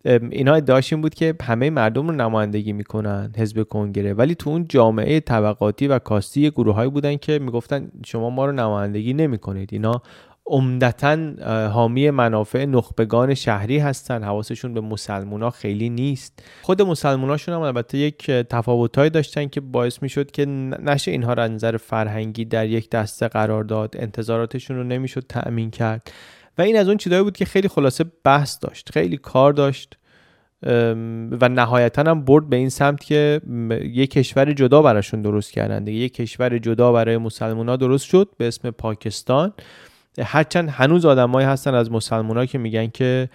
اینا 0.05 0.55
ادعاش 0.55 0.93
این 0.93 1.03
بود 1.03 1.15
که 1.15 1.35
همه 1.43 1.71
مردم 1.71 2.07
رو 2.07 2.15
نمایندگی 2.15 2.73
می‌کنن 2.73 3.33
حزب 3.37 3.63
کنگره. 3.63 4.15
ولی 4.15 4.35
تو 4.35 4.51
اون 4.51 4.67
جامعه 4.69 5.21
طبقاتی 5.21 5.89
و 5.89 5.99
کاستی 5.99 6.51
گروه 6.51 6.89
بودن 6.89 7.17
که 7.17 7.39
می‌گفتن 7.39 7.91
شما 8.07 8.31
ما 8.31 8.47
رو 8.47 8.53
نمایندگی 8.53 9.13
نمی‌کنید. 9.13 9.69
اینا 9.73 10.03
عمدتا 10.51 11.19
حامی 11.69 12.11
منافع 12.11 12.65
نخبگان 12.65 13.35
شهری 13.35 13.79
هستن. 13.79 14.25
حواسشون 14.25 14.75
به 14.75 14.81
مسلمونا 14.81 15.51
خیلی 15.51 15.91
نیست. 15.91 16.43
خود 16.63 16.83
مسلموناشون 16.83 17.55
هم 17.55 17.61
البته 17.61 17.99
یک 17.99 18.31
تفاوتهایی 18.31 19.11
داشتن 19.11 19.49
که 19.49 19.61
باعث 19.61 20.03
می‌شد 20.03 20.31
که 20.31 20.47
نشه 20.47 21.11
اینها 21.11 21.33
را 21.33 21.47
نظر 21.47 21.77
فرهنگی 21.77 22.45
در 22.45 22.67
یک 22.67 22.91
دسته 22.91 23.29
قرار 23.29 23.65
داد. 23.65 23.95
انتظاراتشون 23.99 24.77
رو 24.77 24.85
نمی‌شد 24.85 25.25
تأمین 25.29 25.71
کرد. 25.71 26.13
و 26.59 26.63
این 26.63 26.79
از 26.79 26.89
اون 26.89 26.97
چیزایی 26.97 27.23
بود 27.23 27.37
که 27.37 27.45
خیلی 27.45 27.69
خلاصه 27.69 28.05
بحث 28.25 28.59
داشت 28.63 28.91
خیلی 28.93 29.17
کار 29.17 29.53
داشت 29.53 29.97
و 31.41 31.49
نهایتا 31.49 32.03
هم 32.03 32.25
برد 32.25 32.49
به 32.49 32.57
این 32.57 32.69
سمت 32.69 33.05
که 33.05 33.41
یک 33.85 34.11
کشور 34.11 34.53
جدا 34.53 34.83
براشون 34.83 35.23
درست 35.23 35.53
کردن 35.53 35.85
دیگه. 35.85 35.99
یک 35.99 36.15
کشور 36.15 36.59
جدا 36.59 36.93
برای 36.93 37.17
مسلمان 37.17 37.77
درست 37.77 38.05
شد 38.05 38.29
به 38.39 38.49
اسم 38.49 38.71
پاکستان. 38.71 39.53
هرچند 40.19 40.69
هنوز 40.69 41.05
آدمایی 41.07 41.47
هستن 41.47 41.75
از 41.75 41.91
مسلمان 41.91 42.47
که 42.47 42.59
میگن 42.59 42.87
که 42.87 43.29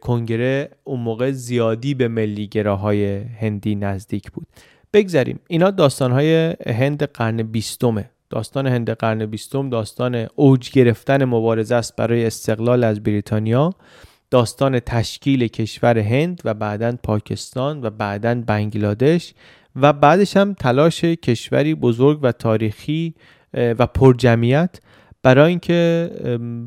کنگره 0.00 0.70
اون 0.84 1.00
موقع 1.00 1.30
زیادی 1.30 1.94
به 1.94 2.08
ملی 2.08 2.48
های 2.64 3.18
هندی 3.40 3.74
نزدیک 3.74 4.30
بود. 4.30 4.46
بگذاریم 4.92 5.40
اینا 5.48 5.70
داستانهای 5.70 6.54
هند 6.66 7.02
قرن 7.02 7.42
بیستمه. 7.42 8.10
داستان 8.30 8.66
هند 8.66 8.90
قرن 8.90 9.26
بیستم 9.26 9.70
داستان 9.70 10.26
اوج 10.34 10.70
گرفتن 10.70 11.24
مبارزه 11.24 11.74
است 11.74 11.96
برای 11.96 12.26
استقلال 12.26 12.84
از 12.84 13.02
بریتانیا. 13.02 13.70
داستان 14.30 14.80
تشکیل 14.80 15.46
کشور 15.46 15.98
هند 15.98 16.40
و 16.44 16.54
بعدا 16.54 16.96
پاکستان 17.02 17.82
و 17.82 17.90
بعدا 17.90 18.42
بنگلادش 18.46 19.34
و 19.76 19.92
بعدش 19.92 20.36
هم 20.36 20.54
تلاش 20.54 21.04
کشوری 21.04 21.74
بزرگ 21.74 22.18
و 22.22 22.32
تاریخی 22.32 23.14
و 23.54 23.86
پرجمعیت 23.86 24.80
برای 25.24 25.50
اینکه 25.50 26.10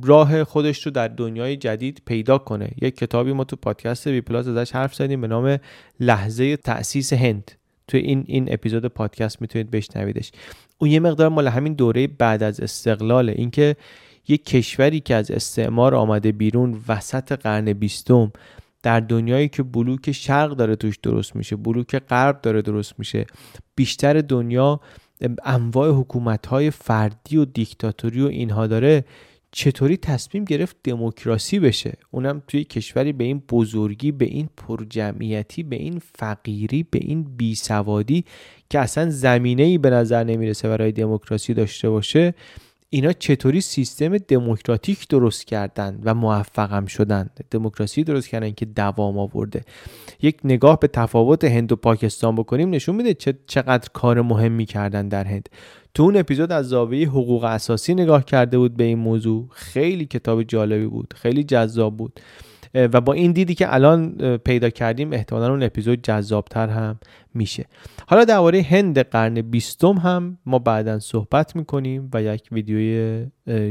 راه 0.04 0.44
خودش 0.44 0.86
رو 0.86 0.92
در 0.92 1.08
دنیای 1.08 1.58
جدید 1.58 2.02
پیدا 2.06 2.38
کنه. 2.38 2.70
یک 2.82 2.98
کتابی 2.98 3.34
ما 3.34 3.44
تو 3.44 3.56
پادکست 3.56 4.08
بی 4.08 4.22
پلاس 4.22 4.48
ازش 4.48 4.72
حرف 4.72 4.96
زدیم 4.96 5.22
به 5.22 5.28
نام 5.28 5.58
لحظه 6.00 6.58
تأسیس 6.58 7.14
هند. 7.14 7.52
تو 7.88 7.98
این 7.98 8.24
این 8.28 8.54
اپیزود 8.54 8.86
پادکست 8.86 9.42
می‌تونید 9.42 9.72
بشنویدش. 9.72 10.32
اون 10.78 10.92
یه 10.92 11.00
مقدار 11.00 11.30
مال 11.30 11.48
همین 11.48 11.74
دوره 11.74 12.08
بعد 12.08 12.44
از 12.44 12.60
استقلاله. 12.60 13.32
اینکه 13.38 13.76
یک 14.28 14.46
کشوری 14.46 15.00
که 15.00 15.16
از 15.16 15.32
استعمار 15.32 15.96
آمده 15.96 16.32
بیرون 16.32 16.82
وسط 16.88 17.32
قرن 17.32 17.74
بیستم 17.74 18.32
در 18.84 19.00
دنیایی 19.00 19.48
که 19.50 19.64
بلوک 19.64 20.12
شرق 20.12 20.52
داره 20.52 20.76
توش 20.76 20.98
درست 20.98 21.36
میشه 21.36 21.56
بلوک 21.56 21.96
غرب 21.96 22.42
داره 22.42 22.62
درست 22.62 22.94
میشه 22.98 23.26
بیشتر 23.76 24.22
دنیا 24.22 24.80
انواع 25.44 25.90
حکومت 25.90 26.46
های 26.46 26.72
فردی 26.72 27.38
و 27.38 27.46
دیکتاتوری 27.46 28.22
و 28.22 28.28
اینها 28.28 28.68
داره 28.68 29.06
چطوری 29.52 29.98
تصمیم 29.98 30.44
گرفت 30.46 30.76
دموکراسی 30.84 31.60
بشه؟ 31.60 31.94
اونم 32.12 32.42
توی 32.48 32.64
کشوری 32.64 33.14
به 33.14 33.24
این 33.24 33.44
بزرگی 33.50 34.12
به 34.12 34.26
این 34.26 34.50
پرجمعیتی 34.58 35.64
به 35.64 35.76
این 35.76 36.02
فقیری 36.16 36.84
به 36.84 37.00
این 37.02 37.24
بیسوادی 37.38 38.26
که 38.70 38.80
اصلا 38.80 39.10
زمینه 39.10 39.64
ای 39.64 39.78
به 39.78 39.90
نظر 39.90 40.24
نمی‌رسه 40.24 40.70
برای 40.70 40.92
دموکراسی 40.92 41.54
داشته 41.54 41.90
باشه 41.90 42.34
اینا 42.90 43.14
چطوری 43.14 43.62
سیستم 43.62 44.18
دموکراتیک 44.18 45.08
درست 45.08 45.46
کردن 45.46 46.00
و 46.04 46.14
موفقم 46.14 46.86
شدن؟ 46.86 47.30
دموکراسی 47.52 48.04
درست 48.04 48.30
کردن 48.30 48.52
که 48.52 48.66
دوام 48.66 49.18
آورده. 49.18 49.62
یک 50.22 50.40
نگاه 50.44 50.80
به 50.80 50.88
تفاوت 50.88 51.44
هند 51.44 51.72
و 51.72 51.76
پاکستان 51.76 52.36
بکنیم 52.36 52.70
نشون 52.70 52.96
میده 52.96 53.34
چقدر 53.48 53.90
کار 53.94 54.22
مهمی 54.22 54.66
کردن 54.66 55.08
در 55.08 55.24
هند. 55.24 55.50
تو 55.94 56.04
اون 56.04 56.18
اپیزود 56.18 56.52
از 56.52 56.70
زاویه 56.70 57.10
حقوق 57.10 57.44
اساسی 57.44 57.94
نگاه 57.94 58.26
کرده 58.26 58.58
بود 58.58 58.78
به 58.78 58.84
این 58.84 59.00
موضوع. 59.00 59.48
خیلی 59.52 60.06
کتاب 60.06 60.44
جالبی 60.44 60.86
بود. 60.86 61.14
خیلی 61.18 61.44
جذاب 61.44 61.98
بود. 61.98 62.20
و 62.74 63.02
با 63.02 63.14
این 63.14 63.32
دیدی 63.32 63.56
که 63.56 63.74
الان 63.74 64.18
پیدا 64.38 64.70
کردیم 64.70 65.14
احتمالا 65.14 65.50
اون 65.50 65.64
اپیزود 65.64 66.02
جذابتر 66.02 66.68
هم 66.68 67.00
میشه. 67.34 67.66
حالا 68.08 68.24
درباره 68.24 68.62
هند 68.62 69.00
قرن 69.00 69.42
بیستم 69.42 69.94
هم 69.94 70.38
ما 70.46 70.60
بعدا 70.60 71.00
صحبت 71.00 71.56
می‌کنیم 71.56 72.10
و 72.14 72.24
یک 72.24 72.48
ویدیوی 72.52 73.26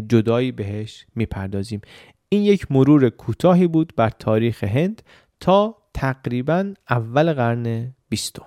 جدایی 0.08 0.52
بهش 0.52 1.06
می‌پردازیم. 1.14 1.80
این 2.28 2.42
یک 2.42 2.72
مرور 2.72 3.08
کوتاهی 3.08 3.66
بود 3.66 3.92
بر 3.96 4.10
تاریخ 4.10 4.64
هند 4.64 5.02
تا 5.40 5.76
تقریبا 5.94 6.74
اول 6.90 7.32
قرن 7.32 7.94
بیستم. 8.08 8.46